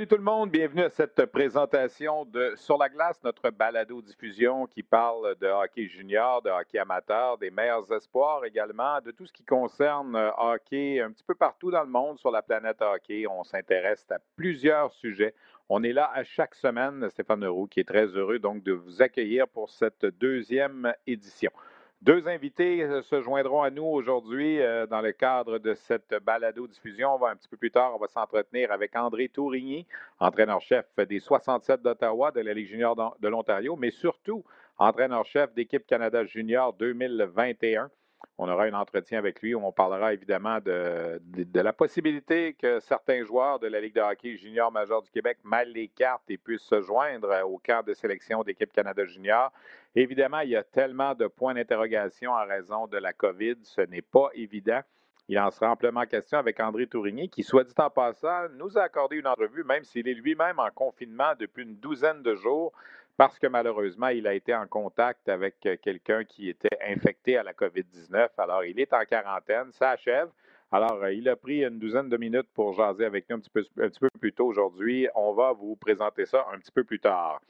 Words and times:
Salut 0.00 0.08
tout 0.08 0.16
le 0.16 0.22
monde, 0.22 0.50
bienvenue 0.50 0.84
à 0.84 0.88
cette 0.88 1.26
présentation 1.26 2.24
de 2.24 2.54
Sur 2.56 2.78
la 2.78 2.88
glace, 2.88 3.22
notre 3.22 3.50
balado-diffusion 3.50 4.66
qui 4.66 4.82
parle 4.82 5.36
de 5.38 5.46
hockey 5.46 5.88
junior, 5.88 6.40
de 6.40 6.48
hockey 6.48 6.78
amateur, 6.78 7.36
des 7.36 7.50
meilleurs 7.50 7.92
espoirs 7.92 8.46
également, 8.46 9.02
de 9.02 9.10
tout 9.10 9.26
ce 9.26 9.32
qui 9.34 9.44
concerne 9.44 10.16
euh, 10.16 10.30
hockey 10.38 11.02
un 11.02 11.12
petit 11.12 11.22
peu 11.22 11.34
partout 11.34 11.70
dans 11.70 11.82
le 11.82 11.90
monde 11.90 12.18
sur 12.18 12.30
la 12.30 12.40
planète 12.40 12.80
hockey. 12.80 13.26
On 13.26 13.44
s'intéresse 13.44 14.06
à 14.10 14.16
plusieurs 14.36 14.90
sujets. 14.94 15.34
On 15.68 15.82
est 15.82 15.92
là 15.92 16.10
à 16.14 16.24
chaque 16.24 16.54
semaine, 16.54 17.10
Stéphane 17.10 17.42
Leroux, 17.42 17.66
qui 17.66 17.80
est 17.80 17.84
très 17.86 18.06
heureux 18.06 18.38
donc 18.38 18.62
de 18.62 18.72
vous 18.72 19.02
accueillir 19.02 19.48
pour 19.48 19.68
cette 19.68 20.06
deuxième 20.06 20.94
édition. 21.06 21.50
Deux 22.02 22.26
invités 22.28 22.82
euh, 22.82 23.02
se 23.02 23.20
joindront 23.20 23.62
à 23.62 23.68
nous 23.68 23.84
aujourd'hui 23.84 24.58
euh, 24.58 24.86
dans 24.86 25.02
le 25.02 25.12
cadre 25.12 25.58
de 25.58 25.74
cette 25.74 26.14
balado-diffusion. 26.24 27.22
Un 27.26 27.36
petit 27.36 27.48
peu 27.48 27.58
plus 27.58 27.70
tard, 27.70 27.94
on 27.94 27.98
va 27.98 28.08
s'entretenir 28.08 28.72
avec 28.72 28.96
André 28.96 29.28
Tourigny, 29.28 29.86
entraîneur-chef 30.18 30.86
des 31.06 31.20
67 31.20 31.82
d'Ottawa 31.82 32.30
de 32.30 32.40
la 32.40 32.54
Ligue 32.54 32.68
junior 32.68 33.16
de 33.20 33.28
l'Ontario, 33.28 33.76
mais 33.76 33.90
surtout 33.90 34.42
entraîneur-chef 34.78 35.52
d'équipe 35.52 35.86
Canada 35.86 36.24
Junior 36.24 36.72
2021. 36.72 37.90
On 38.38 38.48
aura 38.48 38.64
un 38.64 38.72
entretien 38.72 39.18
avec 39.18 39.42
lui 39.42 39.54
où 39.54 39.62
on 39.62 39.72
parlera 39.72 40.14
évidemment 40.14 40.58
de, 40.60 41.20
la 41.54 41.72
possibilité 41.74 42.54
que 42.54 42.80
certains 42.80 43.24
joueurs 43.24 43.58
de 43.58 43.66
la 43.66 43.80
Ligue 43.80 43.94
de 43.94 44.00
hockey 44.00 44.36
junior 44.36 44.72
majeur 44.72 45.02
du 45.02 45.10
Québec 45.10 45.38
mêlent 45.44 45.72
les 45.72 45.90
et 46.28 46.38
puissent 46.38 46.62
se 46.62 46.80
joindre 46.80 47.42
au 47.44 47.58
camp 47.58 47.84
de 47.84 47.92
sélection 47.92 48.42
d'équipe 48.42 48.72
Canada 48.72 49.04
Junior. 49.04 49.52
Évidemment, 49.94 50.40
il 50.40 50.50
y 50.50 50.56
a 50.56 50.62
tellement 50.62 51.14
de 51.14 51.26
points 51.26 51.54
d'interrogation 51.54 52.32
en 52.32 52.46
raison 52.46 52.86
de 52.86 52.96
la 52.98 53.12
COVID, 53.12 53.56
ce 53.62 53.80
n'est 53.82 54.02
pas 54.02 54.30
évident. 54.34 54.80
Il 55.28 55.38
en 55.38 55.50
sera 55.50 55.70
amplement 55.70 56.06
question 56.06 56.38
avec 56.38 56.58
André 56.60 56.86
Tourigny, 56.86 57.28
qui, 57.28 57.42
soit 57.42 57.64
dit 57.64 57.74
en 57.78 57.90
passant, 57.90 58.48
nous 58.56 58.76
a 58.78 58.82
accordé 58.82 59.16
une 59.16 59.26
entrevue, 59.26 59.64
même 59.64 59.84
s'il 59.84 60.08
est 60.08 60.14
lui-même 60.14 60.58
en 60.58 60.70
confinement 60.70 61.32
depuis 61.38 61.62
une 61.62 61.76
douzaine 61.76 62.22
de 62.22 62.34
jours 62.34 62.72
parce 63.20 63.38
que 63.38 63.46
malheureusement, 63.46 64.08
il 64.08 64.26
a 64.26 64.32
été 64.32 64.54
en 64.54 64.66
contact 64.66 65.28
avec 65.28 65.56
euh, 65.66 65.76
quelqu'un 65.76 66.24
qui 66.24 66.48
était 66.48 66.78
infecté 66.88 67.36
à 67.36 67.42
la 67.42 67.52
COVID-19. 67.52 68.28
Alors, 68.38 68.64
il 68.64 68.80
est 68.80 68.94
en 68.94 69.04
quarantaine, 69.04 69.70
ça 69.72 69.90
achève. 69.90 70.30
Alors, 70.72 71.02
euh, 71.02 71.12
il 71.12 71.28
a 71.28 71.36
pris 71.36 71.62
une 71.62 71.78
douzaine 71.78 72.08
de 72.08 72.16
minutes 72.16 72.48
pour 72.54 72.72
jaser 72.72 73.04
avec 73.04 73.28
nous 73.28 73.36
un 73.36 73.40
petit 73.40 73.50
peu, 73.50 73.62
un 73.78 73.90
petit 73.90 74.00
peu 74.00 74.08
plus 74.18 74.32
tôt 74.32 74.46
aujourd'hui. 74.46 75.06
On 75.14 75.34
va 75.34 75.52
vous 75.52 75.76
présenter 75.76 76.24
ça 76.24 76.46
un 76.50 76.58
petit 76.58 76.72
peu 76.72 76.82
plus 76.82 76.98
tard. 76.98 77.42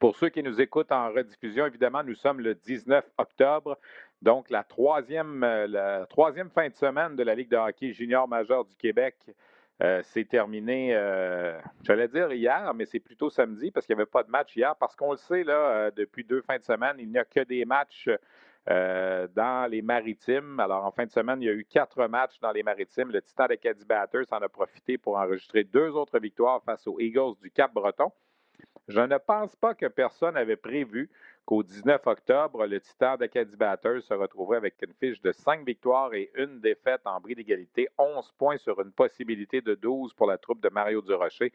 Pour 0.00 0.16
ceux 0.16 0.28
qui 0.28 0.42
nous 0.42 0.60
écoutent 0.60 0.92
en 0.92 1.10
rediffusion, 1.12 1.66
évidemment, 1.66 2.02
nous 2.02 2.14
sommes 2.14 2.40
le 2.40 2.54
19 2.54 3.04
octobre, 3.18 3.78
donc 4.20 4.50
la 4.50 4.64
troisième, 4.64 5.44
euh, 5.44 5.66
la 5.66 6.06
troisième 6.06 6.50
fin 6.50 6.68
de 6.68 6.74
semaine 6.74 7.16
de 7.16 7.22
la 7.22 7.34
Ligue 7.34 7.50
de 7.50 7.56
hockey 7.56 7.92
junior 7.92 8.26
majeur 8.26 8.64
du 8.64 8.74
Québec 8.76 9.16
euh, 9.82 10.00
c'est 10.04 10.28
terminé, 10.28 10.94
euh, 10.94 11.58
j'allais 11.82 12.06
dire 12.06 12.32
hier, 12.32 12.72
mais 12.74 12.84
c'est 12.84 13.00
plutôt 13.00 13.30
samedi 13.30 13.72
parce 13.72 13.84
qu'il 13.84 13.96
n'y 13.96 14.02
avait 14.02 14.10
pas 14.10 14.22
de 14.22 14.30
match 14.30 14.54
hier. 14.56 14.76
Parce 14.76 14.94
qu'on 14.94 15.12
le 15.12 15.16
sait, 15.16 15.42
là, 15.42 15.54
euh, 15.54 15.90
depuis 15.90 16.24
deux 16.24 16.40
fins 16.42 16.58
de 16.58 16.62
semaine, 16.62 16.96
il 16.98 17.10
n'y 17.10 17.18
a 17.18 17.24
que 17.24 17.40
des 17.40 17.64
matchs 17.64 18.08
dans 18.64 19.68
les 19.68 19.82
maritimes. 19.82 20.60
Alors, 20.60 20.84
en 20.84 20.92
fin 20.92 21.04
de 21.04 21.10
semaine, 21.10 21.42
il 21.42 21.46
y 21.46 21.48
a 21.48 21.52
eu 21.52 21.64
quatre 21.64 22.06
matchs 22.06 22.38
dans 22.38 22.52
les 22.52 22.62
maritimes. 22.62 23.10
Le 23.10 23.20
Titan 23.20 23.48
Caddy 23.60 23.84
Batters 23.84 24.26
en 24.30 24.36
a 24.36 24.48
profité 24.48 24.98
pour 24.98 25.16
enregistrer 25.16 25.64
deux 25.64 25.90
autres 25.96 26.20
victoires 26.20 26.62
face 26.62 26.86
aux 26.86 27.00
Eagles 27.00 27.34
du 27.42 27.50
Cap-Breton. 27.50 28.12
Je 28.88 29.00
ne 29.00 29.16
pense 29.18 29.54
pas 29.56 29.74
que 29.74 29.86
personne 29.86 30.36
avait 30.36 30.56
prévu 30.56 31.08
qu'au 31.44 31.62
19 31.62 32.06
octobre, 32.06 32.66
le 32.66 32.80
Titan 32.80 33.16
d'Acadie 33.16 33.56
Batters 33.56 34.02
se 34.02 34.14
retrouverait 34.14 34.58
avec 34.58 34.74
une 34.82 34.92
fiche 34.94 35.20
de 35.22 35.32
5 35.32 35.64
victoires 35.64 36.12
et 36.14 36.30
une 36.34 36.60
défaite 36.60 37.02
en 37.04 37.20
bris 37.20 37.34
d'égalité, 37.34 37.88
11 37.98 38.32
points 38.38 38.56
sur 38.56 38.80
une 38.80 38.92
possibilité 38.92 39.60
de 39.60 39.74
12 39.74 40.14
pour 40.14 40.26
la 40.26 40.38
troupe 40.38 40.60
de 40.60 40.68
Mario 40.68 41.00
Durocher. 41.00 41.52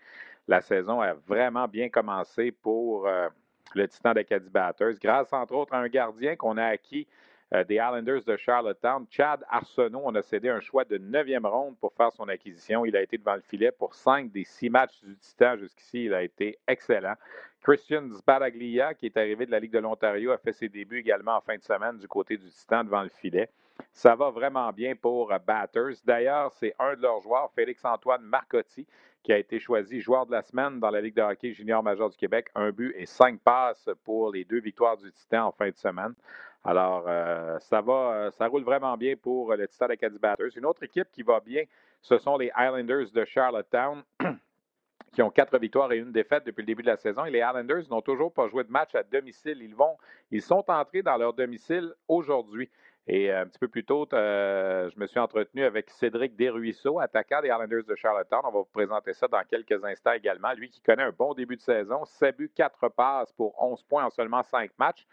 La 0.47 0.61
saison 0.61 1.01
a 1.01 1.13
vraiment 1.13 1.67
bien 1.67 1.89
commencé 1.89 2.51
pour 2.51 3.07
euh, 3.07 3.27
le 3.75 3.87
Titan 3.87 4.13
d'Acadie 4.13 4.49
Batters, 4.49 4.95
grâce 5.01 5.31
entre 5.33 5.53
autres 5.53 5.73
à 5.73 5.79
un 5.79 5.87
gardien 5.87 6.35
qu'on 6.35 6.57
a 6.57 6.65
acquis 6.65 7.07
euh, 7.53 7.63
des 7.63 7.75
Islanders 7.75 8.23
de 8.25 8.35
Charlottetown. 8.37 9.05
Chad 9.09 9.43
Arsenault, 9.49 10.01
on 10.03 10.15
a 10.15 10.21
cédé 10.21 10.49
un 10.49 10.59
choix 10.59 10.83
de 10.83 10.97
neuvième 10.97 11.45
ronde 11.45 11.77
pour 11.79 11.93
faire 11.93 12.11
son 12.11 12.27
acquisition. 12.27 12.85
Il 12.85 12.95
a 12.95 13.01
été 13.01 13.17
devant 13.17 13.35
le 13.35 13.41
filet 13.41 13.71
pour 13.71 13.95
cinq 13.95 14.31
des 14.31 14.43
six 14.43 14.69
matchs 14.69 15.01
du 15.03 15.15
Titan 15.17 15.55
jusqu'ici. 15.57 16.05
Il 16.05 16.13
a 16.13 16.23
été 16.23 16.57
excellent. 16.67 17.15
Christian 17.61 18.09
Zbaraglia, 18.11 18.93
qui 18.93 19.07
est 19.07 19.17
arrivé 19.17 19.45
de 19.45 19.51
la 19.51 19.59
Ligue 19.59 19.71
de 19.71 19.79
l'Ontario, 19.79 20.31
a 20.31 20.37
fait 20.37 20.53
ses 20.53 20.69
débuts 20.69 20.99
également 20.99 21.37
en 21.37 21.41
fin 21.41 21.55
de 21.57 21.63
semaine 21.63 21.97
du 21.97 22.07
côté 22.07 22.37
du 22.37 22.49
Titan 22.49 22.83
devant 22.83 23.03
le 23.03 23.09
filet. 23.09 23.49
Ça 23.91 24.15
va 24.15 24.29
vraiment 24.29 24.71
bien 24.71 24.95
pour 24.95 25.33
Batters. 25.45 25.95
D'ailleurs, 26.05 26.51
c'est 26.53 26.73
un 26.79 26.95
de 26.95 27.01
leurs 27.01 27.21
joueurs, 27.21 27.51
Félix-Antoine 27.53 28.23
Marcotti, 28.23 28.87
qui 29.23 29.33
a 29.33 29.37
été 29.37 29.59
choisi 29.59 29.99
joueur 29.99 30.25
de 30.25 30.31
la 30.31 30.41
semaine 30.41 30.79
dans 30.79 30.89
la 30.89 31.01
Ligue 31.01 31.15
de 31.15 31.21
hockey 31.21 31.51
junior 31.51 31.83
majeur 31.83 32.09
du 32.09 32.17
Québec. 32.17 32.47
Un 32.55 32.71
but 32.71 32.93
et 32.97 33.05
cinq 33.05 33.39
passes 33.41 33.89
pour 34.03 34.31
les 34.31 34.45
deux 34.45 34.61
victoires 34.61 34.97
du 34.97 35.11
Titan 35.11 35.47
en 35.47 35.51
fin 35.51 35.69
de 35.69 35.75
semaine. 35.75 36.13
Alors, 36.67 37.05
euh, 37.07 37.57
ça 37.59 37.79
va, 37.79 37.93
euh, 37.93 38.31
ça 38.31 38.47
roule 38.47 38.63
vraiment 38.63 38.97
bien 38.97 39.15
pour 39.15 39.55
le 39.55 39.69
Titan 39.69 39.85
Acadie. 39.85 40.17
Une 40.57 40.65
autre 40.65 40.83
équipe 40.83 41.07
qui 41.13 41.23
va 41.23 41.39
bien, 41.39 41.63
ce 42.01 42.17
sont 42.17 42.37
les 42.37 42.51
Islanders 42.57 43.09
de 43.13 43.23
Charlottetown. 43.23 44.03
qui 45.13 45.21
ont 45.21 45.29
quatre 45.29 45.57
victoires 45.57 45.91
et 45.93 45.97
une 45.97 46.11
défaite 46.11 46.45
depuis 46.45 46.63
le 46.63 46.65
début 46.65 46.81
de 46.81 46.89
la 46.89 46.97
saison. 46.97 47.23
Et 47.23 47.31
les 47.31 47.39
Islanders 47.39 47.83
n'ont 47.89 48.01
toujours 48.01 48.33
pas 48.33 48.49
joué 48.49 48.65
de 48.65 48.69
match 48.69 48.93
à 48.95 49.03
domicile. 49.03 49.61
Ils, 49.61 49.73
vont, 49.73 49.95
ils 50.29 50.41
sont 50.41 50.63
entrés 50.67 51.01
dans 51.01 51.15
leur 51.15 51.33
domicile 51.33 51.93
aujourd'hui. 52.09 52.69
Et 53.07 53.31
euh, 53.31 53.43
un 53.43 53.45
petit 53.47 53.59
peu 53.59 53.69
plus 53.69 53.85
tôt, 53.85 54.05
je 54.11 54.99
me 54.99 55.07
suis 55.07 55.19
entretenu 55.19 55.63
avec 55.63 55.89
Cédric 55.89 56.35
Desruisseaux, 56.35 56.99
attaquant 56.99 57.41
des 57.41 57.47
Islanders 57.47 57.85
de 57.85 57.95
Charlottetown. 57.95 58.41
On 58.43 58.51
va 58.51 58.59
vous 58.59 58.65
présenter 58.65 59.13
ça 59.13 59.29
dans 59.29 59.41
quelques 59.49 59.81
instants 59.85 60.11
également. 60.11 60.51
Lui 60.51 60.69
qui 60.69 60.81
connaît 60.81 61.03
un 61.03 61.13
bon 61.17 61.33
début 61.33 61.55
de 61.55 61.61
saison, 61.61 62.03
7 62.03 62.35
buts, 62.35 62.51
4 62.53 62.89
passes 62.89 63.31
pour 63.31 63.55
11 63.63 63.81
points 63.83 64.03
en 64.03 64.09
seulement 64.09 64.43
5 64.43 64.71
matchs. 64.77 65.07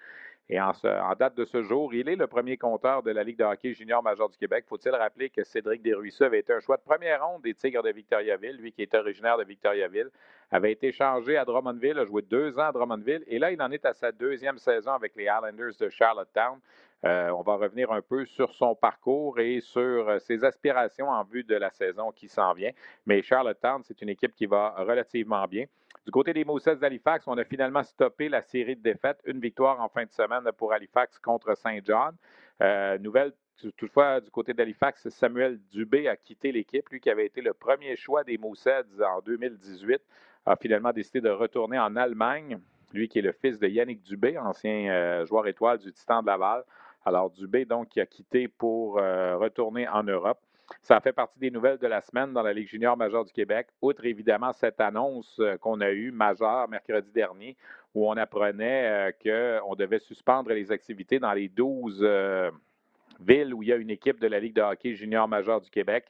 Et 0.51 0.61
en, 0.61 0.73
date 1.19 1.37
de 1.37 1.45
ce 1.47 1.63
jour, 1.63 1.95
il 1.95 2.07
est 2.07 2.17
le 2.17 2.27
premier 2.27 2.59
compteur 2.59 3.03
de 3.03 3.11
la 3.11 3.25
Ligue 3.25 3.39
de 3.39 3.45
hockey 3.45 3.73
junior 3.73 4.03
major 4.03 4.29
du 4.29 4.37
Québec. 4.37 4.67
Faut-il 4.69 4.91
rappeler 4.91 5.31
que 5.31 5.43
Cédric 5.43 5.81
Desruisseaux 5.81 6.25
avait 6.25 6.41
été 6.41 6.53
un 6.53 6.61
choix 6.61 6.77
de 6.77 6.83
première 6.83 7.27
ronde 7.27 7.43
des 7.43 7.55
Tigres 7.55 7.83
de 7.83 7.91
Victoriaville, 7.91 8.57
lui 8.59 8.71
qui 8.71 8.83
est 8.83 8.95
originaire 8.95 9.39
de 9.39 9.45
Victoriaville, 9.45 10.11
avait 10.51 10.73
été 10.73 10.93
changé 10.93 11.39
à 11.39 11.47
Drummondville, 11.47 11.99
a 11.99 12.05
joué 12.05 12.21
deux 12.21 12.59
ans 12.59 12.69
à 12.69 12.73
Drummondville, 12.73 13.25
et 13.27 13.39
là, 13.39 13.53
il 13.53 13.63
en 13.63 13.71
est 13.71 13.87
à 13.87 13.95
sa 13.95 14.13
deuxième 14.13 14.59
saison 14.59 14.93
avec 14.93 15.17
les 15.17 15.25
Islanders 15.25 15.73
de 15.81 15.89
Charlottetown. 15.89 16.59
Euh, 17.05 17.31
on 17.31 17.43
va 17.43 17.57
revenir 17.57 17.91
un 17.93 18.01
peu 18.01 18.25
sur 18.25 18.55
son 18.55 18.75
parcours 18.75 19.39
et 19.39 19.61
sur 19.61 20.09
euh, 20.09 20.19
ses 20.19 20.45
aspirations 20.45 21.09
en 21.09 21.25
vue 21.25 21.45
de 21.45 21.55
la 21.55 21.71
saison 21.71 22.13
qui 22.13 22.29
s'en 22.29 22.55
vient. 22.55 22.71
Mais 23.05 23.23
Charlottetown, 23.23 23.83
c'est 23.83 24.01
une 24.01 24.09
équipe 24.09 24.35
qui 24.35 24.47
va 24.47 24.75
relativement 24.79 25.47
bien. 25.47 25.67
Du 26.05 26.11
côté 26.11 26.33
des 26.35 26.45
Moussets 26.45 26.77
d'Halifax, 26.77 27.27
on 27.27 27.39
a 27.39 27.45
finalement 27.45 27.83
stoppé 27.83 28.29
la 28.29 28.43
série 28.43 28.77
de 28.77 28.83
défaites. 28.83 29.21
Une 29.25 29.41
victoire 29.41 29.81
en 29.81 29.89
fin 29.89 30.05
de 30.05 30.13
semaine 30.13 30.45
pour 30.57 30.73
Halifax 30.73 31.19
contre 31.19 31.57
Saint-John. 31.57 32.15
Euh, 32.61 32.99
nouvelle 32.99 33.33
Toutefois, 33.57 34.21
du 34.21 34.31
côté 34.31 34.53
d'Halifax, 34.53 35.09
Samuel 35.11 35.61
Dubé 35.71 36.09
a 36.09 36.17
quitté 36.17 36.51
l'équipe. 36.51 36.89
Lui 36.91 37.01
qui 37.01 37.09
avait 37.09 37.27
été 37.27 37.41
le 37.41 37.55
premier 37.55 37.97
choix 37.97 38.25
des 38.25 38.37
Moussets 38.37 38.85
en 39.01 39.21
2018, 39.21 40.03
a 40.47 40.57
finalement 40.57 40.93
décidé 40.93 41.21
de 41.21 41.31
retourner 41.31 41.79
en 41.79 41.95
Allemagne. 41.97 42.59
Lui 42.93 43.09
qui 43.09 43.21
est 43.21 43.23
le 43.23 43.33
fils 43.33 43.59
de 43.59 43.69
Yannick 43.69 44.03
Dubé, 44.03 44.37
ancien 44.39 44.91
euh, 44.91 45.25
joueur 45.25 45.47
étoile 45.47 45.79
du 45.79 45.93
Titan 45.93 46.21
de 46.21 46.27
Laval. 46.27 46.65
Alors 47.05 47.31
Dubé, 47.31 47.65
donc, 47.65 47.89
qui 47.91 48.01
a 48.01 48.07
quitté 48.07 48.49
pour 48.49 48.99
euh, 48.99 49.37
retourner 49.37 49.89
en 49.89 50.03
Europe. 50.03 50.41
Ça 50.83 51.01
fait 51.01 51.13
partie 51.13 51.39
des 51.39 51.51
nouvelles 51.51 51.79
de 51.79 51.87
la 51.87 52.01
semaine 52.01 52.33
dans 52.33 52.43
la 52.43 52.53
Ligue 52.53 52.69
junior 52.69 52.97
majeure 52.97 53.25
du 53.25 53.33
Québec, 53.33 53.69
outre 53.83 54.05
évidemment 54.05 54.53
cette 54.53 54.81
annonce 54.81 55.39
euh, 55.41 55.57
qu'on 55.59 55.81
a 55.81 55.91
eue 55.91 56.11
majeure 56.11 56.69
mercredi 56.69 57.11
dernier, 57.13 57.57
où 57.95 58.09
on 58.09 58.17
apprenait 58.17 59.11
euh, 59.11 59.61
qu'on 59.61 59.75
devait 59.75 59.99
suspendre 59.99 60.51
les 60.51 60.73
activités 60.73 61.19
dans 61.19 61.33
les 61.33 61.49
12 61.49 62.01
euh, 62.03 62.51
villes 63.21 63.55
où 63.55 63.63
il 63.63 63.69
y 63.69 63.73
a 63.73 63.77
une 63.77 63.91
équipe 63.91 64.21
de 64.21 64.27
la 64.27 64.41
Ligue 64.41 64.55
de 64.55 64.63
hockey 64.63 64.95
junior 64.95 65.29
majeure 65.29 65.61
du 65.61 65.71
Québec. 65.71 66.07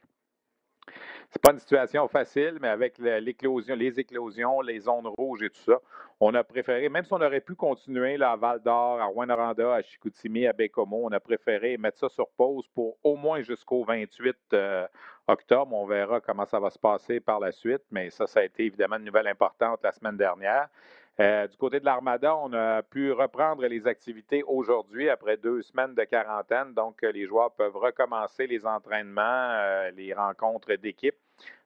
C'est 1.30 1.42
pas 1.42 1.52
une 1.52 1.58
situation 1.58 2.06
facile, 2.08 2.58
mais 2.60 2.68
avec 2.68 2.98
l'éclosion, 2.98 3.74
les 3.74 3.98
éclosions, 3.98 4.60
les 4.60 4.80
zones 4.80 5.06
rouges 5.06 5.42
et 5.42 5.50
tout 5.50 5.60
ça, 5.60 5.80
on 6.20 6.32
a 6.34 6.44
préféré, 6.44 6.88
même 6.88 7.04
si 7.04 7.12
on 7.12 7.20
aurait 7.20 7.40
pu 7.40 7.54
continuer 7.54 8.22
à 8.22 8.36
Val 8.36 8.60
d'Or, 8.62 9.00
à 9.00 9.06
Rwanda, 9.06 9.74
à 9.74 9.82
Chicoutimi, 9.82 10.46
à 10.46 10.52
Bécomo, 10.52 11.00
on 11.04 11.12
a 11.12 11.20
préféré 11.20 11.76
mettre 11.76 11.98
ça 11.98 12.08
sur 12.08 12.28
pause 12.36 12.68
pour 12.74 12.96
au 13.02 13.16
moins 13.16 13.42
jusqu'au 13.42 13.84
28 13.84 14.36
euh, 14.52 14.86
octobre. 15.26 15.74
On 15.74 15.86
verra 15.86 16.20
comment 16.20 16.46
ça 16.46 16.60
va 16.60 16.70
se 16.70 16.78
passer 16.78 17.18
par 17.18 17.40
la 17.40 17.50
suite, 17.50 17.82
mais 17.90 18.10
ça, 18.10 18.26
ça 18.26 18.40
a 18.40 18.44
été 18.44 18.64
évidemment 18.64 18.96
une 18.96 19.04
nouvelle 19.04 19.26
importante 19.26 19.80
la 19.82 19.92
semaine 19.92 20.16
dernière. 20.16 20.68
Euh, 21.20 21.46
du 21.46 21.56
côté 21.56 21.78
de 21.78 21.84
l'Armada, 21.84 22.36
on 22.36 22.52
a 22.52 22.82
pu 22.82 23.12
reprendre 23.12 23.64
les 23.64 23.86
activités 23.86 24.42
aujourd'hui 24.42 25.08
après 25.08 25.36
deux 25.36 25.62
semaines 25.62 25.94
de 25.94 26.02
quarantaine. 26.02 26.74
Donc, 26.74 27.04
euh, 27.04 27.12
les 27.12 27.24
joueurs 27.26 27.52
peuvent 27.52 27.76
recommencer 27.76 28.48
les 28.48 28.66
entraînements, 28.66 29.22
euh, 29.22 29.92
les 29.92 30.12
rencontres 30.12 30.74
d'équipe. 30.74 31.14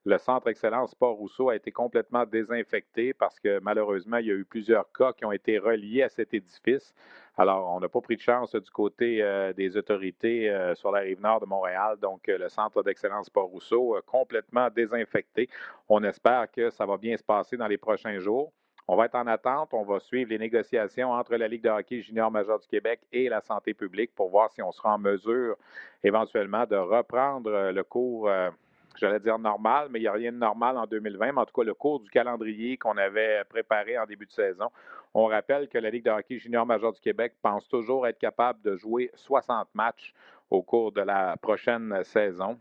Le 0.04 0.18
centre 0.18 0.48
Excellence 0.48 0.90
Sport 0.90 1.16
Rousseau 1.16 1.48
a 1.48 1.56
été 1.56 1.72
complètement 1.72 2.26
désinfecté 2.26 3.14
parce 3.14 3.40
que 3.40 3.58
malheureusement, 3.60 4.18
il 4.18 4.26
y 4.26 4.30
a 4.30 4.34
eu 4.34 4.44
plusieurs 4.44 4.92
cas 4.92 5.14
qui 5.14 5.24
ont 5.24 5.32
été 5.32 5.58
reliés 5.58 6.02
à 6.02 6.10
cet 6.10 6.34
édifice. 6.34 6.94
Alors, 7.38 7.74
on 7.74 7.80
n'a 7.80 7.88
pas 7.88 8.00
pris 8.02 8.16
de 8.16 8.20
chance 8.20 8.54
du 8.54 8.70
côté 8.70 9.22
des 9.54 9.76
autorités 9.76 10.72
sur 10.74 10.90
la 10.90 11.00
rive 11.00 11.20
nord 11.20 11.40
de 11.40 11.46
Montréal. 11.46 11.98
Donc, 12.00 12.26
le 12.26 12.48
centre 12.48 12.82
d'excellence 12.82 13.26
Sport 13.26 13.48
Rousseau 13.48 14.00
complètement 14.06 14.70
désinfecté. 14.70 15.50
On 15.90 16.02
espère 16.02 16.50
que 16.50 16.70
ça 16.70 16.86
va 16.86 16.96
bien 16.96 17.16
se 17.16 17.24
passer 17.24 17.58
dans 17.58 17.68
les 17.68 17.78
prochains 17.78 18.18
jours. 18.18 18.50
On 18.90 18.96
va 18.96 19.04
être 19.04 19.16
en 19.16 19.26
attente. 19.26 19.74
On 19.74 19.84
va 19.84 20.00
suivre 20.00 20.30
les 20.30 20.38
négociations 20.38 21.12
entre 21.12 21.36
la 21.36 21.46
Ligue 21.46 21.62
de 21.62 21.68
hockey 21.68 22.00
junior 22.00 22.30
majeur 22.30 22.58
du 22.58 22.66
Québec 22.66 23.00
et 23.12 23.28
la 23.28 23.42
santé 23.42 23.74
publique 23.74 24.14
pour 24.14 24.30
voir 24.30 24.50
si 24.50 24.62
on 24.62 24.72
sera 24.72 24.94
en 24.94 24.98
mesure 24.98 25.56
éventuellement 26.02 26.64
de 26.64 26.76
reprendre 26.76 27.50
euh, 27.50 27.70
le 27.70 27.84
cours, 27.84 28.30
euh, 28.30 28.48
j'allais 28.96 29.20
dire 29.20 29.38
normal, 29.38 29.88
mais 29.90 29.98
il 29.98 30.02
n'y 30.02 30.08
a 30.08 30.12
rien 30.12 30.32
de 30.32 30.38
normal 30.38 30.78
en 30.78 30.86
2020, 30.86 31.32
mais 31.32 31.40
en 31.40 31.44
tout 31.44 31.52
cas 31.52 31.64
le 31.64 31.74
cours 31.74 32.00
du 32.00 32.08
calendrier 32.08 32.78
qu'on 32.78 32.96
avait 32.96 33.44
préparé 33.50 33.98
en 33.98 34.06
début 34.06 34.24
de 34.24 34.32
saison. 34.32 34.70
On 35.12 35.26
rappelle 35.26 35.68
que 35.68 35.76
la 35.76 35.90
Ligue 35.90 36.06
de 36.06 36.10
hockey 36.10 36.38
junior 36.38 36.64
majeur 36.64 36.94
du 36.94 37.00
Québec 37.00 37.34
pense 37.42 37.68
toujours 37.68 38.06
être 38.06 38.18
capable 38.18 38.62
de 38.62 38.74
jouer 38.74 39.10
60 39.14 39.68
matchs 39.74 40.14
au 40.48 40.62
cours 40.62 40.92
de 40.92 41.02
la 41.02 41.36
prochaine 41.36 42.02
saison. 42.04 42.58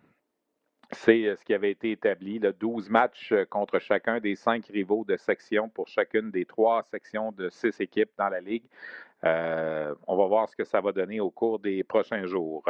C'est 0.91 1.25
euh, 1.25 1.35
ce 1.35 1.43
qui 1.43 1.53
avait 1.53 1.71
été 1.71 1.91
établi, 1.91 2.39
le 2.39 2.53
12 2.53 2.89
matchs 2.89 3.33
euh, 3.33 3.45
contre 3.45 3.79
chacun 3.79 4.19
des 4.19 4.35
cinq 4.35 4.67
rivaux 4.67 5.03
de 5.05 5.17
section 5.17 5.67
pour 5.67 5.87
chacune 5.87 6.31
des 6.31 6.45
trois 6.45 6.83
sections 6.83 7.33
de 7.33 7.49
six 7.49 7.79
équipes 7.81 8.11
dans 8.17 8.29
la 8.29 8.39
Ligue. 8.39 8.63
Euh, 9.25 9.93
on 10.07 10.15
va 10.15 10.27
voir 10.27 10.47
ce 10.47 10.55
que 10.55 10.63
ça 10.63 10.79
va 10.79 10.93
donner 10.93 11.19
au 11.19 11.29
cours 11.29 11.59
des 11.59 11.83
prochains 11.83 12.25
jours. 12.25 12.63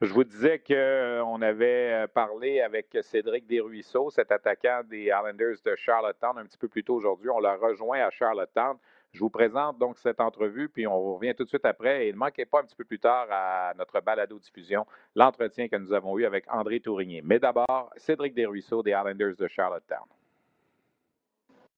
Je 0.00 0.12
vous 0.12 0.22
disais 0.22 0.60
qu'on 0.60 1.42
avait 1.42 2.06
parlé 2.14 2.60
avec 2.60 2.96
Cédric 3.02 3.48
Desruisseaux, 3.48 4.10
cet 4.10 4.30
attaquant 4.30 4.82
des 4.88 5.06
Islanders 5.06 5.56
de 5.64 5.74
Charlottetown, 5.74 6.38
un 6.38 6.44
petit 6.44 6.58
peu 6.58 6.68
plus 6.68 6.84
tôt 6.84 6.94
aujourd'hui. 6.94 7.30
On 7.30 7.40
l'a 7.40 7.56
rejoint 7.56 7.98
à 7.98 8.10
Charlottetown. 8.10 8.76
Je 9.12 9.20
vous 9.20 9.30
présente 9.30 9.78
donc 9.78 9.98
cette 9.98 10.20
entrevue, 10.20 10.68
puis 10.68 10.86
on 10.86 11.14
revient 11.14 11.34
tout 11.34 11.44
de 11.44 11.48
suite 11.48 11.64
après. 11.64 12.06
Et 12.06 12.12
ne 12.12 12.18
manquez 12.18 12.44
pas 12.44 12.60
un 12.60 12.64
petit 12.64 12.76
peu 12.76 12.84
plus 12.84 12.98
tard 12.98 13.26
à 13.30 13.72
notre 13.76 14.00
balado-diffusion, 14.00 14.86
l'entretien 15.14 15.68
que 15.68 15.76
nous 15.76 15.92
avons 15.92 16.18
eu 16.18 16.24
avec 16.24 16.44
André 16.48 16.80
Tourigny. 16.80 17.22
Mais 17.22 17.38
d'abord, 17.38 17.90
Cédric 17.96 18.34
Desruisseaux 18.34 18.82
des 18.82 18.90
Islanders 18.90 19.36
de 19.36 19.48
Charlottetown. 19.48 20.04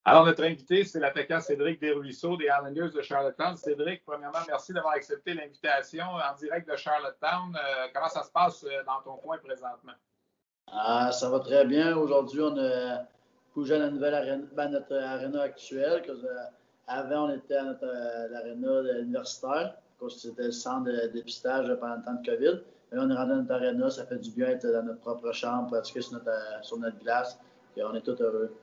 Alors, 0.03 0.25
notre 0.25 0.43
invité, 0.43 0.83
c'est 0.83 0.99
l'attaquant 0.99 1.39
Cédric 1.39 1.79
Desruisseaux 1.79 2.35
des 2.35 2.45
Islanders 2.45 2.91
de 2.91 3.01
Charlottetown. 3.03 3.55
Cédric, 3.55 4.03
premièrement, 4.03 4.39
merci 4.47 4.73
d'avoir 4.73 4.95
accepté 4.95 5.35
l'invitation 5.35 6.05
en 6.05 6.35
direct 6.37 6.67
de 6.67 6.75
Charlottetown. 6.75 7.55
Euh, 7.55 7.87
comment 7.93 8.09
ça 8.09 8.23
se 8.23 8.31
passe 8.31 8.63
euh, 8.63 8.83
dans 8.83 8.99
ton 9.03 9.17
coin 9.17 9.37
présentement? 9.37 9.93
Ah, 10.67 11.11
ça 11.11 11.29
va 11.29 11.39
très 11.39 11.65
bien. 11.65 11.95
Aujourd'hui, 11.95 12.41
on 12.41 12.57
a 12.57 13.03
bougé 13.53 13.75
à 13.75 13.79
la 13.79 13.89
nouvelle 13.91 14.15
arène, 14.15 14.49
ben, 14.53 14.69
notre 14.69 14.95
aréna 14.95 15.43
actuelle. 15.43 16.01
Que, 16.01 16.13
avant, 16.87 17.29
on 17.29 17.33
était 17.33 17.55
à 17.55 17.77
euh, 17.83 18.27
l'aréna 18.29 18.99
universitaire, 18.99 19.75
c'était 20.09 20.43
le 20.43 20.51
centre 20.51 20.85
de 20.85 21.07
dépistage 21.07 21.73
pendant 21.79 21.95
le 21.95 22.03
temps 22.03 22.13
de 22.13 22.25
COVID. 22.25 22.61
Mais 22.91 22.97
là, 22.97 23.03
on 23.05 23.09
est 23.09 23.15
rendu 23.15 23.29
dans 23.29 23.37
notre 23.37 23.51
aréna, 23.53 23.89
ça 23.89 24.05
fait 24.05 24.17
du 24.17 24.31
bien 24.31 24.47
d'être 24.47 24.67
dans 24.71 24.83
notre 24.83 24.99
propre 24.99 25.31
chambre, 25.31 25.67
pratiquer 25.67 26.01
sur 26.01 26.13
notre, 26.13 26.29
euh, 26.29 26.61
sur 26.61 26.77
notre 26.77 26.97
glace, 26.99 27.39
et 27.77 27.83
on 27.83 27.93
est 27.93 28.01
tous 28.01 28.21
heureux. 28.21 28.55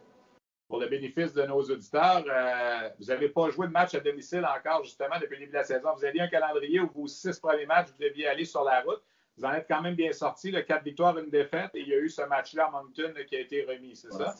Pour 0.69 0.81
le 0.81 0.88
bénéfice 0.88 1.32
de 1.32 1.44
nos 1.44 1.62
auditeurs, 1.62 2.25
euh, 2.29 2.91
vous 2.99 3.06
n'avez 3.06 3.31
pas 3.31 3.49
joué 3.49 3.69
de 3.69 3.73
match 3.73 3.94
à 3.94 4.00
domicile 4.00 4.44
encore, 4.44 4.85
justement, 4.85 5.14
depuis 5.19 5.37
le 5.37 5.41
début 5.41 5.53
de 5.53 5.56
la 5.56 5.64
saison. 5.64 5.88
Vous 5.97 6.05
aviez 6.05 6.21
un 6.21 6.29
calendrier 6.29 6.81
où 6.81 6.91
vos 6.94 7.06
six 7.06 7.38
premiers 7.41 7.64
matchs, 7.64 7.88
vous 7.88 8.05
deviez 8.05 8.29
aller 8.29 8.44
sur 8.44 8.64
la 8.64 8.82
route. 8.82 9.00
Vous 9.38 9.44
en 9.47 9.53
êtes 9.53 9.67
quand 9.67 9.81
même 9.81 9.94
bien 9.94 10.12
sorti, 10.12 10.50
le 10.50 10.61
quatre 10.62 10.82
victoires, 10.82 11.17
une 11.17 11.31
défaite, 11.31 11.71
et 11.73 11.81
il 11.81 11.88
y 11.88 11.94
a 11.94 11.99
eu 11.99 12.11
ce 12.11 12.23
match-là 12.23 12.67
à 12.67 12.71
Moncton 12.71 13.14
qui 13.26 13.37
a 13.37 13.41
été 13.41 13.64
remis, 13.64 13.97
c'est 13.97 14.12
ça? 14.12 14.35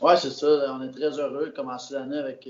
Oui, 0.00 0.14
c'est 0.16 0.30
ça. 0.30 0.74
On 0.74 0.82
est 0.82 0.90
très 0.90 1.20
heureux 1.20 1.46
de 1.46 1.50
commencer 1.50 1.94
l'année 1.94 2.18
avec 2.18 2.48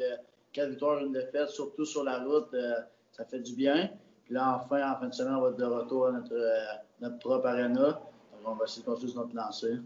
quatre 0.55 0.71
victoires, 0.71 0.99
une 1.01 1.13
défaite, 1.13 1.51
surtout 1.51 1.85
sur 1.85 2.05
la 2.05 2.21
route, 2.21 2.49
euh, 2.55 2.81
ça 3.13 3.27
fait 3.27 3.41
du 3.41 3.55
bien. 3.55 3.91
Puis 4.25 4.35
là, 4.35 4.63
enfin, 4.63 4.91
en 4.91 4.99
fin 4.99 5.09
de 5.09 5.15
semaine, 5.15 5.35
on 5.35 5.43
va 5.43 5.49
être 5.51 5.57
de 5.57 5.65
retour 5.65 6.07
à 6.07 6.13
notre, 6.13 6.33
euh, 6.33 6.65
notre 7.01 7.19
propre 7.19 7.47
arena. 7.49 7.91
Donc, 7.91 8.01
on 8.47 8.55
va 8.55 8.65
essayer 8.65 8.83
de 8.83 8.87
construire 8.87 9.17
notre 9.17 9.35
lancée. 9.35 9.77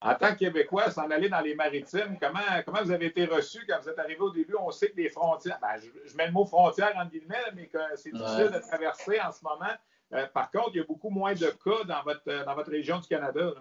En 0.00 0.14
tant 0.14 0.32
que 0.32 0.38
Québécois, 0.38 0.90
s'en 0.92 1.10
aller 1.10 1.28
dans 1.28 1.40
les 1.40 1.56
maritimes, 1.56 2.16
comment, 2.20 2.38
comment 2.64 2.84
vous 2.84 2.92
avez 2.92 3.06
été 3.06 3.24
reçu 3.24 3.66
quand 3.68 3.80
vous 3.82 3.88
êtes 3.88 3.98
arrivé 3.98 4.20
au 4.20 4.30
début? 4.30 4.54
On 4.60 4.70
sait 4.70 4.90
que 4.90 4.96
les 4.96 5.08
frontières, 5.08 5.58
ben, 5.60 5.80
je, 5.80 6.16
mets 6.16 6.26
le 6.26 6.32
mot 6.32 6.44
frontière 6.44 6.92
en 6.96 7.06
guillemets, 7.06 7.36
mais 7.56 7.66
que 7.66 7.78
c'est 7.96 8.12
difficile 8.12 8.50
de 8.52 8.60
traverser 8.60 9.20
en 9.20 9.32
ce 9.32 9.42
moment. 9.42 9.72
Euh, 10.12 10.26
par 10.32 10.52
contre, 10.52 10.70
il 10.74 10.78
y 10.78 10.80
a 10.80 10.84
beaucoup 10.84 11.10
moins 11.10 11.34
de 11.34 11.46
cas 11.46 11.84
dans 11.84 12.02
votre, 12.04 12.44
dans 12.44 12.54
votre 12.54 12.70
région 12.70 13.00
du 13.00 13.08
Canada. 13.08 13.54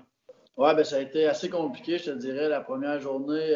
Oui, 0.57 0.75
ben, 0.75 0.83
ça 0.83 0.97
a 0.97 0.99
été 0.99 1.27
assez 1.27 1.49
compliqué, 1.49 1.97
je 1.97 2.11
te 2.11 2.17
dirais. 2.17 2.49
La 2.49 2.61
première 2.61 2.99
journée, 2.99 3.55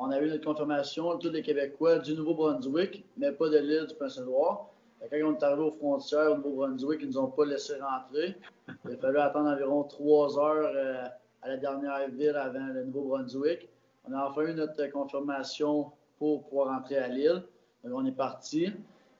on 0.00 0.10
a 0.10 0.20
eu 0.20 0.28
notre 0.28 0.44
confirmation, 0.44 1.18
tous 1.18 1.30
les 1.30 1.42
Québécois 1.42 1.98
du 1.98 2.14
Nouveau-Brunswick, 2.14 3.04
mais 3.16 3.30
pas 3.32 3.48
de 3.48 3.58
l'île 3.58 3.86
du 3.86 3.94
Prince-Édouard. 3.94 4.68
Quand 5.10 5.16
on 5.24 5.34
est 5.34 5.42
arrivé 5.42 5.62
aux 5.62 5.70
frontières 5.72 6.32
au 6.32 6.36
Nouveau-Brunswick, 6.36 7.00
ils 7.02 7.08
ne 7.08 7.12
nous 7.12 7.18
ont 7.18 7.26
pas 7.26 7.44
laissé 7.44 7.74
rentrer. 7.80 8.36
Il 8.84 8.92
a 8.92 8.96
fallu 8.96 9.18
attendre 9.18 9.50
environ 9.50 9.82
trois 9.84 10.38
heures 10.38 10.72
euh, 10.74 11.06
à 11.42 11.48
la 11.48 11.56
dernière 11.56 12.08
ville 12.08 12.36
avant 12.36 12.66
le 12.72 12.84
Nouveau-Brunswick. 12.84 13.68
On 14.08 14.14
a 14.14 14.28
enfin 14.28 14.42
eu 14.42 14.54
notre 14.54 14.86
confirmation 14.90 15.90
pour 16.18 16.44
pouvoir 16.44 16.68
rentrer 16.68 16.96
à 16.96 17.08
l'île. 17.08 17.42
on 17.84 18.06
est 18.06 18.12
parti. 18.12 18.72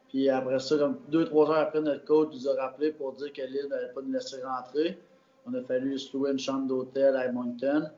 Puis 0.09 0.29
après 0.29 0.59
ça, 0.59 0.77
deux, 1.09 1.25
trois 1.25 1.51
heures 1.51 1.59
après, 1.59 1.81
notre 1.81 2.05
coach 2.05 2.29
nous 2.33 2.49
a 2.49 2.55
rappelé 2.55 2.93
pour 2.93 3.13
dire 3.15 3.33
que 3.33 3.43
l'île 3.43 3.67
n'allait 3.69 3.93
pas 3.93 4.03
nous 4.03 4.13
laisser 4.13 4.43
rentrer. 4.43 4.99
On 5.47 5.55
a 5.55 5.63
fallu 5.63 5.99
se 5.99 6.17
louer 6.17 6.31
une 6.31 6.39
chambre 6.39 6.67
d'hôtel 6.69 7.17
à 7.17 7.27
Edmonton. 7.27 7.91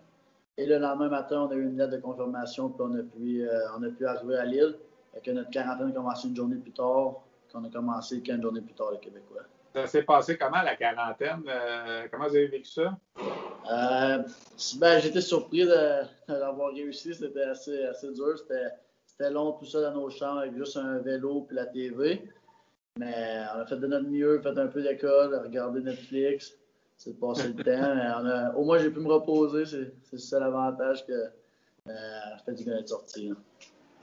Et 0.57 0.67
le 0.67 0.79
lendemain 0.79 1.09
matin, 1.09 1.49
on 1.49 1.51
a 1.51 1.55
eu 1.55 1.65
une 1.65 1.77
lettre 1.77 1.93
de 1.93 2.01
confirmation, 2.01 2.69
puis 2.69 2.81
on 2.81 2.95
a 2.95 3.03
pu, 3.03 3.43
euh, 3.43 3.61
on 3.77 3.83
a 3.83 3.89
pu 3.89 4.07
arriver 4.07 4.37
à 4.37 4.45
Lille. 4.45 4.77
que 5.25 5.31
notre 5.31 5.51
quarantaine 5.51 5.89
a 5.89 5.93
commencé 5.93 6.29
une 6.29 6.37
journée 6.37 6.57
plus 6.57 6.73
tard, 6.73 7.23
qu'on 7.53 7.65
a 7.65 7.69
commencé 7.71 8.21
qu'une 8.21 8.41
journée 8.41 8.61
plus 8.61 8.75
tard, 8.75 8.93
les 8.93 8.99
Québécois. 8.99 9.43
Ça 9.75 9.87
s'est 9.89 10.05
passé 10.05 10.39
comment, 10.39 10.63
la 10.63 10.77
quarantaine? 10.77 11.43
Euh, 11.49 12.07
comment 12.11 12.29
vous 12.29 12.37
avez 12.37 12.47
vécu 12.47 12.71
ça? 12.71 12.97
Euh, 13.73 14.23
ben, 14.77 15.01
J'étais 15.01 15.21
surpris 15.21 15.67
d'avoir 16.29 16.73
réussi. 16.73 17.13
C'était 17.15 17.43
assez, 17.43 17.85
assez 17.87 18.13
dur. 18.13 18.39
C'était 18.39 19.31
long 19.31 19.53
tout 19.53 19.65
ça 19.65 19.81
dans 19.81 19.95
nos 19.95 20.11
chambres 20.11 20.41
avec 20.41 20.55
juste 20.57 20.77
un 20.77 20.99
vélo 20.99 21.43
puis 21.49 21.57
la 21.57 21.67
TV. 21.67 22.23
Mais 22.97 23.43
on 23.57 23.61
a 23.61 23.67
fait 23.67 23.77
de 23.77 23.87
notre 23.89 24.07
mieux, 24.07 24.41
fait 24.41 24.57
un 24.57 24.69
peu 24.69 24.83
d'école, 24.83 25.35
regardé 25.35 25.81
Netflix 25.81 26.57
c'est 27.05 27.21
passer 27.21 27.49
le 27.49 27.63
temps. 27.63 28.59
au 28.59 28.65
moins, 28.65 28.79
j'ai 28.79 28.91
pu 28.91 29.01
me 29.01 29.13
reposer. 29.13 29.65
C'est 30.03 30.19
ça 30.19 30.41
l'avantage 30.41 31.07
que 31.07 31.13
euh, 31.13 31.93
fait 32.45 32.55
du 32.55 32.65
bien 32.65 32.81
de 32.81 32.87
sortir. 32.87 33.37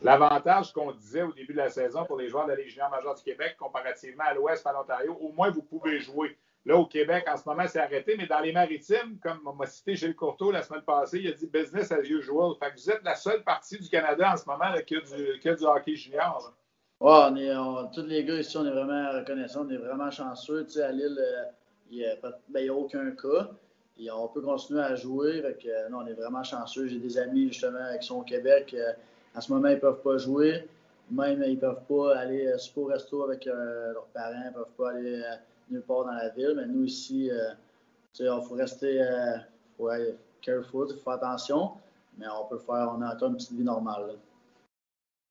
L'avantage 0.04 0.72
qu'on 0.72 0.92
disait 0.92 1.24
au 1.24 1.34
début 1.34 1.54
de 1.54 1.58
la 1.58 1.70
saison 1.70 2.06
pour 2.06 2.18
les 2.18 2.30
joueurs 2.30 2.46
de 2.46 2.52
la 2.52 2.58
Légion 2.58 2.90
majeure 2.90 3.16
du 3.16 3.24
Québec, 3.24 3.56
comparativement 3.58 4.24
à 4.26 4.34
l'Ouest, 4.34 4.66
à 4.68 4.74
l'Ontario, 4.74 5.18
au 5.20 5.32
moins 5.32 5.50
vous 5.50 5.64
pouvez 5.64 6.00
jouer. 6.00 6.38
Là, 6.64 6.78
au 6.78 6.86
Québec, 6.86 7.26
en 7.28 7.38
ce 7.38 7.50
moment, 7.50 7.64
c'est 7.68 7.80
arrêté, 7.80 8.16
mais 8.18 8.28
dans 8.28 8.40
les 8.40 8.52
maritimes, 8.52 9.18
comme 9.22 9.40
m'a 9.58 9.66
cité 9.66 9.96
Gilles 9.96 10.16
Courteau 10.16 10.52
la 10.52 10.62
semaine 10.62 10.84
passée, 10.84 11.20
il 11.20 11.28
a 11.28 11.32
dit 11.32 11.48
business 11.48 11.92
as 11.92 12.04
usual. 12.04 12.54
Fait 12.60 12.70
que 12.70 12.76
vous 12.76 12.92
êtes 12.92 13.04
la 13.04 13.16
seule 13.16 13.44
partie 13.44 13.80
du 13.80 13.90
Canada 13.90 14.34
en 14.34 14.38
ce 14.38 14.46
moment 14.46 14.72
qui, 14.86 14.96
a 14.96 15.02
du, 15.02 15.40
du 15.40 15.66
hockey 15.66 15.96
junior. 15.96 16.54
Ouais, 17.00 17.10
on 17.10 17.36
est, 17.36 17.92
tous 17.96 18.06
les 18.06 18.24
gars 18.24 18.36
ici, 18.36 18.58
on 18.58 18.66
est 18.66 18.72
vraiment 18.72 19.12
reconnaissants, 19.12 19.66
on 19.66 19.70
est 19.72 19.78
vraiment 19.78 20.12
chanceux. 20.12 20.66
Tu 20.66 20.74
sais, 20.74 20.84
à 20.84 20.92
Lille, 20.92 21.18
euh, 21.20 21.44
il 21.92 21.98
n'y 21.98 22.06
ben, 22.50 22.70
a, 22.70 22.74
aucun 22.74 23.12
cas. 23.12 23.50
Et 24.00 24.10
on 24.10 24.28
peut 24.28 24.42
continuer 24.42 24.82
à 24.82 24.96
jouer. 24.96 25.44
Euh, 25.44 25.90
on 25.94 26.08
est 26.08 26.14
vraiment 26.14 26.44
chanceux. 26.44 26.88
J'ai 26.88 27.00
des 27.00 27.18
amis 27.18 27.48
justement 27.48 27.98
qui 28.00 28.08
sont 28.08 28.20
au 28.20 28.24
Québec. 28.24 28.74
Euh, 28.74 28.94
en 29.36 29.42
ce 29.42 29.52
moment, 29.52 29.68
ils 29.68 29.76
ne 29.76 29.80
peuvent 29.80 30.02
pas 30.02 30.18
jouer. 30.18 30.68
Même, 31.12 31.44
ils 31.46 31.56
ne 31.56 31.60
peuvent 31.60 31.84
pas 31.88 32.18
aller 32.18 32.48
euh, 32.48 32.58
super 32.58 32.88
resto 32.88 33.24
avec 33.24 33.46
leurs 33.46 34.06
parents. 34.14 34.42
Ils 34.44 34.48
ne 34.48 34.54
peuvent 34.54 34.76
pas 34.78 34.92
aller 34.92 35.22
nulle 35.70 35.82
part 35.82 36.06
dans 36.06 36.14
la 36.14 36.30
ville. 36.30 36.54
Mais 36.56 36.66
nous, 36.66 36.86
ici, 36.86 37.30
il 38.20 38.42
faut 38.48 38.56
rester 38.56 39.06
faut 39.78 39.90
careful, 40.42 40.88
il 40.90 40.96
faut 40.96 41.04
faire 41.04 41.14
attention. 41.14 41.72
Mais 42.18 42.26
on 42.28 42.46
peut 42.46 42.58
faire, 42.58 42.94
on 42.98 43.02
a 43.02 43.14
encore 43.14 43.30
une 43.30 43.36
petite 43.36 43.54
vie 43.54 43.64
normale. 43.64 44.16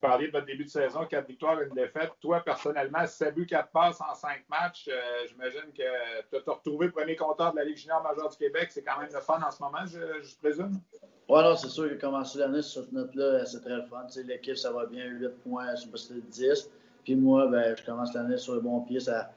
Parliez 0.01 0.27
de 0.29 0.33
votre 0.33 0.47
début 0.47 0.65
de 0.65 0.71
saison, 0.71 1.07
quatre 1.07 1.27
victoires, 1.27 1.61
une 1.61 1.75
défaite. 1.75 2.11
Toi, 2.21 2.41
personnellement, 2.41 3.07
7 3.07 3.35
buts, 3.35 3.47
4 3.47 3.69
passes 3.71 4.01
en 4.01 4.15
5 4.15 4.45
matchs, 4.49 4.89
euh, 4.89 5.27
j'imagine 5.29 5.73
que 5.77 5.83
tu 6.31 6.51
as 6.51 6.53
retrouvé 6.53 6.87
le 6.87 6.93
premier 6.93 7.17
compteur 7.17 7.53
de 7.53 7.59
la 7.59 7.65
Ligue 7.65 7.77
junior 7.77 8.03
majeure 8.03 8.29
du 8.29 8.37
Québec. 8.37 8.69
C'est 8.71 8.83
quand 8.83 8.99
même 8.99 9.11
le 9.13 9.21
fun 9.21 9.41
en 9.47 9.51
ce 9.51 9.63
moment, 9.63 9.85
je, 9.87 10.37
présume? 10.39 10.81
Oui, 11.29 11.43
non, 11.43 11.57
c'est 11.57 11.69
sûr 11.69 11.89
que 11.89 11.95
commencer 11.95 12.39
l'année 12.39 12.63
sur 12.63 12.83
cette 12.83 12.93
note-là, 12.93 13.45
c'est 13.47 13.61
très 13.61 13.83
fun. 13.87 14.07
L'équipe, 14.25 14.57
ça 14.57 14.73
va 14.73 14.87
bien, 14.87 15.07
8 15.07 15.29
points, 15.45 15.75
je 15.77 15.83
sais 15.83 15.89
pas 15.89 15.97
si 15.97 16.09
c'est 16.09 16.29
10. 16.29 16.71
Puis 17.05 17.15
moi, 17.15 17.47
ben, 17.47 17.77
je 17.77 17.85
commence 17.85 18.13
l'année 18.15 18.37
sur 18.37 18.55
le 18.55 18.61
bon 18.61 18.81
pied. 18.81 19.01
Ça, 19.01 19.31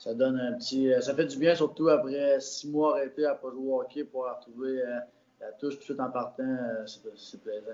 ça 0.00 0.14
donne 0.14 0.40
un 0.40 0.54
petit. 0.54 0.92
Euh, 0.92 1.00
ça 1.00 1.14
fait 1.14 1.26
du 1.26 1.36
bien, 1.36 1.54
surtout 1.54 1.88
après 1.88 2.40
six 2.40 2.68
mois 2.68 2.96
arrêtés 2.96 3.26
à 3.26 3.34
pas 3.34 3.50
jouer 3.50 3.70
au 3.70 3.80
hockey 3.80 4.04
pour 4.04 4.24
retrouver 4.24 4.82
euh, 4.82 4.98
la 5.40 5.52
touche 5.52 5.74
tout 5.74 5.80
de 5.80 5.84
suite 5.84 6.00
en 6.00 6.10
partant. 6.10 6.42
Euh, 6.42 6.86
c'est 6.86 7.40
plaisant. 7.42 7.72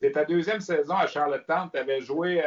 C'est 0.00 0.12
ta 0.12 0.24
deuxième 0.24 0.60
saison 0.60 0.94
à 0.94 1.06
Charlottetown. 1.06 1.68
Tu 1.72 1.78
avais 1.78 2.00
joué 2.00 2.42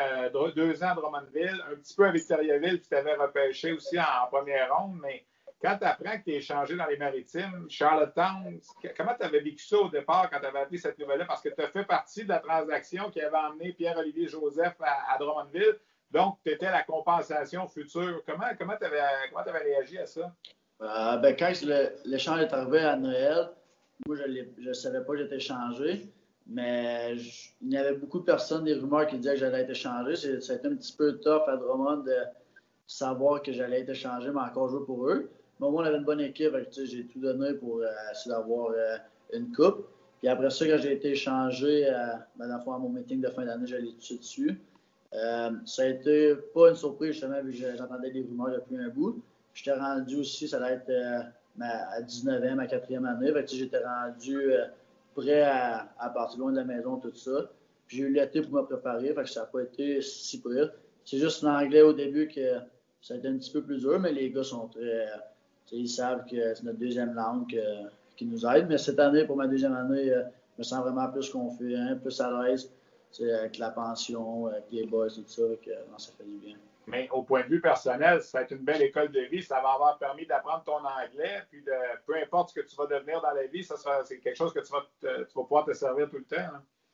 deux 0.56 0.84
ans 0.84 0.90
à 0.90 0.96
Drummondville, 0.96 1.64
un 1.70 1.76
petit 1.76 1.94
peu 1.94 2.06
à 2.06 2.12
Victoriaville, 2.12 2.80
puis 2.80 2.88
tu 2.88 2.96
avais 2.96 3.16
repêché 3.16 3.74
aussi 3.74 4.00
en, 4.00 4.28
première 4.32 4.74
ronde. 4.74 5.00
Mais 5.02 5.26
quand 5.62 5.78
tu 5.78 5.84
apprends 5.84 6.18
que 6.18 6.24
tu 6.24 6.32
es 6.32 6.36
échangé 6.38 6.76
dans 6.78 6.86
les 6.86 6.98
maritimes, 6.98 7.66
Charlottetown, 7.70 8.60
comment 8.98 9.16
tu 9.20 9.26
avais 9.26 9.42
vécu 9.42 9.66
ça 9.66 9.78
au 9.78 9.90
départ 9.90 10.30
quand 10.32 10.40
tu 10.40 10.46
avais 10.46 10.60
appris 10.60 10.80
cette 10.80 10.98
nouvelle-là? 10.98 11.26
Parce 11.26 11.42
que 11.42 11.50
tu 11.50 11.62
as 11.62 11.68
fait 11.68 11.84
partie 11.84 12.24
de 12.24 12.30
la 12.30 12.40
transaction 12.40 13.12
qui 13.12 13.20
avait 13.22 13.38
emmené 13.38 13.74
Pierre-Olivier 13.74 14.30
Joseph 14.30 14.76
à 14.82 15.18
Drummondville. 15.20 15.78
Donc, 16.12 16.38
tu 16.44 16.52
étais 16.52 16.70
la 16.70 16.84
compensation 16.84 17.68
future. 17.68 18.22
Comment 18.26 18.50
tu 18.50 18.58
comment 18.58 18.74
avais, 18.74 19.00
avais, 19.00 19.60
réagi 19.60 19.98
à 19.98 20.06
ça? 20.06 20.34
Euh, 20.82 21.18
ben, 21.18 21.36
quand 21.38 21.52
l'échange 22.06 22.42
est 22.42 22.54
arrivé 22.54 22.80
à 22.80 22.96
Noël, 22.98 23.50
moi, 24.06 24.18
je 24.18 24.68
ne 24.68 24.74
savais 24.74 25.04
pas 25.04 25.14
que 25.14 25.20
j'étais 25.20 25.40
changé, 25.40 26.12
mais 26.52 27.16
il 27.62 27.72
y 27.72 27.78
avait 27.78 27.96
beaucoup 27.96 28.20
de 28.20 28.26
personnes, 28.26 28.66
des 28.66 28.74
rumeurs 28.74 29.08
qui 29.08 29.18
disaient 29.18 29.34
que 29.34 29.40
j'allais 29.40 29.62
être 29.62 29.72
échangé. 29.72 30.16
Ça 30.42 30.54
a 30.54 30.56
été 30.56 30.68
un 30.68 30.76
petit 30.76 30.94
peu 30.94 31.18
tough 31.20 31.44
à 31.48 31.58
Drummond 31.58 32.04
de 32.04 32.16
savoir 32.88 33.42
que 33.42 33.52
j'allais 33.52 33.82
être 33.82 33.90
échangé, 33.90 34.30
mais 34.32 34.42
encore 34.42 34.70
jouer 34.70 34.86
pour 34.86 35.08
eux. 35.08 35.30
Mais 35.60 35.68
au 35.68 35.72
moins, 35.72 35.84
on 35.84 35.86
avait 35.86 35.98
une 35.98 36.04
bonne 36.04 36.22
équipe. 36.22 36.54
J'ai 36.72 37.06
tout 37.08 37.20
donné 37.20 37.54
pour 37.54 37.78
euh, 37.78 37.88
essayer 38.12 38.36
d'avoir 38.36 38.72
euh, 38.72 38.98
une 39.34 39.52
coupe. 39.54 39.88
Puis 40.20 40.28
après 40.28 40.50
ça, 40.50 40.66
quand 40.68 40.78
j'ai 40.78 40.94
été 40.94 41.12
échangé, 41.12 41.90
ben, 42.36 42.48
dans 42.48 42.74
à 42.74 42.78
mon 42.78 42.90
meeting 42.90 43.22
de 43.22 43.30
fin 43.30 43.46
d'année, 43.46 43.66
j'allais 43.66 43.94
tout 44.08 44.18
dessus. 44.18 44.60
Euh, 45.14 45.52
ça 45.66 45.84
a 45.84 45.86
été 45.88 46.36
pas 46.54 46.70
une 46.70 46.76
surprise, 46.76 47.12
justement, 47.14 47.42
vu 47.44 47.52
que 47.52 47.76
j'entendais 47.76 48.12
des 48.12 48.22
rumeurs 48.22 48.52
depuis 48.52 48.78
un 48.78 48.90
bout. 48.90 49.22
J'étais 49.54 49.74
rendu 49.74 50.18
aussi, 50.18 50.48
ça 50.48 50.64
allait 50.64 50.76
être 50.76 50.90
euh, 50.90 51.22
à 51.60 52.02
19e, 52.02 52.56
ma 52.56 52.68
quatrième 52.68 53.06
année. 53.06 53.34
j'étais 53.48 53.84
rendu 53.84 54.38
euh, 54.38 54.66
prêt 55.16 55.42
à, 55.42 56.10
partir 56.14 56.40
loin 56.40 56.52
de 56.52 56.58
la 56.58 56.64
maison, 56.64 56.98
tout 56.98 57.14
ça. 57.14 57.50
j'ai 57.88 58.04
eu 58.04 58.12
l'été 58.12 58.42
pour 58.42 58.54
me 58.54 58.66
préparer, 58.66 59.14
fait 59.14 59.24
que 59.24 59.30
ça 59.30 59.42
n'a 59.42 59.46
pas 59.48 59.62
été 59.62 60.02
si 60.02 60.42
pire. 60.42 60.72
C'est 61.06 61.18
juste 61.18 61.42
l'anglais 61.42 61.82
au 61.82 61.94
début 61.94 62.28
que 62.28 62.60
ça 63.02 63.16
a 63.16 63.18
été 63.18 63.28
un 63.28 63.38
petit 63.38 63.52
peu 63.52 63.62
plus 63.62 63.80
dur, 63.80 64.00
mais 64.00 64.12
les 64.12 64.30
gars 64.32 64.44
sont 64.44 64.68
très. 64.68 65.08
ils 65.72 65.90
savent 65.90 66.26
que 66.26 66.54
c'est 66.54 66.64
notre 66.64 66.78
deuxième 66.78 67.14
langue 67.14 67.60
qui 68.16 68.26
nous 68.26 68.46
aide. 68.46 68.68
Mais 68.70 68.78
cette 68.78 69.00
année, 69.00 69.26
pour 69.26 69.36
ma 69.36 69.48
deuxième 69.48 69.74
année, 69.74 70.08
je 70.08 70.60
me 70.60 70.64
sens 70.64 70.82
vraiment 70.82 71.10
plus 71.10 71.30
confiant, 71.30 71.98
plus 72.02 72.22
à 72.22 72.44
l'aise 72.44 72.70
avec 73.20 73.58
la 73.58 73.72
pension, 73.72 74.48
avec 74.48 74.66
les 74.72 74.86
boys, 74.86 75.10
tout 75.10 75.24
ça, 75.28 75.42
que, 75.64 75.72
ça 75.98 76.12
fait 76.18 76.24
du 76.24 76.38
bien. 76.38 76.56
Mais 76.92 77.08
au 77.12 77.24
point 77.24 77.44
de 77.44 77.48
vue 77.48 77.62
personnel, 77.62 78.22
ça 78.22 78.40
va 78.40 78.44
être 78.44 78.52
une 78.52 78.66
belle 78.66 78.82
école 78.82 79.12
de 79.12 79.22
vie. 79.22 79.42
Ça 79.42 79.62
va 79.62 79.70
avoir 79.70 79.98
permis 79.98 80.26
d'apprendre 80.26 80.64
ton 80.66 80.78
anglais. 80.78 81.42
Puis 81.50 81.64
de, 81.64 81.72
peu 82.06 82.16
importe 82.18 82.50
ce 82.50 82.60
que 82.60 82.66
tu 82.66 82.76
vas 82.76 82.86
devenir 82.86 83.22
dans 83.22 83.32
la 83.32 83.46
vie, 83.48 83.64
ça 83.64 83.76
c'est 84.06 84.20
quelque 84.20 84.36
chose 84.36 84.54
que 84.54 84.60
tu 84.60 84.72
vas, 84.72 85.26
pouvoir 85.34 85.66
te 85.66 85.74
servir 85.74 86.10
tout 86.10 86.18
le 86.18 86.26
temps. 86.26 86.52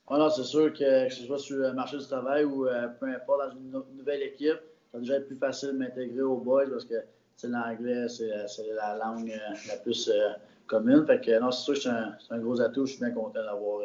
Hein. 0.09 0.29
c'est 0.29 0.43
sûr 0.43 0.71
que, 0.71 1.07
que 1.07 1.13
ce 1.13 1.25
soit 1.25 1.39
sur 1.39 1.57
le 1.57 1.73
marché 1.73 1.97
du 1.97 2.05
travail 2.05 2.43
ou 2.45 2.67
euh, 2.67 2.87
peu 2.99 3.07
importe 3.07 3.49
dans 3.49 3.51
une 3.51 3.97
nouvelle 3.97 4.21
équipe, 4.21 4.59
ça 4.91 4.97
va 4.97 4.99
déjà 4.99 5.15
être 5.15 5.27
plus 5.27 5.37
facile 5.37 5.69
de 5.69 5.77
m'intégrer 5.77 6.21
aux 6.21 6.37
boys 6.37 6.69
parce 6.69 6.85
que 6.85 6.95
l'anglais, 7.43 8.07
c'est 8.07 8.27
la 8.75 8.97
langue 8.97 9.31
euh, 9.31 9.55
la 9.67 9.77
plus 9.77 10.09
euh, 10.09 10.29
commune. 10.67 11.05
Fait 11.07 11.19
que 11.19 11.39
non, 11.39 11.49
c'est 11.49 11.63
sûr 11.63 11.73
que 11.73 11.79
c'est 11.81 12.33
un, 12.33 12.39
gros 12.39 12.61
atout. 12.61 12.85
Je 12.85 12.93
suis 12.93 13.03
bien 13.03 13.11
content 13.11 13.43
d'avoir 13.43 13.81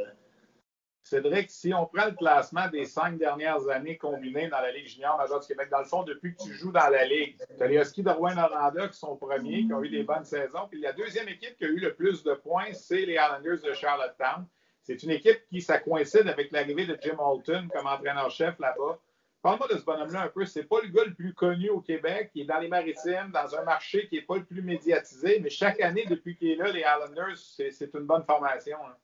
Cédric, 1.02 1.50
si 1.50 1.74
on 1.74 1.86
prend 1.86 2.06
le 2.06 2.12
classement 2.12 2.68
des 2.68 2.84
cinq 2.84 3.18
dernières 3.18 3.68
années 3.68 3.98
combinées 3.98 4.48
dans 4.48 4.60
la 4.60 4.70
Ligue 4.72 4.86
junior 4.86 5.18
majeure 5.18 5.40
du 5.40 5.46
Québec, 5.46 5.68
dans 5.70 5.80
le 5.80 5.84
fond, 5.84 6.04
depuis 6.04 6.34
que 6.34 6.42
tu 6.42 6.52
joues 6.54 6.72
dans 6.72 6.88
la 6.88 7.04
Ligue, 7.04 7.36
tu 7.58 7.68
les 7.68 7.76
Huskies 7.76 8.02
de 8.02 8.10
Rouen-Noranda 8.10 8.88
qui 8.88 8.98
sont 8.98 9.16
premiers, 9.16 9.66
qui 9.66 9.72
ont 9.72 9.82
eu 9.82 9.90
des 9.90 10.04
bonnes 10.04 10.24
saisons. 10.24 10.68
Puis 10.70 10.80
la 10.80 10.92
deuxième 10.92 11.28
équipe 11.28 11.56
qui 11.58 11.64
a 11.64 11.68
eu 11.68 11.78
le 11.78 11.94
plus 11.94 12.22
de 12.22 12.34
points, 12.34 12.72
c'est 12.72 13.04
les 13.04 13.14
Islanders 13.14 13.60
de 13.62 13.72
Charlottetown. 13.74 14.46
C'est 14.82 15.02
une 15.02 15.10
équipe 15.10 15.46
qui, 15.48 15.60
ça 15.60 15.78
coïncide 15.78 16.28
avec 16.28 16.50
l'arrivée 16.50 16.86
de 16.86 16.98
Jim 17.00 17.16
Holton 17.18 17.68
comme 17.72 17.86
entraîneur-chef 17.86 18.58
là-bas. 18.58 18.98
Parle-moi 19.42 19.66
de 19.68 19.78
ce 19.78 19.84
bonhomme-là 19.84 20.22
un 20.22 20.28
peu. 20.28 20.44
C'est 20.44 20.64
pas 20.64 20.80
le 20.82 20.88
gars 20.88 21.04
le 21.04 21.14
plus 21.14 21.34
connu 21.34 21.68
au 21.68 21.80
Québec. 21.80 22.30
Il 22.34 22.42
est 22.42 22.44
dans 22.46 22.58
les 22.58 22.68
maritimes, 22.68 23.32
dans 23.32 23.56
un 23.56 23.64
marché 23.64 24.06
qui 24.08 24.16
n'est 24.16 24.22
pas 24.22 24.36
le 24.36 24.44
plus 24.44 24.62
médiatisé. 24.62 25.40
Mais 25.40 25.50
chaque 25.50 25.80
année, 25.80 26.06
depuis 26.08 26.36
qu'il 26.36 26.50
est 26.50 26.56
là, 26.56 26.70
les 26.70 26.80
Islanders, 26.80 27.36
c'est 27.36 27.94
une 27.94 28.06
bonne 28.06 28.24
formation. 28.24 28.78
Hein. 28.86 28.94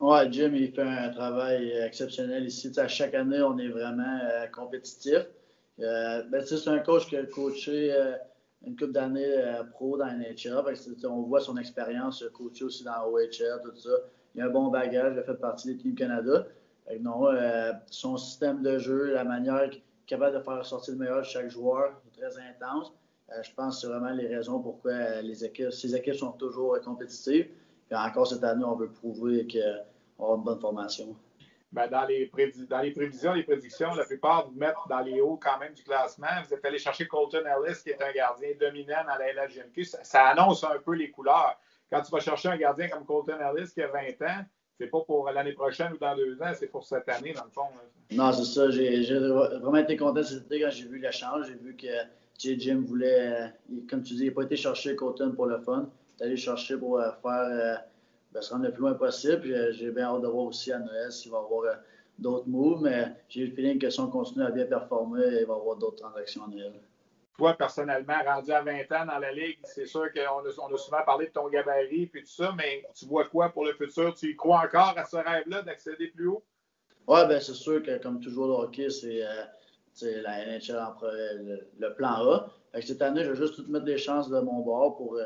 Oui, 0.00 0.18
Jim, 0.30 0.52
il 0.54 0.70
fait 0.70 0.82
un 0.82 1.10
travail 1.10 1.72
exceptionnel 1.72 2.46
ici. 2.46 2.70
à 2.78 2.86
chaque 2.86 3.14
année, 3.14 3.42
on 3.42 3.58
est 3.58 3.68
vraiment 3.68 4.20
euh, 4.22 4.46
compétitif. 4.46 5.26
Euh, 5.80 6.22
ben, 6.30 6.40
c'est 6.40 6.68
un 6.68 6.78
coach 6.78 7.08
qui 7.08 7.16
a 7.16 7.24
coaché 7.24 7.92
euh, 7.92 8.16
une 8.64 8.76
couple 8.76 8.92
d'années 8.92 9.34
pro 9.72 9.98
dans 9.98 10.06
NHL. 10.06 10.54
on 11.04 11.22
voit 11.22 11.40
son 11.40 11.56
expérience, 11.56 12.24
coaché 12.32 12.64
aussi 12.64 12.84
dans 12.84 13.08
OHL, 13.08 13.60
tout 13.64 13.74
ça. 13.74 13.90
Il 14.36 14.42
a 14.42 14.46
un 14.46 14.50
bon 14.50 14.68
bagage, 14.68 15.14
il 15.14 15.18
a 15.18 15.24
fait 15.24 15.34
partie 15.34 15.66
des 15.66 15.76
Team 15.76 15.96
Canada. 15.96 16.46
non, 17.00 17.26
son 17.90 18.16
système 18.18 18.62
de 18.62 18.78
jeu, 18.78 19.12
la 19.12 19.24
manière 19.24 19.68
qu'il 19.68 19.80
est 19.80 20.06
capable 20.06 20.36
de 20.38 20.42
faire 20.42 20.64
sortir 20.64 20.94
le 20.94 21.00
meilleur 21.00 21.18
de 21.18 21.24
chaque 21.24 21.50
joueur, 21.50 22.00
est 22.06 22.20
très 22.20 22.40
intense. 22.40 22.92
je 23.42 23.50
pense 23.56 23.76
que 23.76 23.80
c'est 23.80 23.86
vraiment 23.88 24.14
les 24.14 24.28
raisons 24.28 24.60
pourquoi 24.60 25.22
les 25.22 25.44
équipes, 25.44 25.72
ces 25.72 25.94
équipes 25.96 26.14
sont 26.14 26.32
toujours 26.32 26.78
compétitives 26.84 27.48
encore 27.92 28.26
cette 28.26 28.44
année, 28.44 28.64
on 28.64 28.76
veut 28.76 28.90
prouver 28.90 29.46
qu'on 29.46 30.32
a 30.32 30.36
une 30.36 30.42
bonne 30.42 30.60
formation. 30.60 31.16
Ben, 31.70 31.86
dans, 31.86 32.06
les 32.06 32.30
dans 32.68 32.80
les 32.80 32.92
prévisions, 32.92 33.34
les 33.34 33.42
prédictions, 33.42 33.94
la 33.94 34.06
plupart 34.06 34.48
vous 34.48 34.58
mettent 34.58 34.74
dans 34.88 35.00
les 35.00 35.20
hauts 35.20 35.38
quand 35.42 35.58
même 35.58 35.74
du 35.74 35.82
classement. 35.82 36.26
Vous 36.46 36.54
êtes 36.54 36.64
allé 36.64 36.78
chercher 36.78 37.06
Colton 37.06 37.42
Ellis, 37.44 37.82
qui 37.82 37.90
est 37.90 38.02
un 38.02 38.12
gardien 38.12 38.48
dominant 38.58 39.04
dans 39.06 39.18
la 39.18 39.32
LHGMQ. 39.32 39.84
Ça, 39.84 39.98
ça, 40.02 40.22
annonce 40.28 40.64
un 40.64 40.78
peu 40.82 40.94
les 40.94 41.10
couleurs. 41.10 41.60
Quand 41.92 42.00
tu 42.00 42.10
vas 42.10 42.20
chercher 42.20 42.48
un 42.48 42.56
gardien 42.56 42.88
comme 42.88 43.04
Colton 43.04 43.36
Ellis 43.38 43.70
qui 43.74 43.82
a 43.82 43.88
20 43.88 44.00
ans, 44.22 44.44
c'est 44.78 44.86
pas 44.86 45.00
pour 45.00 45.30
l'année 45.30 45.52
prochaine 45.52 45.92
ou 45.92 45.98
dans 45.98 46.16
deux 46.16 46.40
ans, 46.40 46.52
c'est 46.54 46.68
pour 46.68 46.86
cette 46.86 47.08
année, 47.08 47.34
dans 47.34 47.44
le 47.44 47.50
fond. 47.50 47.66
Non, 48.12 48.32
c'est 48.32 48.44
ça. 48.44 48.70
J'ai 48.70 49.02
vraiment 49.18 49.76
été 49.76 49.96
content 49.96 50.22
cette 50.22 50.50
année 50.50 50.62
quand 50.62 50.70
j'ai 50.70 50.86
vu 50.86 50.98
l'échange. 50.98 51.48
J'ai 51.48 51.54
vu 51.54 51.76
que 51.76 51.86
Jim 52.38 52.82
voulait, 52.86 53.52
comme 53.90 54.02
tu 54.02 54.14
dis, 54.14 54.22
il 54.22 54.28
n'a 54.28 54.34
pas 54.34 54.42
été 54.44 54.56
chercher 54.56 54.96
Colton 54.96 55.32
pour 55.32 55.46
le 55.46 55.58
fun 55.58 55.90
d'aller 56.18 56.36
chercher 56.36 56.76
pour 56.76 56.98
euh, 56.98 57.10
faire 57.22 57.84
ben, 58.32 58.42
se 58.42 58.52
rendre 58.52 58.66
le 58.66 58.72
plus 58.72 58.82
loin 58.82 58.94
possible. 58.94 59.50
Euh, 59.50 59.72
j'ai 59.72 59.90
bien 59.90 60.04
hâte 60.04 60.22
de 60.22 60.26
voir 60.26 60.46
aussi 60.46 60.72
à 60.72 60.78
Noël 60.78 61.10
s'il 61.10 61.30
va 61.30 61.38
y 61.38 61.40
avoir 61.40 61.76
d'autres 62.18 62.48
moves, 62.48 62.82
mais 62.82 63.12
j'ai 63.28 63.46
le 63.46 63.54
feeling 63.54 63.78
que 63.78 63.88
si 63.90 64.00
on 64.00 64.10
continue 64.10 64.44
à 64.44 64.50
bien 64.50 64.66
performer, 64.66 65.24
il 65.24 65.46
va 65.46 65.54
y 65.54 65.58
avoir 65.58 65.76
d'autres 65.76 66.02
transactions 66.02 66.44
à 66.44 66.48
Noël. 66.48 66.72
Toi, 67.36 67.54
personnellement, 67.54 68.18
rendu 68.26 68.50
à 68.50 68.62
20 68.62 68.72
ans 68.92 69.06
dans 69.06 69.18
la 69.20 69.32
Ligue, 69.32 69.58
c'est 69.62 69.86
sûr 69.86 70.12
qu'on 70.12 70.20
a, 70.20 70.68
on 70.68 70.74
a 70.74 70.76
souvent 70.76 71.04
parlé 71.06 71.26
de 71.26 71.32
ton 71.32 71.48
gabarit 71.48 72.10
et 72.12 72.22
tout 72.22 72.26
ça, 72.26 72.52
mais 72.56 72.84
tu 72.96 73.06
vois 73.06 73.26
quoi 73.26 73.50
pour 73.50 73.64
le 73.64 73.74
futur? 73.74 74.12
Tu 74.14 74.32
y 74.32 74.36
crois 74.36 74.62
encore 74.64 74.94
à 74.96 75.04
ce 75.04 75.16
rêve-là 75.16 75.62
d'accéder 75.62 76.08
plus 76.08 76.26
haut? 76.26 76.42
Oui, 77.06 77.26
bien 77.28 77.38
c'est 77.38 77.54
sûr 77.54 77.80
que 77.82 77.96
comme 78.02 78.20
toujours 78.20 78.48
le 78.48 78.54
hockey, 78.54 78.90
c'est 78.90 80.20
la 80.20 80.46
NHL 80.46 80.78
en 80.78 80.96
le, 81.00 81.60
le, 81.78 81.94
plan 81.94 82.08
A. 82.08 82.50
cette 82.82 83.02
année, 83.02 83.22
je 83.24 83.30
vais 83.30 83.36
juste 83.36 83.54
tout 83.54 83.70
mettre 83.70 83.84
des 83.84 83.98
chances 83.98 84.28
de 84.28 84.40
mon 84.40 84.60
bord 84.60 84.96
pour 84.96 85.16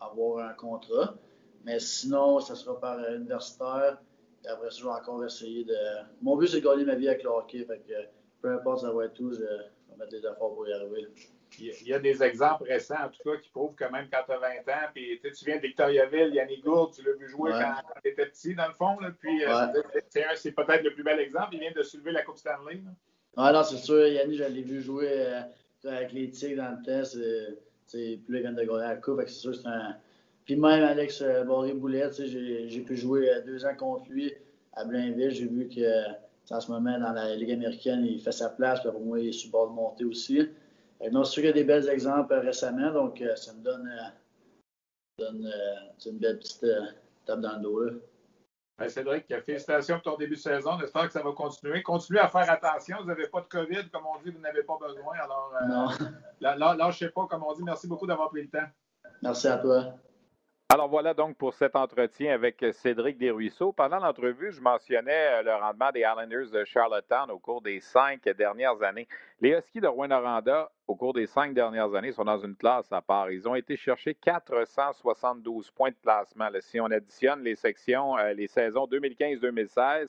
avoir 0.00 0.48
un 0.48 0.54
contrat. 0.54 1.14
Mais 1.64 1.80
sinon, 1.80 2.40
ça 2.40 2.54
sera 2.54 2.78
par 2.80 2.98
universitaire. 3.10 3.98
Et 4.44 4.48
après 4.48 4.70
ça, 4.70 4.78
je 4.78 4.84
vais 4.84 4.90
encore 4.90 5.24
essayer 5.24 5.64
de. 5.64 5.76
Mon 6.22 6.36
but, 6.36 6.48
c'est 6.48 6.60
de 6.60 6.64
gagner 6.64 6.84
ma 6.84 6.94
vie 6.94 7.08
avec 7.08 7.22
le 7.22 7.30
hockey. 7.30 7.64
Fait 7.64 7.78
que 7.86 7.92
peu 8.40 8.52
importe 8.52 8.82
ça 8.82 8.92
va 8.92 9.06
être 9.06 9.14
tout, 9.14 9.32
je 9.32 9.40
vais 9.40 9.96
mettre 9.98 10.10
des 10.10 10.18
efforts 10.18 10.54
pour 10.54 10.66
y 10.68 10.72
arriver. 10.72 11.08
Il 11.58 11.88
y 11.88 11.94
a 11.94 11.98
des 11.98 12.22
exemples 12.22 12.64
récents, 12.64 13.02
en 13.04 13.08
tout 13.08 13.22
cas, 13.24 13.36
qui 13.38 13.48
prouvent 13.48 13.74
que 13.74 13.84
même 13.84 14.06
quand 14.12 14.22
tu 14.26 14.32
as 14.32 14.38
20 14.38 14.48
ans, 14.72 14.88
puis 14.94 15.20
tu 15.22 15.44
viens 15.44 15.56
de 15.56 15.62
Victoriaville, 15.62 16.34
Yannick 16.34 16.62
Gourde, 16.62 16.94
tu 16.94 17.02
l'as 17.02 17.14
vu 17.14 17.28
jouer 17.28 17.52
quand, 17.52 17.74
tu 18.02 18.10
étais 18.10 18.26
petit, 18.26 18.54
dans 18.54 18.68
le 18.68 18.74
fond. 18.74 19.00
Là, 19.00 19.10
puis 19.18 19.44
euh, 19.44 19.66
c'est 20.36 20.52
peut-être 20.52 20.84
le 20.84 20.92
plus 20.92 21.02
bel 21.02 21.18
exemple. 21.18 21.48
Il 21.52 21.60
vient 21.60 21.72
de 21.72 21.82
soulever 21.82 22.12
la 22.12 22.22
Coupe 22.22 22.36
Stanley. 22.36 22.82
Ah 23.36 23.52
non, 23.52 23.62
c'est 23.62 23.78
sûr. 23.78 24.06
Yannick, 24.06 24.38
je 24.38 24.44
l'ai 24.44 24.62
vu 24.62 24.82
jouer 24.82 25.08
euh, 25.10 25.40
avec 25.84 26.12
les 26.12 26.30
Tigres 26.30 26.62
dans 26.62 26.76
le 26.78 26.84
test. 26.84 27.18
Puis 27.90 28.22
là, 28.28 28.38
il 28.38 28.42
vient 28.42 28.52
de 28.52 28.62
gagner 28.62 28.80
la 28.80 28.96
coupe. 28.96 29.20
C'est 29.26 29.32
sûr 29.32 29.54
c'est 29.54 29.66
un. 29.66 29.96
Puis 30.44 30.56
même 30.56 30.82
Alex 30.82 31.20
euh, 31.20 31.44
Barré-Boulette, 31.44 32.24
j'ai 32.24 32.80
pu 32.80 32.96
jouer 32.96 33.28
euh, 33.30 33.42
deux 33.44 33.66
ans 33.66 33.74
contre 33.76 34.08
lui 34.10 34.32
à 34.72 34.84
Blainville. 34.84 35.30
J'ai 35.30 35.46
vu 35.46 35.68
que 35.68 35.82
en 36.50 36.60
ce 36.60 36.70
moment, 36.70 36.98
dans 36.98 37.12
la 37.12 37.36
Ligue 37.36 37.52
américaine, 37.52 38.06
il 38.06 38.20
fait 38.20 38.32
sa 38.32 38.48
place. 38.48 38.80
pour 38.82 39.00
moi, 39.00 39.20
il 39.20 39.28
est 39.28 39.32
sur 39.32 39.50
bord 39.50 39.68
de 39.68 39.74
monter 39.74 40.04
aussi. 40.04 40.48
Donc, 41.12 41.26
c'est 41.26 41.32
sûr 41.32 41.42
qu'il 41.42 41.48
y 41.48 41.48
a 41.50 41.52
des 41.52 41.64
belles 41.64 41.88
exemples 41.88 42.32
euh, 42.32 42.40
récemment. 42.40 42.90
Donc, 42.92 43.22
ça 43.36 43.52
me 43.52 43.62
donne, 43.62 43.90
donne 45.18 45.52
une 46.06 46.18
belle 46.18 46.38
petite 46.38 46.66
tape 47.26 47.40
dans 47.40 47.56
le 47.56 47.62
dos. 47.62 48.00
Ben, 48.78 48.88
Cédric, 48.88 49.26
félicitations 49.44 49.96
pour 50.00 50.12
ton 50.12 50.18
début 50.18 50.36
de 50.36 50.40
saison. 50.40 50.78
J'espère 50.78 51.06
que 51.08 51.12
ça 51.12 51.22
va 51.22 51.32
continuer. 51.32 51.82
Continuez 51.82 52.20
à 52.20 52.28
faire 52.28 52.48
attention. 52.48 52.98
Vous 53.00 53.06
n'avez 53.06 53.26
pas 53.26 53.40
de 53.40 53.46
COVID, 53.46 53.90
comme 53.90 54.04
on 54.06 54.22
dit, 54.22 54.30
vous 54.30 54.38
n'avez 54.40 54.62
pas 54.62 54.78
besoin. 54.80 55.16
Alors, 55.20 55.52
euh, 55.60 55.66
Non. 55.66 55.88
là, 56.40 56.54
là, 56.56 56.74
lâchez 56.76 57.08
pas, 57.08 57.26
comme 57.26 57.42
on 57.42 57.52
dit. 57.54 57.62
Merci 57.64 57.88
beaucoup 57.88 58.06
d'avoir 58.06 58.28
pris 58.30 58.42
le 58.42 58.48
temps. 58.48 58.66
Merci 59.20 59.48
à 59.48 59.58
toi. 59.58 59.94
Alors 60.70 60.88
voilà 60.88 61.14
donc 61.14 61.38
pour 61.38 61.54
cet 61.54 61.76
entretien 61.76 62.34
avec 62.34 62.62
Cédric 62.72 63.16
Desruisseaux. 63.16 63.72
Pendant 63.72 64.00
l'entrevue, 64.00 64.52
je 64.52 64.60
mentionnais 64.60 65.38
euh, 65.38 65.42
le 65.42 65.54
rendement 65.54 65.90
des 65.92 66.00
Islanders 66.00 66.50
de 66.50 66.62
Charlottetown 66.66 67.30
au 67.30 67.38
cours 67.38 67.62
des 67.62 67.80
cinq 67.80 68.28
dernières 68.36 68.82
années. 68.82 69.08
Les 69.40 69.56
Huskies 69.56 69.80
de 69.80 69.86
Rouen-Noranda, 69.86 70.70
au 70.86 70.94
cours 70.94 71.14
des 71.14 71.26
cinq 71.26 71.54
dernières 71.54 71.94
années, 71.94 72.12
sont 72.12 72.26
dans 72.26 72.38
une 72.38 72.54
classe 72.54 72.92
à 72.92 73.00
part. 73.00 73.30
Ils 73.30 73.48
ont 73.48 73.54
été 73.54 73.78
chercher 73.78 74.12
472 74.12 75.70
points 75.70 75.88
de 75.88 75.96
classement. 76.02 76.50
Là, 76.50 76.60
si 76.60 76.78
on 76.78 76.90
additionne 76.90 77.42
les 77.42 77.54
sections, 77.54 78.18
euh, 78.18 78.34
les 78.34 78.46
saisons 78.46 78.84
2015-2016 78.88 80.08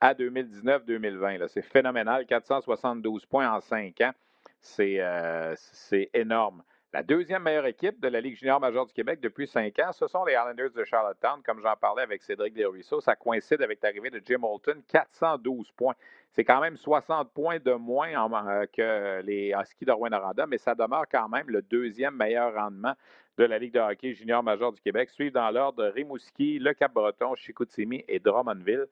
à 0.00 0.14
2019-2020, 0.14 1.38
là, 1.38 1.46
c'est 1.46 1.62
phénoménal. 1.62 2.26
472 2.26 3.24
points 3.26 3.48
en 3.48 3.60
cinq 3.60 4.00
ans. 4.00 4.12
C'est 4.60 5.00
euh, 5.00 5.54
c'est 5.56 6.10
énorme. 6.12 6.64
La 6.94 7.02
deuxième 7.02 7.42
meilleure 7.42 7.64
équipe 7.64 7.98
de 8.00 8.08
la 8.08 8.20
Ligue 8.20 8.36
junior 8.36 8.60
majeure 8.60 8.84
du 8.84 8.92
Québec 8.92 9.18
depuis 9.22 9.46
cinq 9.46 9.78
ans, 9.78 9.92
ce 9.92 10.06
sont 10.06 10.26
les 10.26 10.34
Islanders 10.34 10.72
de 10.72 10.84
Charlottetown, 10.84 11.40
comme 11.42 11.58
j'en 11.62 11.74
parlais 11.74 12.02
avec 12.02 12.22
Cédric 12.22 12.52
Desruisseaux. 12.52 13.00
Ça 13.00 13.16
coïncide 13.16 13.62
avec 13.62 13.80
l'arrivée 13.82 14.10
de 14.10 14.20
Jim 14.22 14.40
Holton, 14.42 14.82
412 14.88 15.70
points. 15.72 15.94
C'est 16.32 16.44
quand 16.44 16.60
même 16.60 16.76
60 16.76 17.30
points 17.32 17.58
de 17.58 17.72
moins 17.72 18.14
en- 18.22 18.46
euh, 18.46 18.66
que 18.70 19.22
les 19.22 19.54
Huskies 19.58 19.86
de 19.86 19.92
Rouen-Noranda, 19.92 20.46
mais 20.46 20.58
ça 20.58 20.74
demeure 20.74 21.06
quand 21.10 21.30
même 21.30 21.48
le 21.48 21.62
deuxième 21.62 22.14
meilleur 22.14 22.52
rendement 22.52 22.92
de 23.38 23.44
la 23.44 23.58
Ligue 23.58 23.72
de 23.72 23.80
hockey 23.80 24.12
junior 24.12 24.42
majeure 24.42 24.72
du 24.72 24.80
Québec. 24.82 25.08
Suivent 25.08 25.32
dans 25.32 25.50
l'ordre 25.50 25.86
Rimouski, 25.86 26.58
Le 26.58 26.74
Cap-Breton, 26.74 27.34
Chicoutimi 27.36 28.04
et 28.06 28.18
Drummondville. 28.18 28.84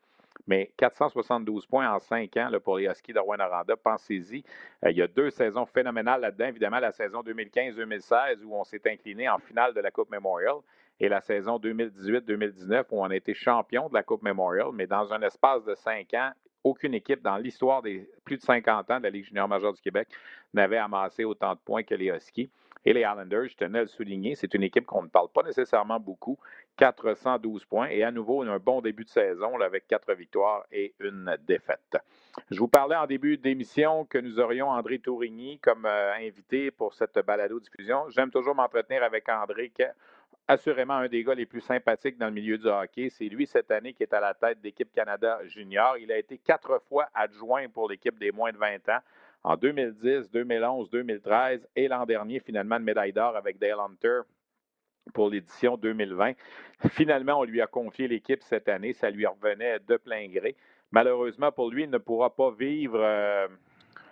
Mais 0.46 0.72
472 0.76 1.66
points 1.66 1.92
en 1.92 1.98
cinq 1.98 2.36
ans 2.36 2.48
là, 2.48 2.60
pour 2.60 2.78
les 2.78 2.86
Huskies 2.86 3.12
de 3.12 3.18
Rouen-Noranda, 3.18 3.76
pensez-y. 3.76 4.44
Euh, 4.84 4.90
il 4.90 4.96
y 4.96 5.02
a 5.02 5.06
deux 5.06 5.30
saisons 5.30 5.66
phénoménales 5.66 6.20
là-dedans. 6.20 6.46
Évidemment, 6.46 6.80
la 6.80 6.92
saison 6.92 7.22
2015-2016 7.22 8.42
où 8.44 8.54
on 8.54 8.64
s'est 8.64 8.82
incliné 8.86 9.28
en 9.28 9.38
finale 9.38 9.74
de 9.74 9.80
la 9.80 9.90
Coupe 9.90 10.10
Memorial 10.10 10.56
et 10.98 11.08
la 11.08 11.20
saison 11.20 11.58
2018-2019 11.58 12.84
où 12.90 13.02
on 13.02 13.10
a 13.10 13.16
été 13.16 13.34
champion 13.34 13.88
de 13.88 13.94
la 13.94 14.02
Coupe 14.02 14.22
Memorial. 14.22 14.68
Mais 14.72 14.86
dans 14.86 15.12
un 15.12 15.22
espace 15.22 15.64
de 15.64 15.74
cinq 15.74 16.14
ans, 16.14 16.32
aucune 16.62 16.94
équipe 16.94 17.22
dans 17.22 17.36
l'histoire 17.36 17.82
des 17.82 18.08
plus 18.24 18.36
de 18.36 18.42
50 18.42 18.90
ans 18.90 18.98
de 18.98 19.04
la 19.04 19.10
Ligue 19.10 19.24
junior 19.24 19.48
majeure 19.48 19.72
du 19.72 19.80
Québec 19.80 20.08
n'avait 20.52 20.78
amassé 20.78 21.24
autant 21.24 21.54
de 21.54 21.60
points 21.64 21.82
que 21.82 21.94
les 21.94 22.08
Huskies. 22.08 22.50
Et 22.84 22.92
les 22.92 23.00
Islanders, 23.00 23.48
je 23.48 23.56
tenais 23.56 23.80
à 23.80 23.82
le 23.82 23.88
souligner, 23.88 24.34
c'est 24.34 24.54
une 24.54 24.62
équipe 24.62 24.86
qu'on 24.86 25.02
ne 25.02 25.08
parle 25.08 25.28
pas 25.28 25.42
nécessairement 25.42 26.00
beaucoup. 26.00 26.38
412 26.76 27.66
points 27.66 27.88
et 27.88 28.02
à 28.02 28.10
nouveau 28.10 28.42
un 28.42 28.58
bon 28.58 28.80
début 28.80 29.04
de 29.04 29.10
saison 29.10 29.60
avec 29.60 29.86
quatre 29.86 30.14
victoires 30.14 30.64
et 30.72 30.94
une 30.98 31.36
défaite. 31.46 31.98
Je 32.50 32.58
vous 32.58 32.68
parlais 32.68 32.96
en 32.96 33.06
début 33.06 33.36
d'émission 33.36 34.06
que 34.06 34.16
nous 34.16 34.40
aurions 34.40 34.70
André 34.70 34.98
Tourigny 34.98 35.58
comme 35.58 35.84
euh, 35.84 36.14
invité 36.14 36.70
pour 36.70 36.94
cette 36.94 37.18
balado-diffusion. 37.18 38.08
J'aime 38.08 38.30
toujours 38.30 38.54
m'entretenir 38.54 39.02
avec 39.02 39.28
André, 39.28 39.70
qui 39.74 39.82
est 39.82 39.92
assurément 40.48 40.94
un 40.94 41.08
des 41.08 41.22
gars 41.22 41.34
les 41.34 41.46
plus 41.46 41.60
sympathiques 41.60 42.16
dans 42.16 42.26
le 42.26 42.32
milieu 42.32 42.56
du 42.56 42.66
hockey. 42.66 43.10
C'est 43.10 43.26
lui 43.26 43.46
cette 43.46 43.70
année 43.70 43.92
qui 43.92 44.02
est 44.02 44.14
à 44.14 44.20
la 44.20 44.32
tête 44.32 44.60
d'équipe 44.62 44.90
Canada 44.92 45.38
junior. 45.44 45.98
Il 45.98 46.10
a 46.10 46.16
été 46.16 46.38
quatre 46.38 46.80
fois 46.88 47.08
adjoint 47.14 47.68
pour 47.68 47.90
l'équipe 47.90 48.18
des 48.18 48.32
moins 48.32 48.52
de 48.52 48.58
20 48.58 48.88
ans 48.88 49.00
en 49.42 49.56
2010, 49.56 50.30
2011, 50.30 50.90
2013 50.90 51.68
et 51.76 51.88
l'an 51.88 52.04
dernier, 52.04 52.40
finalement, 52.40 52.76
une 52.76 52.84
médaille 52.84 53.12
d'or 53.12 53.36
avec 53.36 53.58
Dale 53.58 53.80
Hunter 53.80 54.20
pour 55.14 55.30
l'édition 55.30 55.76
2020. 55.76 56.32
Finalement, 56.90 57.40
on 57.40 57.44
lui 57.44 57.60
a 57.60 57.66
confié 57.66 58.06
l'équipe 58.08 58.42
cette 58.42 58.68
année. 58.68 58.92
Ça 58.92 59.10
lui 59.10 59.26
revenait 59.26 59.78
de 59.80 59.96
plein 59.96 60.28
gré. 60.28 60.56
Malheureusement 60.92 61.52
pour 61.52 61.70
lui, 61.70 61.84
il 61.84 61.90
ne 61.90 61.98
pourra 61.98 62.34
pas 62.34 62.50
vivre 62.50 63.00
euh, 63.00 63.48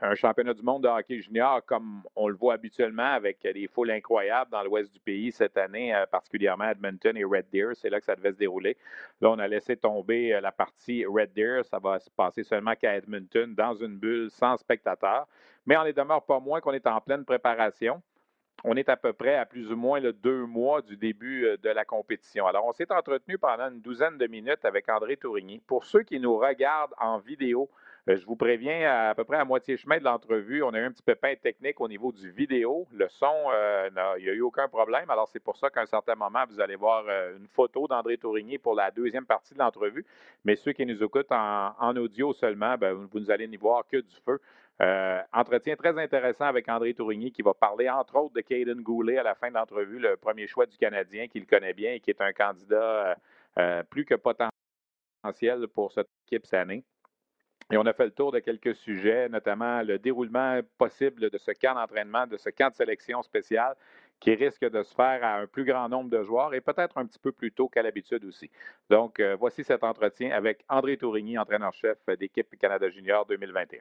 un 0.00 0.14
championnat 0.14 0.54
du 0.54 0.62
monde 0.62 0.84
de 0.84 0.88
hockey 0.88 1.20
junior 1.20 1.64
comme 1.66 2.02
on 2.14 2.28
le 2.28 2.36
voit 2.36 2.54
habituellement 2.54 3.12
avec 3.12 3.42
des 3.42 3.66
foules 3.66 3.90
incroyables 3.90 4.50
dans 4.50 4.62
l'ouest 4.62 4.92
du 4.92 5.00
pays 5.00 5.32
cette 5.32 5.56
année, 5.56 5.94
euh, 5.94 6.06
particulièrement 6.06 6.70
Edmonton 6.70 7.16
et 7.16 7.24
Red 7.24 7.46
Deer. 7.52 7.74
C'est 7.74 7.90
là 7.90 7.98
que 7.98 8.06
ça 8.06 8.14
devait 8.14 8.32
se 8.32 8.38
dérouler. 8.38 8.76
Là, 9.20 9.30
on 9.30 9.38
a 9.38 9.48
laissé 9.48 9.76
tomber 9.76 10.34
euh, 10.34 10.40
la 10.40 10.52
partie 10.52 11.04
Red 11.04 11.32
Deer. 11.34 11.64
Ça 11.64 11.78
va 11.78 11.98
se 11.98 12.10
passer 12.10 12.44
seulement 12.44 12.74
qu'à 12.74 12.96
Edmonton, 12.96 13.54
dans 13.54 13.74
une 13.74 13.98
bulle, 13.98 14.30
sans 14.30 14.56
spectateurs. 14.56 15.26
Mais 15.66 15.76
on 15.76 15.84
ne 15.84 15.92
demeure 15.92 16.24
pas 16.24 16.40
moins 16.40 16.60
qu'on 16.60 16.72
est 16.72 16.86
en 16.86 17.00
pleine 17.00 17.24
préparation 17.24 18.02
on 18.64 18.76
est 18.76 18.88
à 18.88 18.96
peu 18.96 19.12
près 19.12 19.36
à 19.36 19.46
plus 19.46 19.70
ou 19.70 19.76
moins 19.76 20.00
le 20.00 20.12
deux 20.12 20.44
mois 20.44 20.82
du 20.82 20.96
début 20.96 21.46
euh, 21.46 21.56
de 21.58 21.68
la 21.68 21.84
compétition. 21.84 22.46
Alors, 22.46 22.66
on 22.66 22.72
s'est 22.72 22.90
entretenu 22.90 23.38
pendant 23.38 23.68
une 23.70 23.80
douzaine 23.80 24.18
de 24.18 24.26
minutes 24.26 24.64
avec 24.64 24.88
André 24.88 25.16
Tourigny. 25.16 25.60
Pour 25.66 25.84
ceux 25.84 26.02
qui 26.02 26.18
nous 26.18 26.36
regardent 26.36 26.94
en 26.98 27.18
vidéo, 27.18 27.70
je 28.16 28.26
vous 28.26 28.36
préviens, 28.36 29.08
à, 29.10 29.14
peu 29.14 29.24
près 29.24 29.36
à 29.36 29.44
moitié 29.44 29.76
chemin 29.76 29.98
de 29.98 30.04
l'entrevue, 30.04 30.62
on 30.62 30.72
a 30.74 30.78
eu 30.78 30.84
un 30.84 30.92
petit 30.92 31.02
pépin 31.02 31.34
technique 31.36 31.80
au 31.80 31.88
niveau 31.88 32.10
du 32.10 32.30
vidéo. 32.30 32.86
Le 32.92 33.08
son, 33.08 33.34
euh, 33.52 33.88
il 34.18 34.24
n'y 34.24 34.30
a 34.30 34.32
eu 34.32 34.40
aucun 34.40 34.68
problème. 34.68 35.10
Alors, 35.10 35.28
c'est 35.28 35.40
pour 35.40 35.56
ça 35.56 35.70
qu'à 35.70 35.82
un 35.82 35.86
certain 35.86 36.14
moment, 36.14 36.44
vous 36.48 36.60
allez 36.60 36.76
voir 36.76 37.04
euh, 37.08 37.36
une 37.36 37.48
photo 37.48 37.86
d'André 37.86 38.16
Tourigny 38.16 38.58
pour 38.58 38.74
la 38.74 38.90
deuxième 38.90 39.26
partie 39.26 39.54
de 39.54 39.58
l'entrevue. 39.58 40.06
Mais 40.44 40.56
ceux 40.56 40.72
qui 40.72 40.86
nous 40.86 41.02
écoutent 41.02 41.32
en, 41.32 41.96
audio 41.96 42.32
seulement, 42.32 42.76
ben, 42.76 42.92
vous 42.92 43.20
n'allez 43.20 43.46
n'y 43.46 43.56
voir 43.56 43.86
que 43.86 43.98
du 43.98 44.16
feu. 44.24 44.40
Euh, 44.80 45.20
entretien 45.32 45.74
très 45.74 45.98
intéressant 45.98 46.44
avec 46.44 46.68
André 46.68 46.94
Tourigny 46.94 47.32
qui 47.32 47.42
va 47.42 47.52
parler 47.52 47.90
entre 47.90 48.14
autres 48.14 48.34
de 48.34 48.40
Caden 48.42 48.80
Goulet 48.80 49.18
à 49.18 49.24
la 49.24 49.34
fin 49.34 49.48
de 49.48 49.54
l'entrevue, 49.54 49.98
le 49.98 50.16
premier 50.16 50.46
choix 50.46 50.66
du 50.66 50.76
Canadien 50.76 51.26
qu'il 51.26 51.46
connaît 51.46 51.72
bien 51.72 51.94
et 51.94 52.00
qui 52.00 52.10
est 52.10 52.20
un 52.20 52.32
candidat 52.32 52.76
euh, 52.76 53.14
euh, 53.58 53.82
plus 53.82 54.04
que 54.04 54.14
potentiel 54.14 55.66
pour 55.74 55.90
cette 55.90 56.06
équipe 56.26 56.46
cette 56.46 56.60
année. 56.60 56.84
Et 57.70 57.76
on 57.76 57.84
a 57.84 57.92
fait 57.92 58.06
le 58.06 58.12
tour 58.12 58.32
de 58.32 58.38
quelques 58.38 58.74
sujets, 58.74 59.28
notamment 59.28 59.82
le 59.82 59.98
déroulement 59.98 60.60
possible 60.78 61.28
de 61.28 61.38
ce 61.38 61.50
camp 61.50 61.74
d'entraînement, 61.74 62.26
de 62.26 62.38
ce 62.38 62.48
camp 62.48 62.70
de 62.70 62.74
sélection 62.74 63.22
spécial 63.22 63.74
qui 64.20 64.34
risque 64.34 64.68
de 64.68 64.82
se 64.82 64.94
faire 64.94 65.22
à 65.22 65.36
un 65.36 65.46
plus 65.46 65.64
grand 65.64 65.88
nombre 65.88 66.10
de 66.10 66.22
joueurs 66.22 66.54
et 66.54 66.60
peut-être 66.60 66.98
un 66.98 67.06
petit 67.06 67.18
peu 67.18 67.30
plus 67.30 67.52
tôt 67.52 67.68
qu'à 67.68 67.82
l'habitude 67.82 68.24
aussi. 68.24 68.50
Donc, 68.90 69.20
euh, 69.20 69.36
voici 69.36 69.62
cet 69.62 69.84
entretien 69.84 70.30
avec 70.30 70.64
André 70.68 70.96
Tourigny, 70.96 71.38
entraîneur-chef 71.38 71.98
d'équipe 72.18 72.58
Canada 72.58 72.88
Junior 72.88 73.26
2021. 73.26 73.80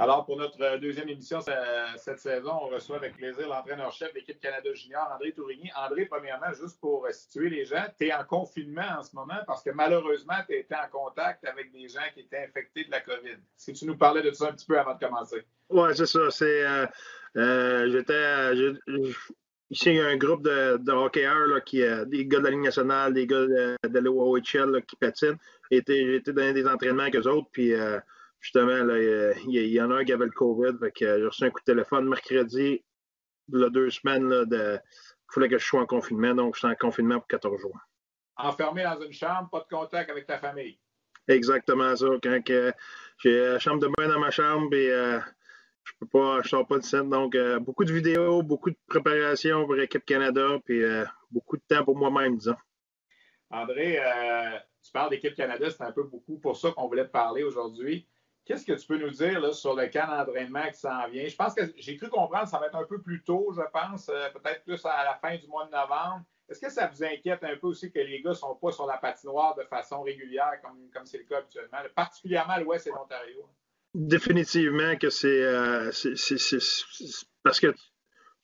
Alors, 0.00 0.24
pour 0.24 0.38
notre 0.38 0.58
euh, 0.62 0.78
deuxième 0.78 1.10
émission 1.10 1.42
ce- 1.42 1.50
cette 1.98 2.18
saison, 2.20 2.52
on 2.62 2.68
reçoit 2.68 2.96
avec 2.96 3.18
plaisir 3.18 3.46
l'entraîneur-chef 3.48 4.14
de 4.14 4.18
l'équipe 4.18 4.40
Canada 4.40 4.72
Junior, 4.72 5.06
André 5.14 5.32
Tourigny. 5.32 5.70
André, 5.76 6.06
premièrement, 6.06 6.50
juste 6.58 6.80
pour 6.80 7.04
euh, 7.04 7.12
situer 7.12 7.50
les 7.50 7.66
gens, 7.66 7.84
tu 7.98 8.06
es 8.06 8.12
en 8.14 8.24
confinement 8.24 8.98
en 8.98 9.02
ce 9.02 9.14
moment 9.14 9.38
parce 9.46 9.62
que 9.62 9.68
malheureusement, 9.70 10.36
tu 10.48 10.54
été 10.56 10.74
en 10.74 10.88
contact 10.90 11.44
avec 11.44 11.70
des 11.70 11.86
gens 11.88 12.00
qui 12.14 12.20
étaient 12.20 12.44
infectés 12.48 12.84
de 12.84 12.90
la 12.90 13.00
COVID. 13.00 13.28
Est-ce 13.28 13.72
que 13.72 13.76
tu 13.76 13.84
nous 13.84 13.96
parlais 13.98 14.22
de 14.22 14.30
ça 14.30 14.48
un 14.48 14.52
petit 14.52 14.64
peu 14.66 14.78
avant 14.78 14.94
de 14.94 15.04
commencer? 15.04 15.44
Ouais, 15.68 15.94
c'est 15.94 16.06
ça. 16.06 16.30
C'est, 16.30 16.66
euh, 16.66 16.86
euh, 17.36 17.90
j'étais, 17.90 18.72
ici, 19.68 19.90
il 19.90 19.96
y 19.96 20.00
a 20.00 20.06
un 20.06 20.16
groupe 20.16 20.42
de, 20.42 20.78
de 20.78 20.92
hockeyeurs, 20.92 21.46
là, 21.46 21.60
qui, 21.60 21.82
des 22.06 22.24
gars 22.24 22.38
de 22.38 22.44
la 22.44 22.50
Ligue 22.52 22.64
nationale, 22.64 23.12
des 23.12 23.26
gars 23.26 23.42
de, 23.46 23.76
de 23.86 23.98
l'OHL 23.98 24.82
qui 24.86 24.96
patinent. 24.96 25.36
J'étais 25.70 26.20
dans 26.32 26.54
des 26.54 26.66
entraînements 26.66 27.02
avec 27.02 27.16
eux 27.16 27.28
autres, 27.28 27.48
puis 27.52 27.74
justement, 28.40 28.84
là, 28.84 28.98
il 29.44 29.50
y, 29.50 29.58
il 29.58 29.72
y 29.72 29.80
en 29.80 29.90
a 29.90 29.96
un 29.96 30.04
qui 30.04 30.12
avait 30.12 30.24
le 30.24 30.30
COVID. 30.30 30.76
Euh, 30.82 30.90
j'ai 30.96 31.24
reçu 31.24 31.44
un 31.44 31.50
coup 31.50 31.60
de 31.60 31.64
téléphone 31.64 32.08
mercredi, 32.08 32.82
il 33.52 33.60
y 33.60 33.64
a 33.64 33.68
deux 33.68 33.90
semaines, 33.90 34.28
là, 34.28 34.44
de, 34.44 34.78
il 34.78 35.34
fallait 35.34 35.48
que 35.48 35.58
je 35.58 35.64
sois 35.64 35.80
en 35.80 35.86
confinement, 35.86 36.34
donc 36.34 36.54
je 36.54 36.60
suis 36.60 36.68
en 36.68 36.74
confinement 36.74 37.18
pour 37.18 37.28
14 37.28 37.60
jours. 37.60 37.78
Enfermé 38.36 38.82
dans 38.82 39.00
une 39.00 39.12
chambre, 39.12 39.48
pas 39.50 39.60
de 39.60 39.76
contact 39.76 40.10
avec 40.10 40.26
ta 40.26 40.38
famille. 40.38 40.78
Exactement 41.28 41.94
ça. 41.94 42.06
Quand 42.22 42.40
j'ai 43.18 43.38
la 43.38 43.58
chambre 43.58 43.80
de 43.80 43.88
bain 43.88 44.08
dans 44.08 44.18
ma 44.18 44.30
chambre 44.30 44.74
et 44.74 44.90
euh, 44.90 45.20
je 45.84 45.92
peux 46.00 46.06
pas, 46.06 46.40
je 46.42 46.48
sors 46.48 46.66
pas 46.66 46.78
de 46.78 46.84
scène. 46.84 47.10
Donc, 47.10 47.34
euh, 47.34 47.60
beaucoup 47.60 47.84
de 47.84 47.92
vidéos, 47.92 48.42
beaucoup 48.42 48.70
de 48.70 48.78
préparation 48.86 49.66
pour 49.66 49.74
l'équipe 49.74 50.04
Canada, 50.04 50.58
puis 50.64 50.82
beaucoup 51.30 51.58
de 51.58 51.62
temps 51.68 51.84
pour 51.84 51.96
moi-même, 51.96 52.38
disons. 52.38 52.56
André, 53.50 54.00
tu 54.82 54.90
parles 54.92 55.10
d'équipe 55.10 55.34
Canada, 55.34 55.68
c'est 55.70 55.82
un 55.82 55.92
peu 55.92 56.04
beaucoup 56.04 56.38
pour 56.38 56.56
ça 56.56 56.70
qu'on 56.70 56.88
voulait 56.88 57.06
te 57.06 57.10
parler 57.10 57.42
aujourd'hui. 57.42 58.08
Qu'est-ce 58.44 58.64
que 58.64 58.72
tu 58.72 58.86
peux 58.86 58.98
nous 58.98 59.10
dire 59.10 59.54
sur 59.54 59.74
le 59.74 59.86
camp 59.86 60.08
d'entraînement 60.08 60.66
qui 60.68 60.80
s'en 60.80 61.08
vient? 61.08 61.26
Je 61.26 61.36
pense 61.36 61.54
que 61.54 61.62
j'ai 61.76 61.96
cru 61.96 62.08
comprendre 62.08 62.44
que 62.44 62.50
ça 62.50 62.58
va 62.58 62.66
être 62.66 62.76
un 62.76 62.84
peu 62.84 63.00
plus 63.00 63.22
tôt, 63.22 63.52
je 63.54 63.62
pense, 63.72 64.08
euh, 64.08 64.28
peut-être 64.30 64.64
plus 64.64 64.84
à 64.84 65.04
la 65.04 65.14
fin 65.14 65.36
du 65.36 65.46
mois 65.46 65.66
de 65.66 65.70
novembre. 65.70 66.24
est-ce 66.48 66.60
que 66.60 66.70
ça 66.70 66.88
vous 66.88 67.04
inquiète 67.04 67.44
un 67.44 67.56
peu 67.56 67.68
aussi 67.68 67.92
que 67.92 68.00
les 68.00 68.22
gars 68.22 68.30
ne 68.30 68.34
sont 68.34 68.56
pas 68.56 68.72
sur 68.72 68.86
la 68.86 68.96
patinoire 68.96 69.54
de 69.56 69.62
façon 69.64 70.02
régulière, 70.02 70.60
comme, 70.62 70.90
comme 70.92 71.06
c'est 71.06 71.18
le 71.18 71.24
cas 71.24 71.38
habituellement, 71.38 71.78
particulièrement 71.94 72.54
à 72.54 72.60
l'Ouest 72.60 72.86
et 72.86 72.90
l'Ontario? 72.90 73.48
Définitivement 73.94 74.96
que 74.96 75.10
c'est, 75.10 75.42
parce 77.42 77.60
que 77.60 77.74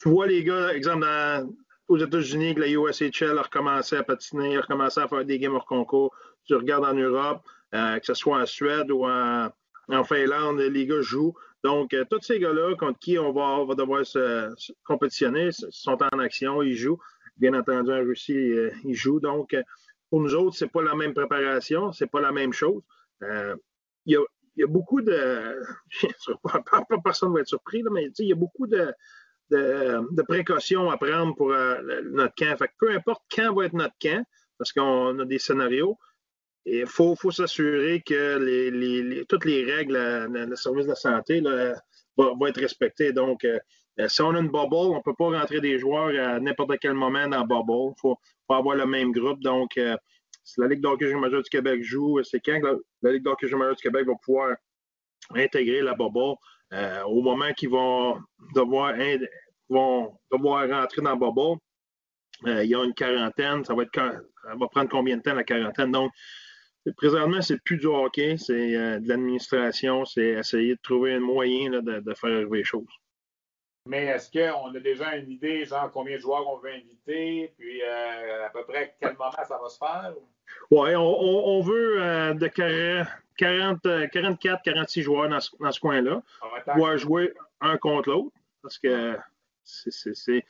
tu 0.01 0.09
vois 0.09 0.27
les 0.27 0.45
gars, 0.45 0.73
exemple, 0.75 1.07
aux 1.89 1.99
États-Unis, 1.99 2.55
que 2.55 2.61
la 2.61 2.69
USHL 2.69 3.39
a 3.39 3.43
recommencé 3.43 3.97
à 3.97 4.03
patiner, 4.03 4.57
a 4.57 4.61
recommencé 4.61 5.01
à 5.01 5.09
faire 5.09 5.25
des 5.25 5.39
games 5.39 5.55
hors 5.55 5.67
concours. 5.67 6.15
Tu 6.45 6.55
regardes 6.55 6.85
en 6.85 6.95
Europe, 6.95 7.43
euh, 7.75 7.99
que 7.99 8.07
ce 8.07 8.15
soit 8.15 8.41
en 8.41 8.47
Suède 8.47 8.91
ou 8.91 9.07
en, 9.07 9.49
Finlande, 10.05 10.61
les 10.61 10.87
gars 10.87 11.01
jouent. 11.01 11.35
Donc, 11.65 11.95
euh, 11.95 12.05
tous 12.11 12.23
ces 12.23 12.39
gars-là 12.39 12.75
contre 12.77 12.99
qui 12.99 13.19
on 13.19 13.33
va, 13.33 13.75
devoir 13.75 14.05
se, 14.07 14.53
compétitionner 14.85 15.51
sont 15.53 15.99
en 16.03 16.19
action, 16.19 16.63
ils 16.63 16.77
jouent. 16.77 16.99
Bien 17.37 17.55
entendu, 17.55 17.93
en 17.93 18.05
Russie, 18.05 18.35
euh, 18.35 18.71
ils 18.85 18.95
jouent. 18.95 19.21
Donc, 19.21 19.57
pour 20.11 20.21
nous 20.21 20.35
autres, 20.35 20.57
c'est 20.57 20.71
pas 20.71 20.83
la 20.83 20.95
même 20.95 21.15
préparation, 21.15 21.93
c'est 21.93 22.07
pas 22.07 22.21
la 22.21 22.33
même 22.33 22.53
chose. 22.53 22.83
Il 23.21 24.17
y, 24.57 24.63
a, 24.63 24.67
beaucoup 24.67 25.03
de. 25.03 25.61
Personne 27.05 27.31
ne 27.31 27.35
va 27.35 27.41
être 27.41 27.49
surpris, 27.49 27.83
mais 27.91 28.11
il 28.19 28.29
y 28.29 28.33
a 28.33 28.37
beaucoup 28.37 28.67
de, 28.67 28.93
de, 29.51 30.23
précautions 30.23 30.91
à 30.91 30.97
prendre 30.97 31.35
pour 31.35 31.49
notre 31.49 32.35
camp. 32.37 32.57
Fait 32.57 32.71
peu 32.79 32.91
importe 32.91 33.23
quand 33.35 33.53
va 33.55 33.67
être 33.67 33.75
notre 33.75 33.97
camp, 34.01 34.25
parce 34.59 34.73
qu'on 34.73 35.19
a 35.19 35.25
des 35.25 35.39
scénarios, 35.39 35.99
il 36.67 36.87
faut, 36.87 37.17
s'assurer 37.31 38.03
que 38.03 39.23
toutes 39.25 39.45
les 39.45 39.65
règles, 39.65 39.97
le 39.97 40.57
service 40.57 40.85
de 40.85 40.91
la 40.91 40.97
santé 40.97 41.41
vont, 42.17 42.47
être 42.47 42.61
respectées. 42.61 43.13
Donc, 43.13 43.45
euh, 43.45 43.59
euh, 44.01 44.09
si 44.09 44.21
on 44.21 44.35
a 44.35 44.41
une 44.41 44.51
bubble, 44.51 44.75
on 44.75 44.97
ne 44.97 45.03
peut 45.03 45.15
pas 45.17 45.39
rentrer 45.39 45.61
des 45.61 45.79
joueurs 45.79 46.09
à 46.09 46.41
n'importe 46.41 46.79
quel 46.81 46.95
moment 46.95 47.29
dans 47.29 47.39
la 47.39 47.45
bubble. 47.45 47.95
Il 47.97 48.01
faut, 48.01 48.19
avoir 48.49 48.77
le 48.77 48.87
même 48.87 49.13
groupe. 49.13 49.41
Donc, 49.41 49.79
euh, 49.79 49.97
si 50.43 50.61
la 50.61 50.67
Ligue 50.67 50.81
d'hockey 50.81 51.15
majeur 51.15 51.43
du 51.43 51.51
Québec 51.51 51.83
joue, 51.83 52.23
c'est 52.25 52.41
quand 52.41 52.61
la, 53.03 53.13
Ligue 53.13 53.23
d'hockey 53.23 53.49
majeur 53.55 53.77
du 53.77 53.83
Québec 53.83 54.07
va 54.07 54.15
pouvoir 54.25 54.57
intégrer 55.35 55.83
la 55.83 55.95
bubble? 55.95 56.37
Au 57.07 57.23
moment 57.23 57.53
qu'ils 57.53 57.71
vont 57.71 58.21
devoir, 58.55 58.93
rentrer 60.69 61.03
dans 61.03 61.11
la 61.11 61.17
bubble. 61.17 61.61
il 62.45 62.69
y 62.69 62.75
a 62.75 62.85
une 62.85 62.95
quarantaine, 62.95 63.65
ça 63.65 63.75
va, 63.75 63.85
ça 63.95 64.55
va 64.59 64.67
prendre 64.69 64.89
combien 64.89 65.17
de 65.17 65.23
temps 65.23 65.35
la 65.35 65.45
quarantaine? 65.45 65.93
Donc, 65.93 66.11
Présentement, 66.93 67.43
c'est 67.43 67.59
plus 67.63 67.79
du 67.79 67.87
hockey, 67.87 68.37
c'est 68.37 68.77
euh, 68.77 69.01
de 69.01 69.09
l'administration, 69.09 70.05
c'est 70.05 70.25
essayer 70.25 70.77
de 70.77 70.81
trouver 70.81 71.15
un 71.15 71.21
moyen 71.21 71.71
de, 71.71 72.15
faire 72.15 72.31
arriver 72.31 72.59
les 72.59 72.65
choses. 72.65 72.87
Mais 73.89 74.07
est-ce 74.07 74.31
qu'on 74.31 74.75
a 74.75 74.81
déjà 74.81 75.17
une 75.17 75.31
idée, 75.31 75.65
genre 75.65 75.91
combien 75.93 76.17
de 76.17 76.21
joueurs 76.21 76.49
on 76.49 76.59
veut 76.59 76.71
inviter, 76.71 77.53
puis 77.59 77.83
euh, 77.83 78.47
à 78.47 78.51
peu 78.51 78.65
près 78.65 78.95
quel 79.01 79.17
moment 79.17 79.31
ça 79.33 79.59
va 79.61 79.69
se 79.69 79.79
faire? 79.79 80.15
Oui, 80.71 80.95
on, 80.97 81.61
veut 81.61 82.03
euh, 82.03 82.35
de 82.35 82.47
40, 82.47 84.11
44, 84.13 84.63
46 84.63 85.03
joueurs 85.03 85.29
dans 85.29 85.41
ce, 85.41 85.81
coin-là. 85.81 86.23
Pouvoir 86.73 86.97
jouer 86.99 87.33
un 87.61 87.77
contre 87.79 88.11
l'autre. 88.11 88.37
Parce 88.63 88.79
que 88.79 89.17
c'est. 89.65 90.45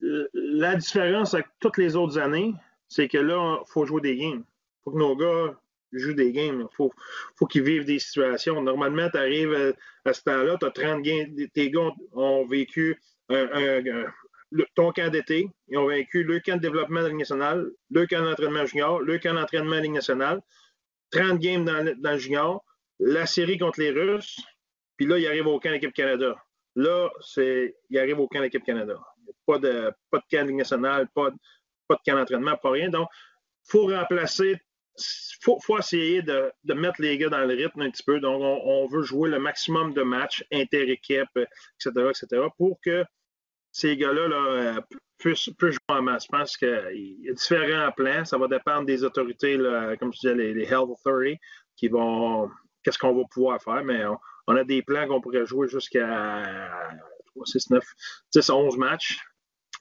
La 0.00 0.74
différence 0.74 1.34
avec 1.34 1.46
toutes 1.60 1.78
les 1.78 1.96
autres 1.96 2.18
années, 2.18 2.52
c'est 2.88 3.08
que 3.08 3.18
là, 3.18 3.58
il 3.60 3.72
faut 3.72 3.86
jouer 3.86 4.00
des 4.00 4.16
games 4.16 4.44
faut 4.86 4.92
que 4.92 4.98
nos 4.98 5.16
gars 5.16 5.58
jouent 5.92 6.14
des 6.14 6.32
games. 6.32 6.66
Il 6.70 6.76
faut, 6.76 7.46
qu'ils 7.46 7.62
vivent 7.62 7.84
des 7.84 7.98
situations. 7.98 8.62
Normalement, 8.62 9.10
tu 9.10 9.18
arrives 9.18 9.74
à, 10.04 10.12
ce 10.12 10.22
temps-là, 10.22 10.56
tu 10.58 10.66
as 10.66 10.70
30 10.70 11.02
games. 11.02 11.34
Tes 11.52 11.70
gars 11.70 11.90
ont 12.12 12.46
vécu 12.46 13.00
ton 14.74 14.92
camp 14.92 15.10
d'été, 15.10 15.48
ils 15.68 15.76
ont 15.76 15.88
vécu 15.88 16.22
le 16.22 16.38
camp 16.38 16.56
de 16.56 16.60
développement 16.60 17.00
de 17.00 17.06
la 17.06 17.08
Ligue 17.08 17.18
nationale, 17.18 17.70
le 17.90 18.06
camp 18.06 18.22
d'entraînement 18.22 18.64
junior, 18.64 19.00
le 19.00 19.18
camp 19.18 19.34
d'entraînement 19.34 19.70
de 19.70 19.76
la 19.76 19.82
Ligue 19.82 19.92
nationale, 19.92 20.40
30 21.10 21.40
games 21.40 21.64
dans, 21.64 22.12
le 22.12 22.18
junior, 22.18 22.64
la 23.00 23.26
série 23.26 23.58
contre 23.58 23.80
les 23.80 23.90
Russes, 23.90 24.38
puis 24.96 25.06
là, 25.06 25.18
il 25.18 25.26
arrive 25.26 25.48
au 25.48 25.58
camp 25.58 25.70
de 25.70 25.74
l'équipe 25.74 25.92
Canada. 25.92 26.36
Là, 26.76 27.10
c'est, 27.20 27.74
il 27.90 27.98
arrive 27.98 28.20
au 28.20 28.28
camp 28.28 28.38
de 28.38 28.44
l'équipe 28.44 28.64
Canada. 28.64 28.98
Pas 29.46 29.58
de, 29.58 29.90
pas 30.10 30.18
de 30.18 30.24
camp 30.30 30.42
de 30.42 30.48
Ligue 30.48 30.58
nationale, 30.58 31.08
pas 31.12 31.30
pas 31.88 31.96
de 31.96 32.00
camp 32.04 32.16
d'entraînement, 32.16 32.56
pas 32.56 32.70
rien. 32.70 32.88
Donc, 32.88 33.08
il 33.66 33.70
faut 33.70 33.86
remplacer 33.86 34.60
faut, 35.42 35.58
faut 35.60 35.78
essayer 35.78 36.22
de, 36.22 36.52
mettre 36.74 37.00
les 37.00 37.18
gars 37.18 37.28
dans 37.28 37.44
le 37.44 37.54
rythme 37.54 37.82
un 37.82 37.90
petit 37.90 38.02
peu. 38.02 38.20
Donc, 38.20 38.40
on, 38.40 38.86
veut 38.86 39.02
jouer 39.02 39.30
le 39.30 39.38
maximum 39.38 39.94
de 39.94 40.02
matchs 40.02 40.44
inter-équipe, 40.52 41.36
etc., 41.36 42.10
etc., 42.10 42.42
pour 42.56 42.80
que 42.80 43.04
ces 43.72 43.96
gars-là 43.96 44.80
puissent, 45.18 45.50
jouer 45.58 45.76
en 45.88 46.02
masse. 46.02 46.24
Je 46.24 46.28
pense 46.28 46.56
qu'il 46.56 47.16
y 47.20 47.28
a 47.28 47.32
différents 47.32 47.92
plans. 47.92 48.24
Ça 48.24 48.38
va 48.38 48.48
dépendre 48.48 48.86
des 48.86 49.04
autorités, 49.04 49.56
comme 49.98 50.12
je 50.12 50.20
disais, 50.20 50.34
les, 50.34 50.64
Health 50.64 50.88
Authority, 50.88 51.38
qui 51.76 51.88
vont. 51.88 52.50
Qu'est-ce 52.82 52.98
qu'on 52.98 53.14
va 53.14 53.24
pouvoir 53.30 53.60
faire, 53.60 53.82
mais 53.82 54.04
on, 54.46 54.54
a 54.54 54.62
des 54.62 54.80
plans 54.80 55.08
qu'on 55.08 55.20
pourrait 55.20 55.44
jouer 55.44 55.66
jusqu'à 55.66 56.44
3, 57.34 57.44
6, 57.44 57.70
9, 57.70 57.84
10, 58.32 58.50
11 58.50 58.76
matchs 58.76 59.18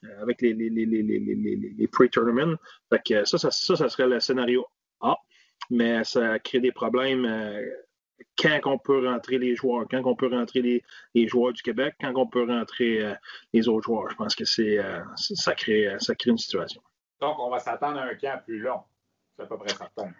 euh, 0.03 0.21
avec 0.23 0.41
les, 0.41 1.87
pre-tournaments. 1.91 2.55
Ça, 3.25 3.37
ça, 3.37 3.51
ça, 3.51 3.75
ça 3.75 3.89
serait 3.89 4.07
le 4.07 4.19
scénario 4.19 4.65
mais 5.69 6.03
ça 6.03 6.39
crée 6.39 6.59
des 6.59 6.71
problèmes 6.71 7.25
euh, 7.25 7.61
quand 8.37 8.59
on 8.65 8.77
peut 8.77 9.07
rentrer 9.07 9.37
les 9.37 9.55
joueurs, 9.55 9.85
quand 9.89 10.01
on 10.05 10.15
peut 10.15 10.29
rentrer 10.29 10.61
les, 11.13 11.27
joueurs 11.27 11.53
du 11.53 11.61
Québec, 11.61 11.95
quand 11.99 12.13
on 12.15 12.27
peut 12.27 12.45
rentrer 12.45 13.03
euh, 13.03 13.13
les 13.53 13.67
autres 13.67 13.85
joueurs. 13.85 14.09
Je 14.09 14.15
pense 14.15 14.35
que 14.35 14.45
c'est 14.45 14.77
euh, 14.77 15.01
ça, 15.15 15.53
crée, 15.55 15.95
ça 15.99 16.15
crée 16.15 16.31
une 16.31 16.37
situation. 16.37 16.81
Donc, 17.21 17.39
on 17.39 17.49
va 17.49 17.59
s'attendre 17.59 17.99
à 17.99 18.03
un 18.03 18.15
camp 18.15 18.41
plus 18.45 18.59
long. 18.59 18.81
C'est 19.35 19.43
à 19.43 19.45
peu 19.47 19.57
près 19.57 19.69
certain. 19.69 20.11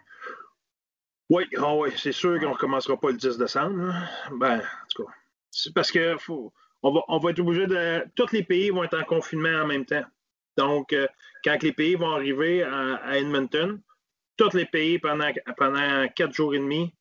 Oui, 1.28 1.44
ah 1.56 1.74
oui 1.74 1.90
c'est 1.96 2.12
sûr 2.12 2.38
qu'on 2.38 2.50
ne 2.50 2.56
commencera 2.56 2.96
pas 2.96 3.10
le 3.10 3.16
10 3.16 3.38
décembre. 3.38 3.92
Ben, 4.32 4.58
en 4.58 4.86
tout 4.94 5.04
cas, 5.04 5.12
c'est 5.50 5.74
parce 5.74 5.90
que 5.90 6.16
faut, 6.18 6.52
on, 6.82 6.92
va, 6.92 7.00
on 7.08 7.18
va 7.18 7.30
être 7.30 7.40
obligé 7.40 7.66
de. 7.66 8.06
Tous 8.14 8.30
les 8.32 8.44
pays 8.44 8.70
vont 8.70 8.84
être 8.84 8.98
en 8.98 9.04
confinement 9.04 9.62
en 9.62 9.66
même 9.66 9.84
temps. 9.84 10.04
Donc, 10.56 10.94
quand 11.44 11.62
les 11.62 11.72
pays 11.72 11.96
vont 11.96 12.12
arriver 12.12 12.62
à 12.62 13.18
Edmonton, 13.18 13.80
tous 14.36 14.54
les 14.54 14.66
pays 14.66 14.98
pendant, 14.98 15.30
pendant 15.56 16.08
quatre 16.08 16.32
jours 16.32 16.54
et 16.54 16.58
demi, 16.58 16.94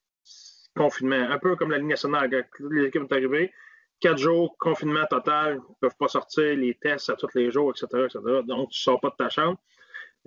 confinement. 0.76 1.30
Un 1.30 1.40
peu 1.40 1.56
comme 1.56 1.72
la 1.72 1.78
Ligue 1.78 1.88
nationale, 1.88 2.30
quand 2.30 2.68
l'équipe 2.70 3.04
est 3.04 3.14
arrivée. 3.14 3.54
Quatre 4.00 4.18
jours, 4.18 4.58
confinement 4.58 5.06
total, 5.10 5.54
ils 5.54 5.72
ne 5.72 5.76
peuvent 5.80 5.98
pas 5.98 6.10
sortir, 6.10 6.56
les 6.56 6.76
tests 6.76 7.10
à 7.10 7.16
tous 7.16 7.34
les 7.34 7.50
jours, 7.50 7.72
etc. 7.72 8.06
etc. 8.06 8.20
Donc, 8.46 8.70
tu 8.70 8.80
ne 8.80 8.84
sors 8.84 9.00
pas 9.00 9.10
de 9.10 9.16
ta 9.16 9.30
chambre. 9.30 9.58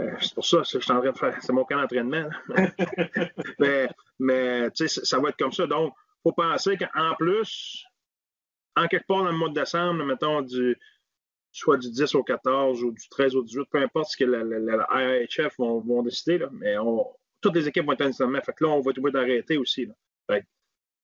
Euh, 0.00 0.10
c'est 0.20 0.34
pour 0.34 0.46
ça 0.46 0.58
que 0.58 0.64
je 0.64 0.78
suis 0.78 0.92
en 0.92 1.00
train 1.00 1.10
de 1.10 1.18
faire. 1.18 1.36
C'est 1.40 1.52
mon 1.52 1.64
camp 1.64 1.76
d'entraînement. 1.76 2.28
mais 3.58 3.88
mais 4.18 4.70
tu 4.70 4.88
sais, 4.88 5.04
ça 5.04 5.18
va 5.18 5.28
être 5.28 5.36
comme 5.36 5.52
ça. 5.52 5.66
Donc, 5.66 5.92
il 5.96 6.22
faut 6.22 6.32
penser 6.32 6.78
qu'en 6.78 7.14
plus, 7.16 7.84
en 8.76 8.86
quelque 8.86 9.06
part 9.06 9.24
dans 9.24 9.32
le 9.32 9.36
mois 9.36 9.48
de 9.48 9.54
décembre, 9.54 10.04
mettons 10.04 10.40
du 10.42 10.78
soit 11.52 11.76
du 11.76 11.90
10 11.90 12.14
au 12.14 12.22
14 12.22 12.82
ou 12.82 12.92
du 12.92 13.08
13 13.08 13.36
au 13.36 13.42
18, 13.42 13.64
peu 13.70 13.78
importe 13.78 14.10
ce 14.10 14.16
que 14.16 14.24
la, 14.24 14.44
la, 14.44 14.86
vont, 15.58 16.02
décider, 16.02 16.44
mais 16.52 16.76
toutes 17.40 17.54
les 17.54 17.68
équipes 17.68 17.86
vont 17.86 17.92
être 17.92 18.02
en 18.02 18.12
Fait 18.12 18.52
que 18.52 18.64
là, 18.64 18.70
on 18.70 18.80
va 18.80 18.90
être 18.90 18.98
obligé 18.98 19.12
d'arrêter 19.12 19.58
aussi. 19.58 19.88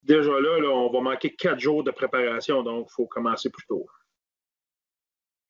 déjà 0.03 0.41
là, 0.41 0.69
on 0.69 0.91
va 0.93 1.01
manquer 1.01 1.35
quatre 1.35 1.61
jours 1.61 1.83
de 1.83 1.91
préparation, 1.91 2.63
donc 2.63 2.89
il 2.91 2.95
faut 2.95 3.07
commencer 3.07 3.51
plus 3.51 3.67
tôt. 3.67 3.87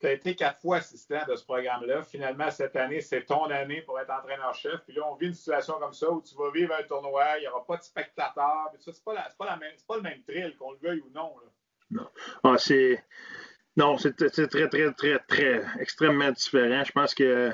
Tu 0.01 0.07
as 0.09 0.13
été 0.13 0.35
quatre 0.35 0.61
fois 0.61 0.79
assistant 0.79 1.25
de 1.27 1.37
ce 1.37 1.45
programme-là. 1.45 2.03
Finalement, 2.03 2.51
cette 2.51 2.77
année, 2.77 3.01
c'est 3.01 3.25
ton 3.25 3.45
année 3.45 3.81
pour 3.83 3.99
être 4.01 4.11
entraîneur-chef. 4.11 4.81
Puis 4.85 4.95
là, 4.95 5.03
on 5.11 5.15
vit 5.15 5.29
une 5.29 5.35
situation 5.35 5.75
comme 5.79 5.95
ça 5.95 6.11
où 6.11 6.21
tu 6.21 6.35
vas 6.35 6.51
vivre 6.51 6.75
un 6.75 6.83
tournoi, 6.83 7.39
il 7.39 7.43
n'y 7.43 7.47
aura 7.47 7.65
pas 7.65 7.77
de 7.77 7.85
spectateurs. 7.85 8.71
Ce 8.81 8.91
n'est 8.91 8.97
pas, 9.05 9.15
pas, 9.39 9.59
pas, 9.89 9.97
le 9.97 10.03
même 10.03 10.23
thrill, 10.25 10.57
qu'on 10.59 10.73
le 10.73 10.79
veuille 10.79 11.01
ou 11.01 11.11
non. 11.15 11.33
Non. 11.91 12.09
Ah, 12.43 12.59
c'est 12.59 13.05
non, 13.77 13.99
c'est 13.99 14.15
très, 14.15 14.69
très, 14.69 14.93
très, 14.93 15.19
très 15.19 15.65
extrêmement 15.81 16.31
différent. 16.31 16.85
Je 16.85 16.93
pense 16.93 17.15
que 17.15 17.53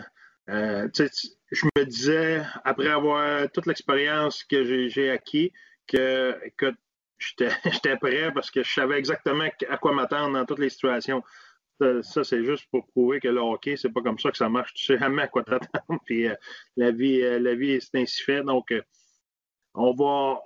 euh, 0.51 0.89
je 0.95 1.67
me 1.77 1.85
disais, 1.85 2.43
après 2.65 2.89
avoir 2.89 3.51
toute 3.53 3.67
l'expérience 3.67 4.45
que 4.45 4.89
j'ai 4.89 5.11
acquis, 5.11 5.53
que, 5.87 6.39
j'étais 7.19 7.97
prêt 7.97 8.33
parce 8.33 8.51
que 8.51 8.63
je 8.63 8.73
savais 8.73 8.99
exactement 8.99 9.49
à 9.69 9.77
quoi 9.79 9.93
m'attendre 9.93 10.35
dans 10.35 10.45
toutes 10.45 10.59
les 10.59 10.71
situations. 10.71 11.23
Ça, 12.03 12.25
c'est 12.25 12.45
juste 12.45 12.67
pour 12.71 12.87
prouver 12.89 13.21
que 13.21 13.29
le 13.29 13.41
hockey, 13.41 13.77
c'est 13.79 13.89
pas 13.89 14.03
comme 14.03 14.19
ça 14.19 14.31
que 14.31 14.37
ça 14.37 14.51
marche. 14.51 14.75
Tu 14.75 14.85
sais 14.85 14.99
jamais 14.99 15.23
à 15.23 15.29
quoi 15.29 15.43
t'attendre. 15.43 16.01
Puis 16.05 16.29
euh, 16.29 16.35
la 16.77 16.91
vie, 16.91 17.23
euh, 17.23 17.39
la 17.39 17.55
vie, 17.55 17.81
c'est 17.81 17.99
ainsi 17.99 18.23
fait. 18.23 18.43
Donc, 18.43 18.75
on 19.75 19.95
va, 19.95 20.43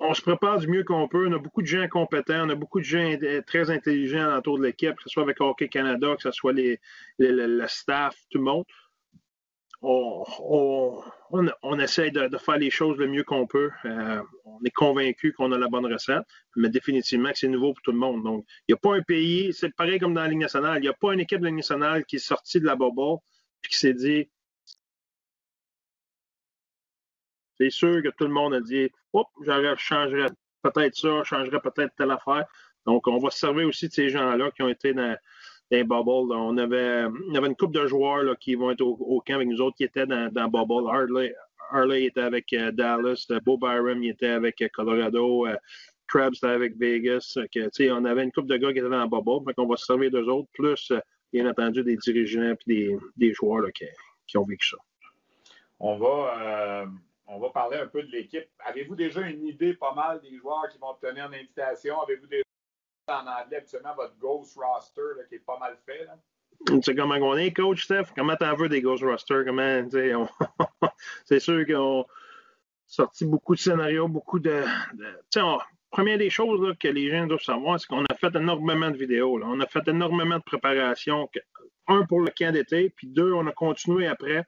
on 0.00 0.14
se 0.14 0.22
prépare 0.22 0.58
du 0.58 0.68
mieux 0.68 0.84
qu'on 0.84 1.08
peut. 1.08 1.28
On 1.28 1.32
a 1.32 1.38
beaucoup 1.38 1.62
de 1.62 1.66
gens 1.66 1.86
compétents, 1.88 2.46
on 2.46 2.50
a 2.50 2.54
beaucoup 2.54 2.80
de 2.80 2.84
gens 2.84 3.16
très 3.46 3.70
intelligents 3.70 4.36
autour 4.36 4.58
de 4.58 4.64
l'équipe, 4.64 4.96
que 4.96 5.02
ce 5.02 5.08
soit 5.08 5.22
avec 5.22 5.40
Hockey 5.40 5.68
Canada, 5.68 6.14
que 6.16 6.22
ce 6.22 6.32
soit 6.32 6.52
les, 6.52 6.80
le 7.18 7.66
staff, 7.68 8.16
tout 8.30 8.38
le 8.38 8.44
monde. 8.44 8.64
On, 9.86 10.24
on, 11.62 11.78
essaie 11.78 12.10
de, 12.10 12.38
faire 12.38 12.56
les 12.56 12.70
choses 12.70 12.96
le 12.96 13.06
mieux 13.06 13.22
qu'on 13.22 13.46
peut. 13.46 13.70
Euh, 13.84 14.22
on 14.46 14.58
est 14.64 14.70
convaincu 14.70 15.34
qu'on 15.34 15.52
a 15.52 15.58
la 15.58 15.68
bonne 15.68 15.84
recette, 15.84 16.22
mais 16.56 16.70
définitivement 16.70 17.30
que 17.30 17.38
c'est 17.38 17.48
nouveau 17.48 17.74
pour 17.74 17.82
tout 17.82 17.92
le 17.92 17.98
monde. 17.98 18.22
Donc, 18.22 18.46
il 18.66 18.72
n'y 18.72 18.74
a 18.74 18.78
pas 18.78 18.96
un 18.96 19.02
pays, 19.02 19.52
c'est 19.52 19.74
pareil 19.74 19.98
comme 19.98 20.14
dans 20.14 20.22
la 20.22 20.28
Ligue 20.28 20.38
nationale, 20.38 20.78
il 20.78 20.82
n'y 20.82 20.88
a 20.88 20.94
pas 20.94 21.12
une 21.12 21.20
équipe 21.20 21.40
de 21.40 21.44
la 21.44 21.50
Ligue 21.50 21.58
nationale 21.58 22.06
qui 22.06 22.16
est 22.16 22.26
sortie 22.26 22.60
de 22.60 22.64
la 22.64 22.76
bubble 22.76 23.18
puis 23.60 23.72
qui 23.72 23.78
s'est 23.78 23.92
dit 23.92 24.30
c'est 27.58 27.70
sûr 27.70 28.02
que 28.02 28.08
tout 28.08 28.24
le 28.24 28.32
monde 28.32 28.54
a 28.54 28.60
dit 28.60 28.90
Oups, 29.12 29.28
je 29.42 29.74
changerais 29.76 30.28
peut-être 30.62 30.96
ça, 30.96 31.22
je 31.22 31.28
changerais 31.28 31.60
peut-être 31.60 31.94
telle 31.96 32.10
affaire. 32.10 32.46
Donc, 32.86 33.06
on 33.06 33.18
va 33.18 33.30
se 33.30 33.38
servir 33.38 33.68
aussi 33.68 33.88
de 33.88 33.92
ces 33.92 34.08
gens-là 34.10 34.50
qui 34.50 34.62
ont 34.62 34.68
été 34.68 34.92
dans, 34.92 35.16
dans 35.70 35.84
Bubble. 35.84 36.32
On 36.34 36.56
avait, 36.58 37.04
on 37.30 37.34
avait 37.34 37.46
une 37.46 37.56
couple 37.56 37.78
de 37.80 37.86
joueurs 37.86 38.22
là, 38.22 38.34
qui 38.36 38.54
vont 38.54 38.70
être 38.70 38.82
au, 38.82 39.20
camp 39.20 39.36
avec 39.36 39.48
nous 39.48 39.60
autres 39.60 39.76
qui 39.76 39.84
étaient 39.84 40.06
dans, 40.06 40.30
dans 40.32 40.48
Bubble. 40.48 40.88
Harley, 41.70 42.04
était 42.04 42.20
avec 42.20 42.52
euh, 42.52 42.70
Dallas, 42.72 43.26
Bo 43.44 43.56
Byram 43.56 44.02
était 44.04 44.28
avec 44.28 44.60
euh, 44.60 44.68
Colorado, 44.72 45.46
euh, 45.46 45.56
Krabs 46.06 46.34
était 46.34 46.46
avec 46.46 46.76
Vegas. 46.76 47.38
On 47.90 48.04
avait 48.04 48.22
une 48.22 48.32
couple 48.32 48.48
de 48.48 48.56
gars 48.58 48.72
qui 48.72 48.78
étaient 48.78 48.88
dans 48.88 49.06
Bubble. 49.06 49.44
Donc, 49.46 49.54
on 49.56 49.66
va 49.66 49.76
se 49.76 49.86
servir 49.86 50.10
d'eux 50.10 50.26
autres, 50.26 50.48
plus, 50.52 50.92
bien 51.32 51.48
entendu, 51.48 51.82
des 51.82 51.96
dirigeants 51.96 52.52
et 52.52 52.56
des, 52.66 52.96
des, 53.16 53.32
joueurs 53.32 53.60
là, 53.60 53.70
qui, 53.72 53.86
qui, 54.26 54.36
ont 54.36 54.44
vécu 54.44 54.68
ça. 54.68 54.76
On 55.80 55.96
va 55.96 56.86
on 57.26 57.38
va 57.38 57.50
parler 57.50 57.78
un 57.78 57.86
peu 57.86 58.02
de 58.02 58.10
l'équipe. 58.10 58.46
Avez-vous 58.64 58.96
déjà 58.96 59.20
une 59.22 59.46
idée 59.46 59.74
pas 59.74 59.94
mal 59.94 60.20
des 60.20 60.36
joueurs 60.36 60.68
qui 60.70 60.78
vont 60.78 60.90
obtenir 60.90 61.26
une 61.26 61.34
invitation? 61.34 62.00
Avez-vous 62.02 62.26
déjà 62.26 62.44
en 63.08 63.26
anglais 63.26 63.56
habituellement 63.56 63.94
votre 63.94 64.16
Ghost 64.18 64.56
Roster 64.56 65.26
qui 65.28 65.36
est 65.36 65.44
pas 65.44 65.58
mal 65.58 65.76
fait? 65.86 66.06
Tu 66.66 66.82
sais 66.82 66.94
comment 66.94 67.16
on 67.16 67.36
est, 67.36 67.52
coach 67.52 67.84
Steph? 67.84 68.12
Comment 68.14 68.36
t'en 68.36 68.54
veux 68.54 68.68
des 68.68 68.80
Ghost 68.80 69.02
Roster? 69.02 69.42
Comment, 69.44 69.82
c'est 71.24 71.40
sûr 71.40 71.66
qu'on 71.66 72.06
sorti 72.86 73.24
beaucoup 73.24 73.54
de 73.54 73.60
scénarios, 73.60 74.08
beaucoup 74.08 74.38
de. 74.38 74.64
de 74.94 75.58
première 75.90 76.18
des 76.18 76.30
choses 76.30 76.76
que 76.78 76.88
les 76.88 77.10
gens 77.10 77.26
doivent 77.26 77.40
savoir, 77.40 77.80
c'est 77.80 77.86
qu'on 77.86 78.04
a 78.04 78.14
fait 78.14 78.34
énormément 78.34 78.90
de 78.90 78.96
vidéos. 78.96 79.40
On 79.42 79.60
a 79.60 79.66
fait 79.66 79.86
énormément 79.88 80.38
de 80.38 80.42
préparation. 80.42 81.28
Un 81.86 82.04
pour 82.06 82.20
le 82.20 82.30
camp 82.30 82.52
d'été, 82.52 82.90
puis 82.90 83.06
deux, 83.06 83.32
on 83.32 83.46
a 83.46 83.52
continué 83.52 84.06
après 84.06 84.46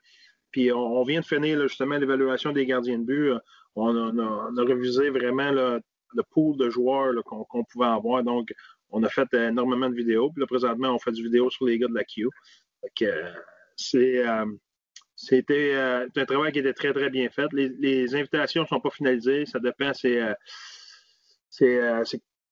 puis 0.51 0.71
on, 0.71 1.03
vient 1.03 1.21
de 1.21 1.25
finir 1.25 1.61
justement 1.67 1.97
l'évaluation 1.97 2.51
des 2.51 2.65
gardiens 2.65 2.99
de 2.99 3.03
but. 3.03 3.33
On 3.75 3.95
a, 4.19 4.63
revisé 4.63 5.09
vraiment 5.09 5.51
le 5.51 5.81
pool 6.31 6.57
de 6.57 6.69
joueurs 6.69 7.13
qu'on 7.23 7.63
pouvait 7.63 7.85
avoir. 7.85 8.23
Donc, 8.23 8.51
on 8.89 9.03
a 9.03 9.09
fait 9.09 9.31
énormément 9.33 9.89
de 9.89 9.95
vidéos. 9.95 10.29
Puis 10.31 10.41
là, 10.41 10.47
présentement, 10.47 10.93
on 10.93 10.99
fait 10.99 11.11
du 11.11 11.23
vidéo 11.23 11.49
sur 11.49 11.65
les 11.65 11.77
gars 11.77 11.87
de 11.87 11.95
la 11.95 12.03
Q. 12.03 12.27
c'est. 13.75 14.27
Euh, 14.27 14.45
c'était 15.19 15.73
euh, 15.73 16.07
un 16.15 16.25
travail 16.25 16.51
qui 16.51 16.59
était 16.59 16.73
très, 16.73 16.93
très 16.93 17.09
bien 17.09 17.27
fait. 17.29 17.51
Les, 17.51 18.15
invitations 18.15 18.61
ne 18.61 18.67
sont 18.67 18.79
pas 18.79 18.91
finalisées. 18.91 19.47
Ça 19.47 19.57
dépend, 19.57 19.91
c'est 19.91 20.21
euh, 20.21 22.03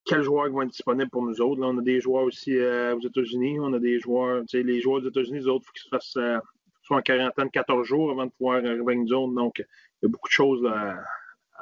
quels 0.04 0.24
joueurs 0.24 0.50
vont 0.50 0.64
être 0.64 0.72
disponibles 0.72 1.12
pour 1.12 1.22
nous 1.22 1.40
autres. 1.42 1.62
Là, 1.62 1.68
on 1.68 1.78
a 1.78 1.84
des 1.84 2.02
joueurs 2.02 2.24
aussi 2.24 2.58
aux 2.58 3.02
États-Unis. 3.02 3.60
On 3.60 3.72
a 3.74 3.80
des 3.80 4.00
joueurs, 4.00 4.42
les 4.52 4.82
joueurs 4.82 5.04
aux 5.04 5.08
États-Unis, 5.08 5.42
les 5.42 5.48
autres, 5.48 5.64
il 5.64 5.68
faut 5.68 5.74
qu'ils 5.74 5.84
se 5.84 5.90
fassent 5.90 6.42
soit 6.86 6.98
en 6.98 7.02
quarantaine 7.02 7.50
14 7.50 7.86
jours 7.86 8.12
avant 8.12 8.28
de 8.28 8.32
pouvoir 8.32 8.58
arriver 8.58 8.84
à 8.88 8.92
une 8.94 9.08
zone. 9.08 9.34
Donc, 9.34 9.58
il 9.60 9.66
y 10.04 10.06
a 10.06 10.10
beaucoup 10.10 10.28
de 10.30 10.34
choses 10.34 10.66
à, 10.66 11.04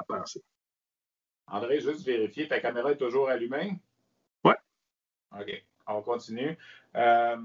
penser. 0.06 0.42
André, 1.46 1.80
juste 1.80 2.04
vérifier, 2.04 2.46
ta 2.46 2.60
caméra 2.60 2.92
est 2.92 2.98
toujours 2.98 3.28
allumée? 3.28 3.72
Oui. 4.44 4.52
OK, 5.32 5.64
on 5.86 6.02
continue. 6.02 6.58
Euh, 6.96 7.36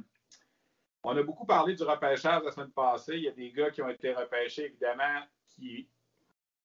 on 1.03 1.15
a 1.15 1.23
beaucoup 1.23 1.45
parlé 1.45 1.75
du 1.75 1.83
repêchage 1.83 2.43
la 2.43 2.51
semaine 2.51 2.71
passée. 2.71 3.15
Il 3.15 3.23
y 3.23 3.27
a 3.29 3.31
des 3.31 3.51
gars 3.51 3.71
qui 3.71 3.81
ont 3.81 3.89
été 3.89 4.13
repêchés, 4.13 4.65
évidemment, 4.65 5.21
qui 5.47 5.87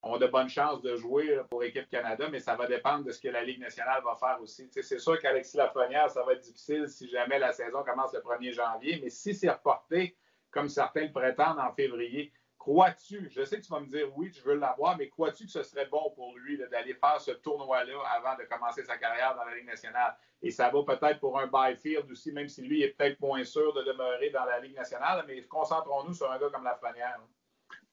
ont 0.03 0.19
de 0.19 0.27
bonnes 0.27 0.49
chances 0.49 0.83
de 0.83 0.97
jouer 0.97 1.41
pour 1.49 1.63
l'équipe 1.63 1.89
Canada, 1.89 2.29
mais 2.31 2.41
ça 2.41 2.57
va 2.57 2.67
dépendre 2.67 3.05
de 3.05 3.13
ce 3.13 3.21
que 3.21 3.29
la 3.29 3.45
Ligue 3.45 3.61
nationale 3.61 4.03
va 4.05 4.17
faire 4.17 4.39
aussi. 4.43 4.69
c'est 4.71 4.99
sûr 4.99 5.19
qu'Alexis 5.21 5.57
Lafrenière, 5.57 6.11
ça 6.11 6.25
va 6.25 6.33
être 6.33 6.43
difficile 6.43 6.89
si 6.89 7.09
jamais 7.09 7.39
la 7.39 7.53
saison 7.53 7.85
commence 7.85 8.13
le 8.13 8.21
1er 8.21 8.53
janvier, 8.53 9.01
mais 9.03 9.11
si 9.11 9.33
c'est 9.33 9.51
reporté, 9.51 10.17
comme 10.55 10.69
certains 10.69 11.03
le 11.03 11.13
prétendent 11.13 11.59
en 11.59 11.73
février. 11.73 12.33
Crois-tu, 12.57 13.29
je 13.31 13.45
sais 13.45 13.59
que 13.59 13.67
tu 13.67 13.71
vas 13.71 13.81
me 13.81 13.89
dire 13.89 14.07
oui, 14.17 14.33
je 14.33 14.43
veux 14.43 14.55
l'avoir, 14.55 14.97
mais 14.97 15.09
crois-tu 15.09 15.45
que 15.45 15.51
ce 15.51 15.63
serait 15.63 15.87
bon 15.87 16.13
pour 16.15 16.35
lui 16.39 16.57
d'aller 16.57 16.95
faire 16.95 17.21
ce 17.21 17.33
tournoi-là 17.33 17.93
avant 18.17 18.37
de 18.39 18.45
commencer 18.45 18.83
sa 18.85 18.97
carrière 18.97 19.35
dans 19.35 19.45
la 19.45 19.55
Ligue 19.55 19.67
nationale? 19.67 20.17
Et 20.41 20.51
ça 20.51 20.71
va 20.71 20.83
peut-être 20.83 21.21
pour 21.21 21.39
un 21.39 21.47
Byfield 21.47 22.11
aussi, 22.11 22.33
même 22.33 22.49
si 22.49 22.63
lui 22.63 22.83
est 22.83 22.97
peut-être 22.97 23.21
moins 23.21 23.45
sûr 23.45 23.75
de 23.75 23.83
demeurer 23.83 24.31
dans 24.31 24.47
la 24.47 24.61
Ligue 24.61 24.77
nationale, 24.77 25.25
mais 25.27 25.43
concentrons-nous 25.43 26.15
sur 26.15 26.31
un 26.31 26.39
gars 26.39 26.49
comme 26.51 26.65
Lafrenière. 26.65 27.21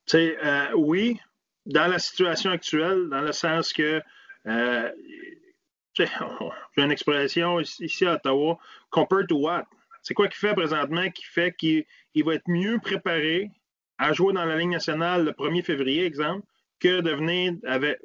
Tu 0.05 0.17
sais, 0.17 0.37
euh, 0.41 0.71
oui, 0.75 1.19
dans 1.65 1.87
la 1.87 1.99
situation 1.99 2.51
actuelle, 2.51 3.09
dans 3.09 3.21
le 3.21 3.33
sens 3.33 3.73
que 3.73 4.01
euh, 4.47 4.91
j'ai 5.93 6.07
une 6.77 6.91
expression 6.91 7.59
ici 7.59 8.05
à 8.05 8.13
Ottawa, 8.13 8.57
compared 8.89 9.27
to 9.27 9.35
what? 9.35 9.65
C'est 10.01 10.13
quoi 10.13 10.27
qu'il 10.27 10.37
fait 10.37 10.53
présentement 10.53 11.09
qui 11.09 11.23
fait 11.23 11.53
qu'il 11.55 11.85
va 12.23 12.35
être 12.35 12.47
mieux 12.47 12.79
préparé 12.79 13.51
à 13.97 14.13
jouer 14.13 14.33
dans 14.33 14.45
la 14.45 14.57
Ligue 14.57 14.69
nationale 14.69 15.25
le 15.25 15.31
1er 15.31 15.63
février, 15.63 16.05
exemple, 16.05 16.45
que 16.79 17.01
de 17.01 17.11
venir 17.11 17.53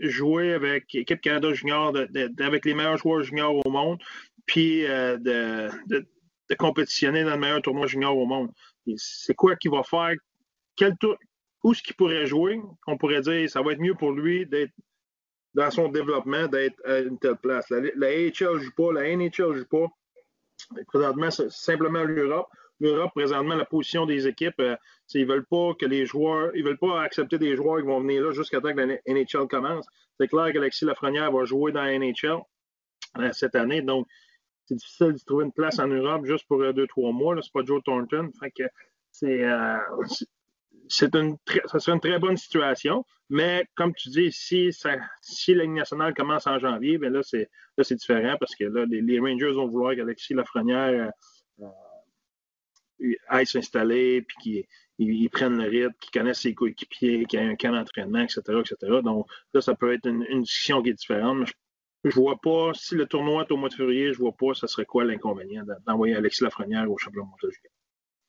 jouer 0.00 0.52
avec 0.52 0.92
l'équipe 0.92 1.20
Canada 1.20 1.52
Junior, 1.54 1.94
avec 2.38 2.64
les 2.66 2.74
meilleurs 2.74 2.98
joueurs 2.98 3.22
juniors 3.22 3.66
au 3.66 3.70
monde, 3.70 3.98
puis 4.44 4.86
euh, 4.86 5.16
de, 5.16 5.70
compétitionner 6.58 7.24
dans 7.24 7.32
le 7.32 7.40
meilleur 7.40 7.62
tournoi 7.62 7.86
junior 7.86 8.16
au 8.16 8.26
monde. 8.26 8.52
C'est 8.96 9.34
quoi 9.34 9.56
qu'il 9.56 9.70
va 9.70 9.82
faire? 9.82 10.14
Quel 10.76 10.96
tour, 10.98 11.16
où 11.64 11.72
est-ce 11.72 11.82
qu'il 11.82 11.96
pourrait 11.96 12.26
jouer? 12.26 12.60
On 12.86 12.98
pourrait 12.98 13.22
dire 13.22 13.48
ça 13.48 13.62
va 13.62 13.72
être 13.72 13.80
mieux 13.80 13.94
pour 13.94 14.12
lui 14.12 14.46
d'être 14.46 14.72
dans 15.54 15.70
son 15.70 15.88
développement, 15.88 16.46
d'être 16.46 16.76
à 16.84 16.98
une 16.98 17.18
telle 17.18 17.36
place. 17.36 17.70
La, 17.70 17.80
la 17.96 18.08
AHL 18.08 18.54
ne 18.54 18.58
joue 18.58 18.74
pas, 18.76 18.92
la 18.92 19.16
NHL 19.16 19.48
ne 19.48 19.54
joue 19.54 19.66
pas. 19.66 19.86
Présentement, 20.86 21.30
c'est 21.30 21.50
simplement 21.50 22.02
l'Europe. 22.02 22.48
L'Europe, 22.80 23.12
présentement, 23.14 23.54
la 23.54 23.64
position 23.64 24.04
des 24.04 24.26
équipes, 24.26 24.60
euh, 24.60 24.76
ils 25.14 25.26
veulent 25.26 25.46
pas 25.46 25.72
que 25.78 25.86
les 25.86 26.04
joueurs, 26.04 26.50
ils 26.54 26.62
veulent 26.62 26.78
pas 26.78 27.00
accepter 27.02 27.38
des 27.38 27.56
joueurs 27.56 27.80
qui 27.80 27.86
vont 27.86 28.00
venir 28.00 28.22
là 28.22 28.32
jusqu'à 28.32 28.60
temps 28.60 28.74
que 28.74 28.80
la 28.80 28.98
NHL 29.06 29.48
commence. 29.48 29.86
C'est 30.20 30.28
clair 30.28 30.52
qu'Alexis 30.52 30.84
Lafrenière 30.84 31.32
va 31.32 31.44
jouer 31.44 31.72
dans 31.72 31.82
la 31.82 31.98
NHL 31.98 32.42
euh, 33.18 33.32
cette 33.32 33.54
année, 33.54 33.80
donc 33.80 34.06
c'est 34.66 34.74
difficile 34.74 35.12
de 35.12 35.18
trouver 35.24 35.44
une 35.44 35.52
place 35.52 35.78
en 35.78 35.86
Europe 35.86 36.26
juste 36.26 36.46
pour 36.48 36.60
euh, 36.60 36.72
deux, 36.72 36.86
trois 36.86 37.12
mois. 37.12 37.34
C'est 37.40 37.52
pas 37.52 37.64
Joe 37.64 37.82
Thornton. 37.82 38.30
C'est, 39.12 39.42
c'est 40.88 41.14
une 41.14 41.36
ça 41.66 41.78
serait 41.78 41.92
une 41.92 42.00
très 42.00 42.18
bonne 42.18 42.36
situation. 42.36 43.04
Mais 43.28 43.66
comme 43.74 43.92
tu 43.94 44.08
dis, 44.08 44.30
si, 44.32 44.72
ça, 44.72 44.96
si 45.20 45.54
la 45.54 45.66
nationale 45.66 46.14
commence 46.14 46.46
en 46.46 46.58
janvier, 46.58 46.96
bien 46.98 47.10
là, 47.10 47.22
c'est, 47.22 47.50
là, 47.76 47.82
c'est 47.82 47.96
différent 47.96 48.36
parce 48.38 48.54
que 48.54 48.64
là, 48.64 48.84
les, 48.88 49.18
Rangers 49.18 49.52
vont 49.52 49.66
vouloir 49.66 49.96
qu'Alexis 49.96 50.34
Lafrenière 50.34 51.12
euh, 51.60 51.66
euh, 53.02 53.14
aille 53.28 53.46
s'installer, 53.46 54.22
puis 54.22 54.66
qu'ils 54.98 55.30
prennent 55.30 55.60
le 55.60 55.68
rythme, 55.68 55.94
qu'ils 56.00 56.12
connaissent 56.12 56.40
ses 56.40 56.54
coéquipiers, 56.54 57.24
qu'il 57.24 57.40
y 57.40 57.42
ait 57.42 57.46
un 57.46 57.56
camp 57.56 57.72
d'entraînement, 57.72 58.20
etc., 58.20 58.42
etc. 58.60 59.00
Donc 59.02 59.26
là, 59.52 59.60
ça 59.60 59.74
peut 59.74 59.92
être 59.92 60.06
une, 60.06 60.42
discussion 60.42 60.82
qui 60.82 60.90
est 60.90 60.94
différente. 60.94 61.38
Mais 61.38 61.46
je, 62.04 62.08
ne 62.08 62.14
vois 62.14 62.38
pas, 62.40 62.72
si 62.74 62.94
le 62.94 63.06
tournoi 63.06 63.42
est 63.42 63.50
au 63.52 63.56
mois 63.56 63.70
de 63.70 63.74
février, 63.74 64.12
je 64.12 64.18
vois 64.18 64.36
pas, 64.36 64.54
ce 64.54 64.68
serait 64.68 64.86
quoi 64.86 65.04
l'inconvénient 65.04 65.64
d'envoyer 65.86 66.14
Alexis 66.14 66.44
Lafrenière 66.44 66.88
au 66.90 66.96
championnat 66.96 67.26
mondial 67.28 67.52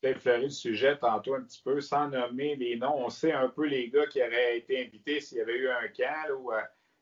effleurer 0.04 0.44
le 0.44 0.50
sujet 0.50 0.98
tantôt 0.98 1.36
un 1.36 1.42
petit 1.42 1.62
peu, 1.64 1.82
sans 1.82 2.10
nommer 2.10 2.56
les 2.56 2.76
noms. 2.78 2.96
On 2.98 3.10
sait 3.10 3.32
un 3.32 3.50
peu 3.50 3.66
les 3.66 3.90
gars 3.90 4.06
qui 4.08 4.22
auraient 4.22 4.58
été 4.58 4.86
invités 4.86 5.22
s'il 5.22 5.40
y 5.40 5.42
avait 5.42 5.58
eu 5.58 5.70
un 5.70 5.88
camp. 5.90 6.36
Ou, 6.40 6.52
euh, 6.52 6.62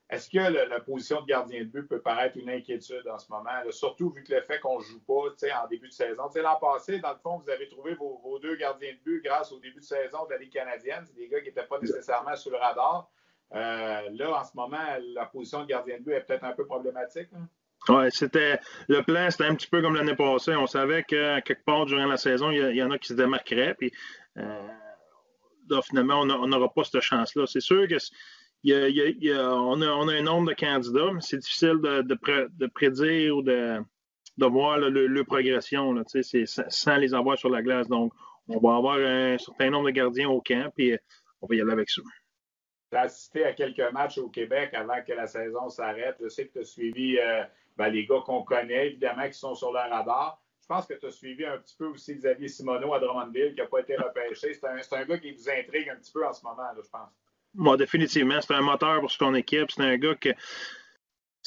est-ce 0.10 0.30
que 0.30 0.38
la 0.38 0.80
position 0.80 1.22
de 1.22 1.26
gardien 1.26 1.62
de 1.62 1.66
but 1.66 1.88
peut 1.88 2.00
paraître 2.00 2.38
une 2.38 2.50
inquiétude 2.50 3.08
en 3.08 3.18
ce 3.18 3.32
moment, 3.32 3.50
surtout 3.72 4.12
vu 4.12 4.24
que 4.24 4.36
le 4.36 4.42
fait 4.42 4.60
qu'on 4.60 4.78
ne 4.78 4.84
joue 4.84 5.02
pas 5.02 5.14
en 5.64 5.68
début 5.68 5.88
de 5.88 5.94
saison? 5.94 6.30
L'an 6.36 6.60
passé, 6.60 7.00
dans 7.00 7.12
le 7.12 7.18
fond, 7.18 7.40
vous 7.40 7.50
avez 7.50 7.68
trouvé 7.68 7.96
vos, 7.96 8.40
deux 8.40 8.56
gardiens 8.56 8.94
de 8.94 9.00
but 9.04 9.24
grâce 9.24 9.52
au 9.52 9.60
début 9.60 9.80
de 9.80 9.86
saison 9.86 10.26
de 10.26 10.34
la 10.34 10.38
Ligue 10.38 10.54
canadienne. 10.54 11.04
C'est 11.08 11.16
des 11.16 11.28
gars 11.28 11.40
qui 11.40 11.48
n'étaient 11.48 11.66
pas 11.66 11.80
nécessairement 11.80 12.36
sur 12.36 12.52
le 12.52 12.58
radar. 12.58 13.10
Euh, 13.54 14.10
là, 14.12 14.40
en 14.40 14.44
ce 14.44 14.56
moment, 14.56 14.78
la 15.16 15.26
position 15.26 15.62
de 15.62 15.68
gardien 15.68 15.98
de 15.98 16.04
but 16.04 16.14
est 16.14 16.22
peut-être 16.22 16.44
un 16.44 16.54
peu 16.54 16.68
problématique. 16.68 17.30
Hein? 17.34 17.48
Oui, 17.90 18.06
c'était 18.10 18.60
le 18.88 19.04
plan, 19.04 19.30
c'était 19.30 19.46
un 19.46 19.56
petit 19.56 19.68
peu 19.68 19.82
comme 19.82 19.96
l'année 19.96 20.16
passée. 20.16 20.56
On 20.56 20.66
savait 20.66 21.04
que 21.04 21.40
quelque 21.42 21.64
part 21.64 21.86
durant 21.86 22.08
la 22.08 22.18
saison, 22.18 22.50
il 22.52 22.76
y, 22.76 22.84
en 22.84 22.92
a 22.92 22.98
qui 22.98 23.10
se 23.10 23.14
démarqueraient. 23.14 23.76
Puis 23.76 23.92
euh, 24.38 25.82
finalement, 25.84 26.22
on 26.22 26.48
n'aura 26.48 26.74
pas 26.74 26.84
cette 26.84 27.02
chance-là. 27.02 27.46
C'est 27.46 27.62
sûr 27.62 27.88
que 27.88 27.98
on, 28.68 29.82
a, 29.82 30.14
un 30.14 30.22
nombre 30.22 30.50
de 30.50 30.56
candidats, 30.56 31.12
mais 31.14 31.22
c'est 31.22 31.38
difficile 31.38 31.80
de, 31.82 32.68
prédire 32.68 33.38
ou 33.38 33.42
de, 33.44 33.84
voir 34.38 34.78
le, 34.80 35.24
progression 35.24 35.94
là, 35.94 36.04
sans 36.70 36.98
les 36.98 37.14
avoir 37.14 37.38
sur 37.38 37.50
la 37.50 37.62
glace. 37.62 37.88
Donc, 37.88 38.14
on 38.48 38.60
va 38.60 38.78
avoir 38.78 38.98
un 38.98 39.38
certain 39.38 39.70
nombre 39.70 39.88
de 39.88 39.92
gardiens 39.92 40.30
au 40.30 40.42
camp, 40.42 40.72
puis 40.76 40.98
on 41.42 41.48
va 41.48 41.56
y 41.56 41.62
aller 41.62 41.72
avec 41.72 41.90
ça. 41.90 42.02
Tu 42.92 42.98
as 42.98 43.02
assisté 43.02 43.46
à 43.46 43.54
quelques 43.54 43.92
matchs 43.92 44.18
au 44.18 44.30
Québec 44.30 44.74
avant 44.74 45.02
que 45.06 45.14
la 45.14 45.28
saison 45.28 45.70
s'arrête. 45.70 46.16
Je 46.22 46.30
sais 46.30 46.48
que 46.48 46.54
tu 46.54 46.60
as 46.60 46.64
suivi 46.64 47.18
euh, 47.18 47.44
ben, 47.78 47.90
les 47.90 48.06
gars 48.06 48.22
qu'on 48.26 48.44
connaît, 48.44 48.88
évidemment, 48.88 49.28
qui 49.28 49.38
sont 49.38 49.56
sur 49.56 49.72
le 49.72 49.80
radar. 49.80 50.42
Je 50.62 50.68
pense 50.68 50.88
que 50.88 50.96
tu 50.96 51.06
as 51.06 51.12
suivi 51.12 51.46
un 51.46 51.58
petit 51.60 51.76
peu 51.78 51.86
aussi 51.88 52.16
Xavier 52.16 52.48
Simoneau 52.48 52.94
à 52.94 53.00
Drummondville, 53.00 53.54
qui 53.54 53.62
n'a 53.62 53.68
pas 53.68 53.82
été 53.82 53.96
repêché. 53.96 54.54
C'est 54.54 54.66
un, 54.66 55.06
gars 55.06 55.18
qui 55.20 55.32
vous 55.32 55.50
intrigue 55.50 55.90
un 55.90 55.96
petit 55.98 56.12
peu 56.12 56.26
en 56.26 56.34
ce 56.34 56.44
moment, 56.44 56.70
je 56.76 56.90
pense. 56.90 57.10
Moi, 57.54 57.78
définitivement. 57.78 58.42
C'est 58.42 58.54
un 58.54 58.62
moteur 58.62 59.00
pour 59.02 59.12
son 59.12 59.36
équipe. 59.36 59.70
C'est 59.70 59.84
un 59.84 59.98
gars 59.98 60.16
que. 60.16 60.30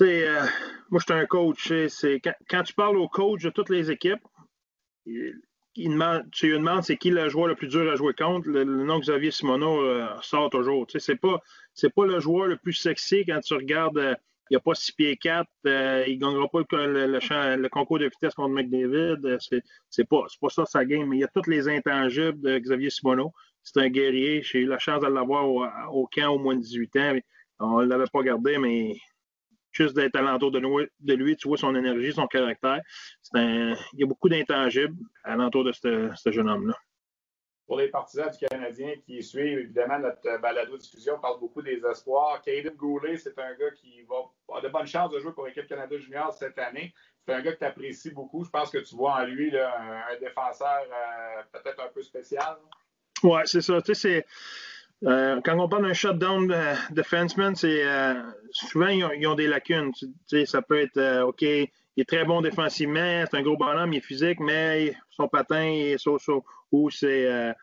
Euh, 0.00 0.46
moi, 0.90 1.00
je 1.00 1.12
suis 1.12 1.20
un 1.20 1.26
coach. 1.26 1.72
Quand, 2.48 2.62
tu 2.62 2.74
parles 2.74 2.96
au 2.96 3.08
coach 3.08 3.42
de 3.42 3.50
toutes 3.50 3.70
les 3.70 3.90
équipes, 3.90 4.22
il, 5.04 5.34
demande, 5.76 6.30
tu 6.30 6.46
lui 6.46 6.58
demandes 6.58 6.84
c'est 6.84 6.96
qui 6.96 7.10
le 7.10 7.28
joueur 7.28 7.48
le 7.48 7.56
plus 7.56 7.66
dur 7.66 7.90
à 7.90 7.96
jouer 7.96 8.14
contre, 8.14 8.48
le, 8.48 8.64
nom 8.64 9.00
Xavier 9.00 9.32
Simoneau 9.32 9.82
sort 10.22 10.50
toujours. 10.50 10.88
Sais, 10.88 11.00
c'est 11.00 11.16
pas, 11.16 11.42
c'est 11.74 11.92
pas 11.92 12.06
le 12.06 12.20
joueur 12.20 12.46
le 12.46 12.56
plus 12.56 12.74
sexy 12.74 13.24
quand 13.26 13.40
tu 13.40 13.54
regardes. 13.54 14.16
Il 14.50 14.54
n'a 14.54 14.60
pas 14.60 14.74
6 14.74 14.92
pieds 14.92 15.16
4, 15.16 15.46
il 15.64 15.70
ne 15.70 16.16
gagnera 16.16 16.48
pas 16.48 16.60
le, 16.60 17.68
concours 17.68 17.98
de 17.98 18.06
vitesse 18.06 18.34
contre 18.34 18.54
McDavid. 18.54 19.38
C'est, 19.40 19.62
c'est 19.90 20.08
pas, 20.08 20.24
pas 20.40 20.48
ça 20.48 20.66
sa 20.66 20.84
game, 20.84 21.08
mais 21.08 21.16
il 21.18 21.20
y 21.20 21.24
a 21.24 21.28
tous 21.28 21.48
les 21.48 21.68
intangibles 21.68 22.40
de 22.40 22.58
Xavier 22.58 22.90
Simoneau. 22.90 23.32
C'est 23.62 23.80
un 23.80 23.88
guerrier. 23.88 24.42
J'ai 24.42 24.60
eu 24.60 24.66
la 24.66 24.78
chance 24.78 25.02
de 25.02 25.08
l'avoir 25.08 25.48
au, 25.48 26.06
camp 26.06 26.28
au 26.28 26.38
moins 26.38 26.56
de 26.56 26.60
18 26.60 26.96
ans. 26.96 27.18
On 27.60 27.80
ne 27.80 27.86
l'avait 27.86 28.04
pas 28.12 28.22
gardé, 28.22 28.56
mais 28.58 28.96
juste 29.72 29.94
d'être 29.94 30.16
alentour 30.16 30.50
de, 30.50 30.60
de 30.60 31.14
lui, 31.14 31.36
tu 31.36 31.48
vois 31.48 31.58
son 31.58 31.74
énergie, 31.74 32.12
son 32.12 32.26
caractère. 32.26 32.80
il 33.34 33.76
y 33.94 34.04
a 34.04 34.06
beaucoup 34.06 34.28
d'intangibles 34.28 34.96
alentour 35.24 35.64
de 35.64 35.72
ce, 35.72 36.30
jeune 36.30 36.48
homme-là. 36.48 36.74
Pour 37.68 37.78
les 37.78 37.88
partisans 37.88 38.30
du 38.30 38.46
Canadien 38.48 38.94
qui 39.06 39.22
suivent, 39.22 39.58
évidemment, 39.58 40.00
notre 40.00 40.40
balado-diffusion 40.40 41.20
parle 41.20 41.38
beaucoup 41.38 41.62
des 41.62 41.80
espoirs. 41.84 42.42
Caden 42.42 42.74
Goulet, 42.74 43.18
c'est 43.18 43.38
un 43.38 43.54
gars 43.54 43.70
qui 43.76 44.02
va 44.08 44.16
avoir 44.48 44.62
de 44.62 44.68
bonnes 44.68 44.86
chances 44.86 45.12
de 45.12 45.20
jouer 45.20 45.32
pour 45.32 45.46
l'équipe 45.46 45.66
Canada 45.66 45.96
Junior 45.98 46.32
cette 46.32 46.58
année. 46.58 46.94
C'est 47.26 47.34
un 47.34 47.42
gars 47.42 47.52
que 47.52 47.58
tu 47.58 47.64
apprécies 47.64 48.10
beaucoup. 48.10 48.42
Je 48.42 48.50
pense 48.50 48.70
que 48.70 48.78
tu 48.78 48.96
vois 48.96 49.16
en 49.16 49.24
lui 49.24 49.54
un, 49.56 50.18
défenseur 50.18 50.80
euh, 50.90 51.42
peut-être 51.52 51.80
un 51.84 51.88
peu 51.88 52.02
spécial. 52.02 52.56
Oui, 53.22 53.40
c'est 53.44 53.60
ça. 53.60 53.82
Tu 53.82 53.94
sais, 53.94 54.24
euh, 55.06 55.40
quand 55.44 55.58
on 55.58 55.68
parle 55.68 55.86
d'un 55.86 55.92
shutdown 55.92 56.48
de 56.48 56.94
defenseman, 56.94 57.54
c'est 57.54 57.86
euh, 57.86 58.14
souvent 58.50 58.88
ils 58.88 59.26
ont, 59.26 59.34
des 59.34 59.46
lacunes. 59.46 59.92
ça 60.44 60.62
peut 60.62 60.80
être 60.80 60.96
euh, 60.96 61.26
OK, 61.26 61.44
il 61.98 62.02
est 62.02 62.04
très 62.04 62.24
bon 62.24 62.40
défensivement, 62.40 63.24
c'est 63.28 63.36
un 63.36 63.42
gros 63.42 63.56
bonhomme, 63.56 63.92
il 63.92 63.96
est 63.96 64.00
physique, 64.00 64.38
mais 64.38 64.94
son 65.10 65.26
patin 65.26 65.64
est 65.64 65.98
so-so. 65.98 66.44
Ou 66.70 66.90
c'est 66.90 67.54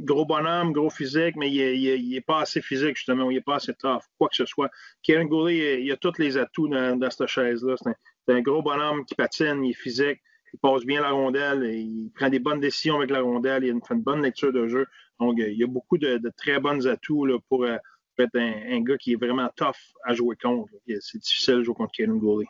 gros 0.00 0.24
bonhomme, 0.24 0.72
gros 0.72 0.88
physique, 0.88 1.36
mais 1.36 1.52
il 1.52 2.08
n'est 2.08 2.22
pas 2.22 2.40
assez 2.40 2.62
physique, 2.62 2.96
justement, 2.96 3.30
il 3.30 3.34
n'est 3.34 3.42
pas 3.42 3.56
assez 3.56 3.74
tough, 3.74 4.00
quoi 4.16 4.30
que 4.30 4.36
ce 4.36 4.46
soit. 4.46 4.70
Kevin 5.02 5.28
Goulet, 5.28 5.82
il, 5.82 5.92
a 5.92 5.98
tous 5.98 6.16
les 6.18 6.38
atouts 6.38 6.68
dans, 6.68 7.10
cette 7.10 7.26
chaise-là. 7.26 7.74
C'est 7.76 8.32
un, 8.32 8.40
gros 8.40 8.62
bonhomme 8.62 9.04
qui 9.04 9.14
patine, 9.14 9.62
il 9.62 9.72
est 9.72 9.74
physique, 9.74 10.22
il 10.54 10.58
passe 10.60 10.86
bien 10.86 11.02
la 11.02 11.10
rondelle, 11.10 11.64
il 11.64 12.10
prend 12.14 12.30
des 12.30 12.38
bonnes 12.38 12.60
décisions 12.60 12.96
avec 12.96 13.10
la 13.10 13.20
rondelle, 13.20 13.62
il 13.62 13.78
fait 13.86 13.94
une 13.94 14.00
bonne 14.00 14.22
lecture 14.22 14.54
de 14.54 14.68
jeu. 14.68 14.86
Donc, 15.20 15.34
il 15.36 15.52
y 15.52 15.64
a 15.64 15.66
beaucoup 15.66 15.98
de, 15.98 16.18
très 16.34 16.60
bons 16.60 16.86
atouts 16.86 17.26
là, 17.26 17.36
pour, 17.50 17.64
euh, 17.64 17.76
être 18.18 18.36
un, 18.36 18.80
gars 18.80 18.96
qui 18.96 19.12
est 19.12 19.16
vraiment 19.16 19.50
tough 19.54 19.76
à 20.04 20.14
jouer 20.14 20.34
contre. 20.40 20.72
C'est 21.00 21.18
difficile 21.18 21.56
de 21.56 21.62
jouer 21.64 21.74
contre 21.74 21.92
Kevin 21.92 22.18
Goulet. 22.18 22.46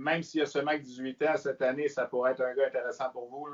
Même 0.00 0.22
s'il 0.22 0.40
y 0.40 0.42
a 0.42 0.46
seulement 0.46 0.76
18 0.76 1.22
ans 1.24 1.36
cette 1.36 1.60
année, 1.60 1.88
ça 1.88 2.06
pourrait 2.06 2.32
être 2.32 2.40
un 2.40 2.54
gars 2.54 2.66
intéressant 2.66 3.10
pour 3.12 3.28
vous. 3.28 3.48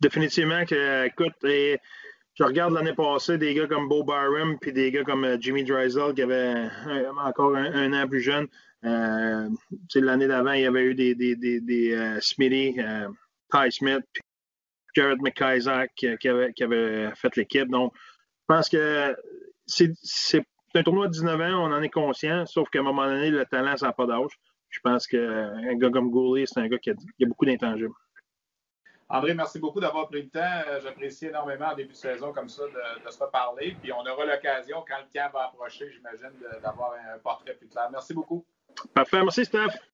Définitivement 0.00 0.64
que, 0.64 1.06
écoute, 1.06 1.34
je 1.42 2.42
regarde 2.42 2.74
l'année 2.74 2.94
passée 2.94 3.38
des 3.38 3.54
gars 3.54 3.68
comme 3.68 3.88
Bo 3.88 4.02
Barham 4.02 4.58
puis 4.58 4.72
des 4.72 4.90
gars 4.90 5.04
comme 5.04 5.24
euh, 5.24 5.36
Jimmy 5.38 5.62
Drysdale 5.62 6.14
qui 6.14 6.22
avaient 6.22 6.68
encore 7.16 7.54
un, 7.54 7.92
an 7.92 8.08
plus 8.08 8.20
jeune. 8.20 8.48
Euh, 8.84 9.48
l'année 9.94 10.26
d'avant, 10.26 10.52
il 10.52 10.62
y 10.62 10.66
avait 10.66 10.82
eu 10.82 10.94
des, 10.94 11.14
des, 11.14 11.36
des, 11.36 12.18
Smithy, 12.20 12.76
Ty 13.52 13.70
Smith, 13.70 14.04
Jared 14.94 15.20
McIsaac 15.22 15.92
qui, 15.94 16.28
avait, 16.28 17.10
fait 17.14 17.36
l'équipe. 17.36 17.68
Donc, 17.68 17.92
je 17.94 18.54
pense 18.54 18.68
que 18.68 19.16
c'est 19.66 20.44
un 20.74 20.82
tournoi 20.82 21.06
de 21.06 21.12
19 21.12 21.40
ans, 21.40 21.70
on 21.70 21.72
en 21.72 21.82
est 21.82 21.88
conscient, 21.88 22.46
sauf 22.46 22.68
qu'à 22.68 22.80
un 22.80 22.82
moment 22.82 23.06
donné, 23.06 23.30
le 23.30 23.44
talent, 23.46 23.76
ça 23.76 23.86
n'a 23.86 23.92
pas 23.92 24.06
d'âge. 24.06 24.32
Je 24.74 24.80
pense 24.80 25.06
qu'un 25.06 25.76
gars 25.76 25.90
comme 25.90 26.10
Goulet, 26.10 26.46
c'est 26.46 26.58
un 26.58 26.66
gars 26.66 26.78
qui 26.78 26.90
a, 26.90 26.94
beaucoup 27.20 27.46
d'intangibles. 27.46 27.94
André, 29.08 29.32
merci 29.32 29.60
beaucoup 29.60 29.78
d'avoir 29.78 30.08
pris 30.08 30.22
le 30.22 30.28
temps. 30.28 30.80
J'apprécie 30.82 31.26
énormément 31.26 31.66
en 31.66 31.76
début 31.76 31.92
de 31.92 31.96
saison 31.96 32.32
comme 32.32 32.48
ça 32.48 32.64
de, 32.64 33.10
se 33.10 33.22
reparler. 33.22 33.76
Puis 33.80 33.92
on 33.92 34.00
aura 34.00 34.24
l'occasion, 34.24 34.84
quand 34.88 34.96
le 34.98 35.06
camp 35.14 35.30
va 35.32 35.44
approcher, 35.44 35.92
j'imagine, 35.92 36.32
d'avoir 36.60 36.94
un 36.94 37.18
portrait 37.18 37.54
plus 37.54 37.68
clair. 37.68 37.88
Merci 37.92 38.14
beaucoup. 38.14 38.44
Parfait. 38.92 39.22
Merci, 39.22 39.44
Steph. 39.44 39.93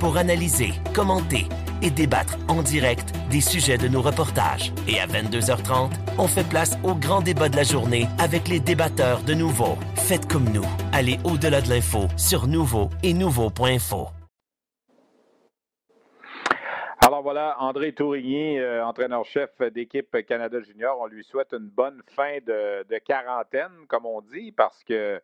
pour 0.00 0.16
analyser, 0.16 0.72
commenter 0.94 1.46
et 1.82 1.90
débattre 1.90 2.38
en 2.48 2.62
direct 2.62 3.12
des 3.30 3.40
sujets 3.40 3.78
de 3.78 3.86
nos 3.86 4.02
reportages. 4.02 4.72
Et 4.88 4.98
à 4.98 5.06
22h30, 5.06 5.90
on 6.18 6.26
fait 6.26 6.48
place 6.48 6.76
au 6.82 6.94
grand 6.94 7.20
débat 7.20 7.48
de 7.48 7.56
la 7.56 7.62
journée 7.62 8.08
avec 8.18 8.48
les 8.48 8.58
débatteurs 8.58 9.22
de 9.22 9.34
Nouveau. 9.34 9.76
Faites 9.94 10.26
comme 10.26 10.48
nous. 10.52 10.66
Allez 10.92 11.18
au-delà 11.24 11.60
de 11.60 11.68
l'info 11.68 12.08
sur 12.16 12.46
Nouveau 12.46 12.90
et 13.02 13.14
Nouveau.info. 13.14 14.08
Alors 17.02 17.22
voilà, 17.22 17.56
André 17.60 17.92
Tourigny, 17.92 18.58
euh, 18.58 18.84
entraîneur-chef 18.84 19.50
d'équipe 19.72 20.18
Canada 20.26 20.60
Junior, 20.60 20.98
on 21.00 21.06
lui 21.06 21.24
souhaite 21.24 21.52
une 21.52 21.68
bonne 21.68 22.02
fin 22.14 22.38
de, 22.46 22.86
de 22.86 22.98
quarantaine, 22.98 23.86
comme 23.88 24.04
on 24.04 24.20
dit, 24.20 24.52
parce 24.52 24.84
que 24.84 25.20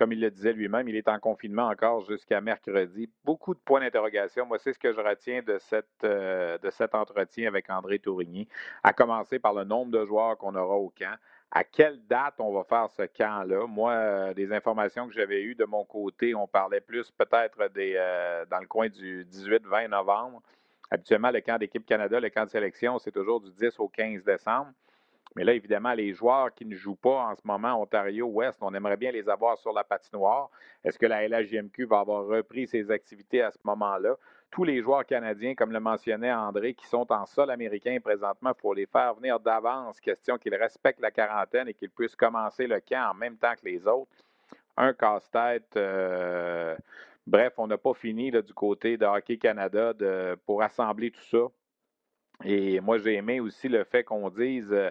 comme 0.00 0.12
il 0.14 0.20
le 0.20 0.30
disait 0.30 0.54
lui-même, 0.54 0.88
il 0.88 0.96
est 0.96 1.08
en 1.08 1.18
confinement 1.18 1.68
encore 1.68 2.00
jusqu'à 2.06 2.40
mercredi. 2.40 3.10
Beaucoup 3.22 3.52
de 3.52 3.60
points 3.60 3.80
d'interrogation. 3.80 4.46
Moi, 4.46 4.56
c'est 4.58 4.72
ce 4.72 4.78
que 4.78 4.94
je 4.94 4.98
retiens 4.98 5.42
euh, 6.04 6.56
de 6.56 6.70
cet 6.70 6.94
entretien 6.94 7.46
avec 7.46 7.68
André 7.68 7.98
Tourigny, 7.98 8.48
à 8.82 8.94
commencer 8.94 9.38
par 9.38 9.52
le 9.52 9.64
nombre 9.64 9.92
de 9.92 10.06
joueurs 10.06 10.38
qu'on 10.38 10.54
aura 10.54 10.76
au 10.76 10.88
camp. 10.88 11.14
À 11.50 11.64
quelle 11.64 12.00
date 12.06 12.36
on 12.38 12.50
va 12.50 12.64
faire 12.64 12.88
ce 12.88 13.02
camp-là? 13.02 13.66
Moi, 13.66 13.92
euh, 13.92 14.32
des 14.32 14.50
informations 14.54 15.06
que 15.06 15.12
j'avais 15.12 15.42
eues 15.42 15.54
de 15.54 15.66
mon 15.66 15.84
côté, 15.84 16.34
on 16.34 16.46
parlait 16.46 16.80
plus 16.80 17.10
peut-être 17.10 17.58
euh, 17.60 18.46
dans 18.50 18.60
le 18.60 18.66
coin 18.66 18.88
du 18.88 19.26
18-20 19.26 19.88
novembre. 19.88 20.40
Habituellement, 20.90 21.30
le 21.30 21.42
camp 21.42 21.58
d'équipe 21.58 21.84
Canada, 21.84 22.18
le 22.18 22.30
camp 22.30 22.46
de 22.46 22.50
sélection, 22.50 22.98
c'est 22.98 23.12
toujours 23.12 23.42
du 23.42 23.50
10 23.50 23.78
au 23.78 23.88
15 23.88 24.24
décembre. 24.24 24.72
Mais 25.36 25.44
là, 25.44 25.52
évidemment, 25.52 25.92
les 25.92 26.12
joueurs 26.12 26.52
qui 26.52 26.66
ne 26.66 26.74
jouent 26.74 26.96
pas 26.96 27.26
en 27.26 27.36
ce 27.36 27.42
moment, 27.44 27.80
Ontario-Ouest, 27.80 28.58
on 28.62 28.74
aimerait 28.74 28.96
bien 28.96 29.12
les 29.12 29.28
avoir 29.28 29.56
sur 29.58 29.72
la 29.72 29.84
patinoire. 29.84 30.50
Est-ce 30.84 30.98
que 30.98 31.06
la 31.06 31.26
LHJMQ 31.28 31.84
va 31.86 32.00
avoir 32.00 32.26
repris 32.26 32.66
ses 32.66 32.90
activités 32.90 33.42
à 33.42 33.52
ce 33.52 33.58
moment-là? 33.64 34.16
Tous 34.50 34.64
les 34.64 34.82
joueurs 34.82 35.06
canadiens, 35.06 35.54
comme 35.54 35.70
le 35.70 35.78
mentionnait 35.78 36.32
André, 36.32 36.74
qui 36.74 36.86
sont 36.86 37.10
en 37.12 37.26
sol 37.26 37.52
américain 37.52 37.96
présentement, 38.02 38.52
il 38.56 38.60
faut 38.60 38.74
les 38.74 38.86
faire 38.86 39.14
venir 39.14 39.38
d'avance, 39.38 40.00
question 40.00 40.36
qu'ils 40.36 40.56
respectent 40.56 41.00
la 41.00 41.12
quarantaine 41.12 41.68
et 41.68 41.74
qu'ils 41.74 41.90
puissent 41.90 42.16
commencer 42.16 42.66
le 42.66 42.80
camp 42.80 43.12
en 43.12 43.14
même 43.14 43.36
temps 43.36 43.54
que 43.54 43.68
les 43.68 43.86
autres. 43.86 44.10
Un 44.76 44.92
casse-tête. 44.92 45.76
Euh, 45.76 46.76
bref, 47.24 47.52
on 47.58 47.68
n'a 47.68 47.78
pas 47.78 47.94
fini 47.94 48.32
du 48.32 48.54
côté 48.54 48.96
de 48.96 49.06
Hockey 49.06 49.36
Canada 49.36 49.92
pour 50.44 50.62
assembler 50.62 51.12
tout 51.12 51.22
ça. 51.30 51.46
Et 52.44 52.80
moi, 52.80 52.98
j'ai 52.98 53.14
aimé 53.14 53.40
aussi 53.40 53.68
le 53.68 53.84
fait 53.84 54.02
qu'on 54.02 54.30
dise 54.30 54.72
euh, 54.72 54.90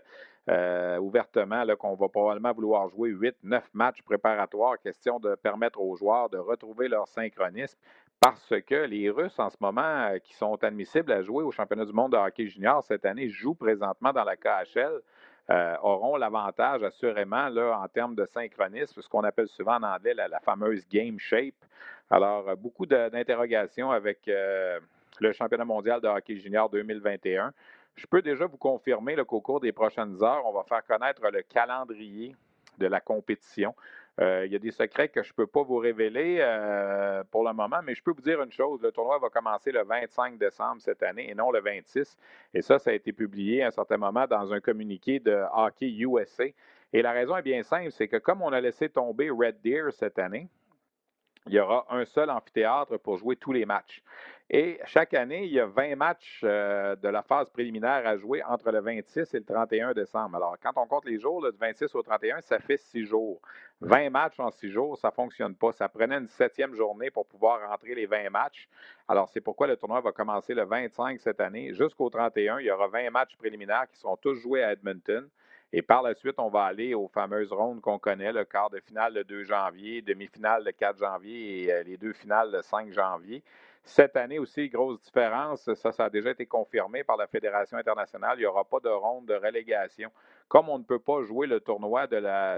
euh, 0.49 0.97
ouvertement 0.97 1.63
qu'on 1.77 1.93
va 1.93 2.09
probablement 2.09 2.51
vouloir 2.53 2.89
jouer 2.89 3.09
8, 3.09 3.35
9 3.43 3.69
matchs 3.73 4.01
préparatoires, 4.01 4.79
question 4.79 5.19
de 5.19 5.35
permettre 5.35 5.79
aux 5.79 5.95
joueurs 5.95 6.27
de 6.29 6.37
retrouver 6.37 6.87
leur 6.87 7.07
synchronisme. 7.07 7.77
Parce 8.19 8.53
que 8.65 8.75
les 8.75 9.11
Russes, 9.11 9.37
en 9.37 9.49
ce 9.49 9.57
moment, 9.59 9.81
euh, 9.81 10.17
qui 10.17 10.33
sont 10.33 10.61
admissibles 10.63 11.11
à 11.11 11.21
jouer 11.21 11.43
au 11.43 11.51
championnat 11.51 11.85
du 11.85 11.93
monde 11.93 12.13
de 12.13 12.17
hockey 12.17 12.47
junior 12.47 12.83
cette 12.83 13.05
année, 13.05 13.29
jouent 13.29 13.53
présentement 13.53 14.11
dans 14.11 14.23
la 14.23 14.35
KHL, 14.35 15.01
auront 15.81 16.15
l'avantage 16.15 16.83
assurément 16.83 17.49
là, 17.49 17.79
en 17.79 17.87
termes 17.87 18.13
de 18.13 18.25
synchronisme, 18.25 19.01
ce 19.01 19.09
qu'on 19.09 19.23
appelle 19.23 19.47
souvent 19.47 19.77
en 19.77 19.83
anglais 19.83 20.13
la, 20.13 20.39
fameuse 20.41 20.87
game 20.87 21.17
shape. 21.17 21.55
Alors, 22.11 22.55
beaucoup 22.55 22.85
d'interrogations 22.85 23.89
avec 23.89 24.19
le 24.27 25.31
championnat 25.31 25.65
mondial 25.65 26.01
de 26.01 26.07
hockey 26.07 26.35
junior 26.35 26.69
2021. 26.69 27.51
Je 27.99 28.07
peux 28.07 28.21
déjà 28.21 28.45
vous 28.45 28.57
confirmer 28.57 29.17
qu'au 29.27 29.41
cours 29.41 29.59
des 29.59 29.73
prochaines 29.73 30.23
heures, 30.23 30.45
on 30.45 30.53
va 30.53 30.63
faire 30.63 30.85
connaître 30.85 31.21
le 31.29 31.41
calendrier 31.41 32.33
de 32.77 32.87
la 32.87 33.01
compétition. 33.01 33.75
Euh, 34.21 34.45
il 34.45 34.53
y 34.53 34.55
a 34.55 34.59
des 34.59 34.71
secrets 34.71 35.09
que 35.09 35.21
je 35.21 35.31
ne 35.31 35.33
peux 35.33 35.47
pas 35.47 35.63
vous 35.63 35.75
révéler 35.75 36.37
euh, 36.39 37.25
pour 37.29 37.43
le 37.45 37.53
moment, 37.53 37.81
mais 37.83 37.95
je 37.95 38.01
peux 38.01 38.11
vous 38.11 38.21
dire 38.21 38.41
une 38.41 38.53
chose. 38.53 38.81
Le 38.81 38.93
tournoi 38.93 39.19
va 39.19 39.27
commencer 39.27 39.73
le 39.73 39.83
25 39.83 40.37
décembre 40.37 40.79
cette 40.79 41.03
année 41.03 41.29
et 41.29 41.35
non 41.35 41.51
le 41.51 41.59
26. 41.59 42.17
Et 42.53 42.61
ça, 42.61 42.79
ça 42.79 42.91
a 42.91 42.93
été 42.93 43.11
publié 43.11 43.63
à 43.63 43.67
un 43.67 43.71
certain 43.71 43.97
moment 43.97 44.25
dans 44.27 44.53
un 44.53 44.61
communiqué 44.61 45.19
de 45.19 45.43
Hockey 45.53 45.89
USA. 45.89 46.45
Et 46.93 47.01
la 47.01 47.11
raison 47.11 47.35
est 47.35 47.41
bien 47.41 47.63
simple, 47.63 47.91
c'est 47.91 48.07
que 48.07 48.17
comme 48.17 48.41
on 48.41 48.53
a 48.53 48.61
laissé 48.61 48.87
tomber 48.87 49.29
Red 49.29 49.59
Deer 49.61 49.91
cette 49.91 50.19
année, 50.19 50.47
il 51.47 51.53
y 51.53 51.59
aura 51.59 51.85
un 51.89 52.05
seul 52.05 52.29
amphithéâtre 52.29 52.97
pour 52.99 53.17
jouer 53.17 53.35
tous 53.35 53.51
les 53.51 53.65
matchs. 53.65 54.01
Et 54.51 54.79
chaque 54.85 55.13
année, 55.13 55.45
il 55.45 55.53
y 55.53 55.59
a 55.59 55.67
20 55.67 55.95
matchs 55.95 56.41
euh, 56.43 56.95
de 56.95 57.07
la 57.07 57.21
phase 57.21 57.47
préliminaire 57.51 58.01
à 58.07 58.17
jouer 58.17 58.41
entre 58.43 58.71
le 58.71 58.79
26 58.79 59.31
et 59.35 59.37
le 59.37 59.45
31 59.45 59.93
décembre. 59.93 60.37
Alors, 60.37 60.57
quand 60.59 60.71
on 60.75 60.87
compte 60.87 61.05
les 61.05 61.19
jours, 61.19 61.43
du 61.51 61.55
26 61.55 61.93
au 61.93 62.01
31, 62.01 62.41
ça 62.41 62.57
fait 62.57 62.77
six 62.77 63.05
jours. 63.05 63.39
20 63.81 64.09
matchs 64.09 64.39
en 64.39 64.49
six 64.49 64.71
jours, 64.71 64.97
ça 64.97 65.09
ne 65.09 65.13
fonctionne 65.13 65.53
pas. 65.53 65.71
Ça 65.73 65.87
prenait 65.87 66.17
une 66.17 66.27
septième 66.27 66.73
journée 66.73 67.11
pour 67.11 67.27
pouvoir 67.27 67.69
rentrer 67.69 67.93
les 67.93 68.07
20 68.07 68.31
matchs. 68.31 68.67
Alors, 69.07 69.29
c'est 69.29 69.39
pourquoi 69.41 69.67
le 69.67 69.77
tournoi 69.77 70.01
va 70.01 70.11
commencer 70.11 70.55
le 70.55 70.65
25 70.65 71.19
cette 71.19 71.41
année. 71.41 71.71
Jusqu'au 71.75 72.09
31, 72.09 72.59
il 72.59 72.65
y 72.65 72.71
aura 72.71 72.87
20 72.87 73.11
matchs 73.11 73.35
préliminaires 73.37 73.85
qui 73.87 73.99
seront 73.99 74.17
tous 74.17 74.33
joués 74.33 74.63
à 74.63 74.71
Edmonton. 74.71 75.29
Et 75.71 75.83
par 75.83 76.01
la 76.01 76.15
suite, 76.15 76.39
on 76.39 76.49
va 76.49 76.63
aller 76.63 76.95
aux 76.95 77.07
fameuses 77.07 77.51
rondes 77.51 77.81
qu'on 77.81 77.99
connaît, 77.99 78.33
le 78.33 78.43
quart 78.43 78.71
de 78.71 78.79
finale 78.79 79.13
le 79.13 79.23
2 79.23 79.43
janvier, 79.43 80.01
demi-finale 80.01 80.63
le 80.65 80.71
4 80.71 80.97
janvier 80.97 81.65
et 81.65 81.71
euh, 81.71 81.83
les 81.83 81.97
deux 81.97 82.13
finales 82.13 82.51
le 82.51 82.63
5 82.63 82.91
janvier. 82.91 83.43
Cette 83.89 84.17
année 84.17 84.37
aussi, 84.37 84.69
grosse 84.69 85.01
différence, 85.01 85.73
ça, 85.73 85.91
ça 85.91 86.05
a 86.05 86.09
déjà 86.11 86.29
été 86.29 86.45
confirmé 86.45 87.03
par 87.03 87.17
la 87.17 87.25
Fédération 87.25 87.75
internationale, 87.75 88.37
il 88.37 88.41
n'y 88.41 88.45
aura 88.45 88.63
pas 88.63 88.79
de 88.79 88.87
ronde 88.87 89.25
de 89.25 89.33
relégation. 89.33 90.11
Comme 90.47 90.69
on 90.69 90.77
ne 90.77 90.83
peut 90.83 90.99
pas 90.99 91.23
jouer 91.23 91.47
le 91.47 91.59
tournoi 91.59 92.05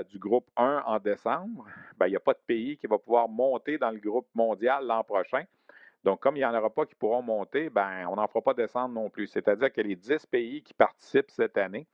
du 0.03 0.19
groupe 0.19 0.45
1 0.57 0.83
en 0.85 0.99
décembre, 0.99 1.65
ben, 1.97 2.07
il 2.07 2.09
n'y 2.09 2.17
a 2.17 2.19
pas 2.19 2.33
de 2.33 2.41
pays 2.45 2.77
qui 2.77 2.85
va 2.85 2.97
pouvoir 2.97 3.29
monter 3.29 3.77
dans 3.77 3.91
le 3.91 3.99
groupe 3.99 4.27
mondial 4.35 4.85
l'an 4.85 5.05
prochain. 5.05 5.45
Donc, 6.03 6.19
comme 6.19 6.35
il 6.35 6.39
n'y 6.39 6.45
en 6.45 6.53
aura 6.53 6.69
pas 6.69 6.85
qui 6.85 6.95
pourront 6.95 7.21
monter, 7.21 7.69
ben, 7.69 8.05
on 8.09 8.17
n'en 8.17 8.27
fera 8.27 8.41
pas 8.41 8.53
descendre 8.53 8.93
non 8.93 9.09
plus. 9.09 9.27
C'est-à-dire 9.27 9.71
que 9.71 9.79
les 9.79 9.95
10 9.95 10.25
pays 10.25 10.61
qui 10.61 10.73
participent 10.73 11.31
cette 11.31 11.57
année, 11.57 11.87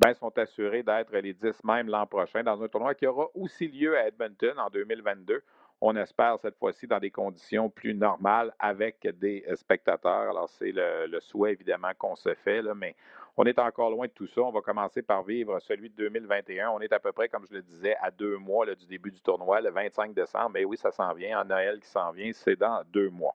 ben, 0.00 0.14
sont 0.14 0.36
assurés 0.36 0.82
d'être 0.82 1.16
les 1.16 1.32
10 1.32 1.62
même 1.62 1.88
l'an 1.88 2.08
prochain 2.08 2.42
dans 2.42 2.60
un 2.60 2.66
tournoi 2.66 2.96
qui 2.96 3.06
aura 3.06 3.28
aussi 3.34 3.68
lieu 3.68 3.96
à 3.96 4.08
Edmonton 4.08 4.58
en 4.58 4.68
2022. 4.68 5.44
On 5.86 5.94
espère 5.96 6.38
cette 6.38 6.56
fois-ci 6.56 6.86
dans 6.86 6.98
des 6.98 7.10
conditions 7.10 7.68
plus 7.68 7.92
normales 7.92 8.54
avec 8.58 9.06
des 9.18 9.44
spectateurs. 9.54 10.30
Alors, 10.30 10.48
c'est 10.48 10.72
le, 10.72 11.20
souhait 11.20 11.52
évidemment 11.52 11.90
qu'on 11.98 12.16
se 12.16 12.32
fait, 12.36 12.62
mais 12.74 12.96
on 13.36 13.44
est 13.44 13.58
encore 13.58 13.90
loin 13.90 14.06
de 14.06 14.12
tout 14.12 14.26
ça. 14.26 14.40
On 14.40 14.50
va 14.50 14.62
commencer 14.62 15.02
par 15.02 15.24
vivre 15.24 15.60
celui 15.60 15.90
de 15.90 15.96
2021. 15.96 16.70
On 16.70 16.80
est 16.80 16.90
à 16.94 16.98
peu 16.98 17.12
près, 17.12 17.28
comme 17.28 17.44
je 17.46 17.56
le 17.56 17.60
disais, 17.60 17.96
à 18.00 18.10
deux 18.10 18.38
mois 18.38 18.64
du 18.74 18.86
début 18.86 19.10
du 19.10 19.20
tournoi, 19.20 19.60
le 19.60 19.72
25 19.72 20.14
décembre. 20.14 20.52
Mais 20.54 20.64
oui, 20.64 20.78
ça 20.78 20.90
s'en 20.90 21.12
vient. 21.12 21.42
En 21.42 21.44
Noël 21.44 21.78
qui 21.80 21.88
s'en 21.88 22.12
vient, 22.12 22.30
c'est 22.32 22.56
dans 22.56 22.82
deux 22.90 23.10
mois. 23.10 23.34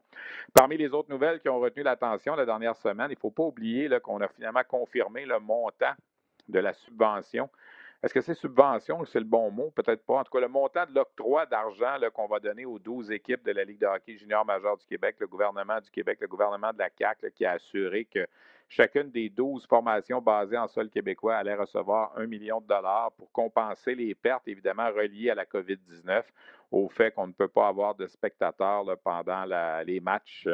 Parmi 0.52 0.76
les 0.76 0.92
autres 0.92 1.12
nouvelles 1.12 1.42
qui 1.42 1.50
ont 1.50 1.60
retenu 1.60 1.84
l'attention 1.84 2.36
la 2.36 2.48
dernière 2.48 2.76
semaine, 2.78 3.10
il 3.12 3.14
ne 3.14 3.20
faut 3.20 3.30
pas 3.30 3.44
oublier 3.44 3.88
qu'on 4.02 4.22
a 4.22 4.28
finalement 4.28 4.64
confirmé 4.68 5.24
le 5.24 5.40
montant 5.40 5.94
de 6.48 6.58
la 6.58 6.74
subvention. 6.74 7.48
Est-ce 8.02 8.14
que 8.14 8.22
c'est 8.22 8.34
subvention, 8.34 9.04
c'est 9.04 9.20
le 9.20 9.26
bon 9.26 9.52
mot? 9.52 9.72
Peut-être 9.72 10.06
pas. 10.06 10.20
En 10.20 10.24
tout 10.24 10.32
cas, 10.32 10.40
le 10.40 10.48
montant 10.48 10.86
de 10.86 10.96
l'octroi 10.96 11.46
d'argent 11.46 11.98
qu'on 12.14 12.28
va 12.28 12.40
donner 12.40 12.66
aux 12.66 12.80
12 12.80 13.12
équipes 13.12 13.44
de 13.44 13.52
la 13.52 13.66
Ligue 13.66 13.80
de 13.80 13.88
hockey 13.88 14.16
junior 14.16 14.46
majeur 14.46 14.78
du 14.78 14.86
Québec, 14.86 15.18
le 15.20 15.28
gouvernement 15.28 15.82
du 15.82 15.92
Québec, 15.92 16.20
le 16.22 16.28
gouvernement 16.30 16.72
de 16.72 16.78
la 16.78 16.90
CAC, 16.90 17.26
qui 17.36 17.44
a 17.44 17.52
assuré 17.54 18.06
que 18.06 18.26
chacune 18.70 19.12
des 19.12 19.30
12 19.30 19.68
formations 19.68 20.22
basées 20.22 20.58
en 20.58 20.70
sol 20.70 20.90
québécois 20.90 21.36
allait 21.36 21.56
recevoir 21.56 22.14
un 22.16 22.26
million 22.26 22.62
de 22.62 22.68
dollars 22.68 23.12
pour 23.18 23.30
compenser 23.34 23.96
les 23.96 24.16
pertes, 24.16 24.48
évidemment, 24.48 24.90
reliées 24.92 25.32
à 25.32 25.36
la 25.36 25.44
COVID-19, 25.44 26.24
au 26.72 26.88
fait 26.88 27.12
qu'on 27.12 27.28
ne 27.28 27.34
peut 27.34 27.50
pas 27.50 27.68
avoir 27.68 27.96
de 27.96 28.08
spectateurs 28.08 28.86
pendant 29.04 29.44
les 29.84 30.00
matchs 30.00 30.48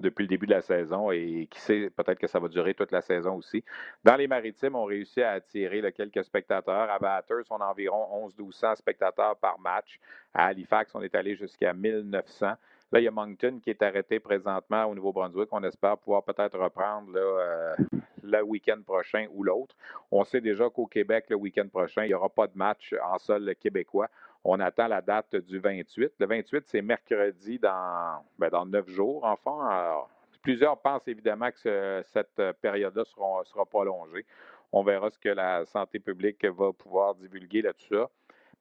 depuis 0.00 0.22
le 0.22 0.28
début 0.28 0.46
de 0.46 0.52
la 0.52 0.60
saison 0.60 1.10
et 1.10 1.46
qui 1.50 1.60
sait, 1.60 1.90
peut-être 1.90 2.18
que 2.18 2.26
ça 2.26 2.38
va 2.38 2.48
durer 2.48 2.74
toute 2.74 2.90
la 2.90 3.00
saison 3.00 3.36
aussi. 3.36 3.64
Dans 4.02 4.16
les 4.16 4.26
maritimes, 4.26 4.74
on 4.74 4.84
réussit 4.84 5.22
à 5.22 5.32
attirer 5.32 5.92
quelques 5.92 6.24
spectateurs. 6.24 6.90
À 6.90 6.98
Bathurst, 6.98 7.50
on 7.50 7.58
a 7.58 7.66
environ 7.66 8.28
11-1200 8.38 8.76
spectateurs 8.76 9.36
par 9.36 9.58
match. 9.60 10.00
À 10.32 10.46
Halifax, 10.46 10.94
on 10.94 11.02
est 11.02 11.14
allé 11.14 11.36
jusqu'à 11.36 11.72
1900. 11.72 12.54
Là, 12.92 13.00
il 13.00 13.04
y 13.04 13.08
a 13.08 13.10
Moncton 13.10 13.60
qui 13.62 13.70
est 13.70 13.82
arrêté 13.82 14.20
présentement 14.20 14.84
au 14.84 14.94
Nouveau-Brunswick. 14.94 15.48
On 15.52 15.62
espère 15.64 15.98
pouvoir 15.98 16.22
peut-être 16.22 16.58
reprendre 16.58 17.12
là, 17.12 17.20
euh, 17.20 17.74
le 18.22 18.42
week-end 18.42 18.80
prochain 18.86 19.26
ou 19.32 19.42
l'autre. 19.42 19.74
On 20.10 20.24
sait 20.24 20.40
déjà 20.40 20.70
qu'au 20.70 20.86
Québec, 20.86 21.26
le 21.28 21.36
week-end 21.36 21.66
prochain, 21.68 22.04
il 22.04 22.08
n'y 22.08 22.14
aura 22.14 22.28
pas 22.28 22.46
de 22.46 22.56
match 22.56 22.94
en 23.02 23.18
sol 23.18 23.54
québécois. 23.56 24.08
On 24.44 24.60
attend 24.60 24.88
la 24.88 25.00
date 25.00 25.36
du 25.36 25.58
28. 25.58 26.12
Le 26.18 26.26
28, 26.26 26.64
c'est 26.66 26.82
mercredi 26.82 27.58
dans, 27.58 28.22
ben, 28.38 28.48
dans 28.50 28.66
neuf 28.66 28.88
jours, 28.88 29.24
enfin. 29.24 30.06
plusieurs 30.42 30.78
pensent 30.78 31.08
évidemment 31.08 31.50
que 31.50 32.02
cette 32.12 32.42
période-là 32.60 33.04
sera 33.04 33.64
prolongée. 33.64 34.26
On 34.72 34.82
verra 34.82 35.08
ce 35.08 35.18
que 35.18 35.28
la 35.28 35.64
santé 35.64 35.98
publique 35.98 36.44
va 36.44 36.72
pouvoir 36.72 37.14
divulguer 37.14 37.62
là-dessus. 37.62 37.94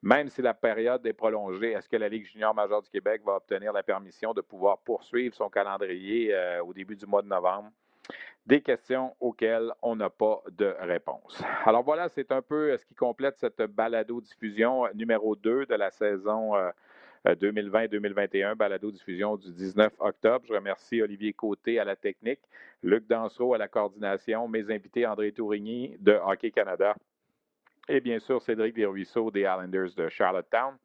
Même 0.04 0.28
si 0.28 0.42
la 0.42 0.54
période 0.54 1.06
est 1.08 1.14
prolongée, 1.14 1.72
est-ce 1.72 1.88
que 1.88 1.96
la 1.96 2.10
Ligue 2.10 2.26
junior 2.26 2.54
majeure 2.54 2.82
du 2.82 2.90
Québec 2.90 3.22
va 3.26 3.38
obtenir 3.38 3.72
la 3.72 3.84
permission 3.84 4.34
de 4.34 4.42
pouvoir 4.42 4.80
poursuivre 4.80 5.34
son 5.34 5.50
calendrier 5.50 6.36
euh, 6.36 6.62
au 6.62 6.74
début 6.74 6.98
du 6.98 7.06
mois 7.06 7.22
de 7.22 7.30
novembre? 7.30 7.72
des 8.46 8.60
questions 8.60 9.16
auxquelles 9.22 9.72
on 9.82 9.96
n'a 9.96 10.10
pas 10.10 10.44
de 10.52 10.76
réponse. 10.82 11.42
Alors 11.64 11.82
voilà, 11.82 12.10
c'est 12.10 12.30
un 12.34 12.42
peu 12.42 12.72
euh, 12.72 12.78
ce 12.78 12.86
qui 12.86 12.94
complète 12.94 13.38
cette 13.38 13.62
balado-diffusion 13.62 14.90
numéro 14.94 15.38
2 15.38 15.66
de 15.66 15.76
la 15.76 15.90
saison 15.90 16.52
2020-2021, 17.26 18.44
euh, 18.52 18.56
balado-diffusion 18.56 19.38
du 19.38 19.54
19 19.54 19.94
octobre. 20.00 20.46
Je 20.50 20.54
remercie 20.54 21.02
Olivier 21.02 21.32
Côté 21.32 21.80
à 21.80 21.86
la 21.86 21.96
technique, 21.96 22.42
Luc 22.82 23.08
Dansereau 23.08 23.54
à 23.54 23.58
la 23.58 23.70
coordination, 23.70 24.50
mes 24.50 24.70
invités 24.70 25.08
André 25.08 25.32
Tourigny 25.32 25.96
de 26.02 26.12
Hockey 26.12 26.52
Canada 26.52 26.94
et 27.88 28.00
bien 28.00 28.20
sûr 28.20 28.42
Cédric 28.42 28.76
Desruisseaux 28.76 29.32
des 29.32 29.42
Islanders 29.42 29.94
de 29.96 30.10
Charlottetown. 30.10 30.78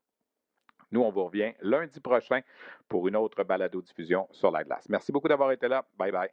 Nous, 0.91 1.03
on 1.03 1.11
vous 1.11 1.25
revient 1.25 1.53
lundi 1.61 2.01
prochain 2.01 2.41
pour 2.89 3.07
une 3.09 3.17
autre 3.17 3.45
balado-diffusion 3.45 4.27
sur 4.33 4.51
la 4.51 4.65
glace. 4.65 4.89
Merci 4.89 5.13
beaucoup 5.13 5.29
d'avoir 5.29 5.53
été 5.53 5.69
là. 5.69 5.85
Bye 5.99 6.13
bye. 6.13 6.31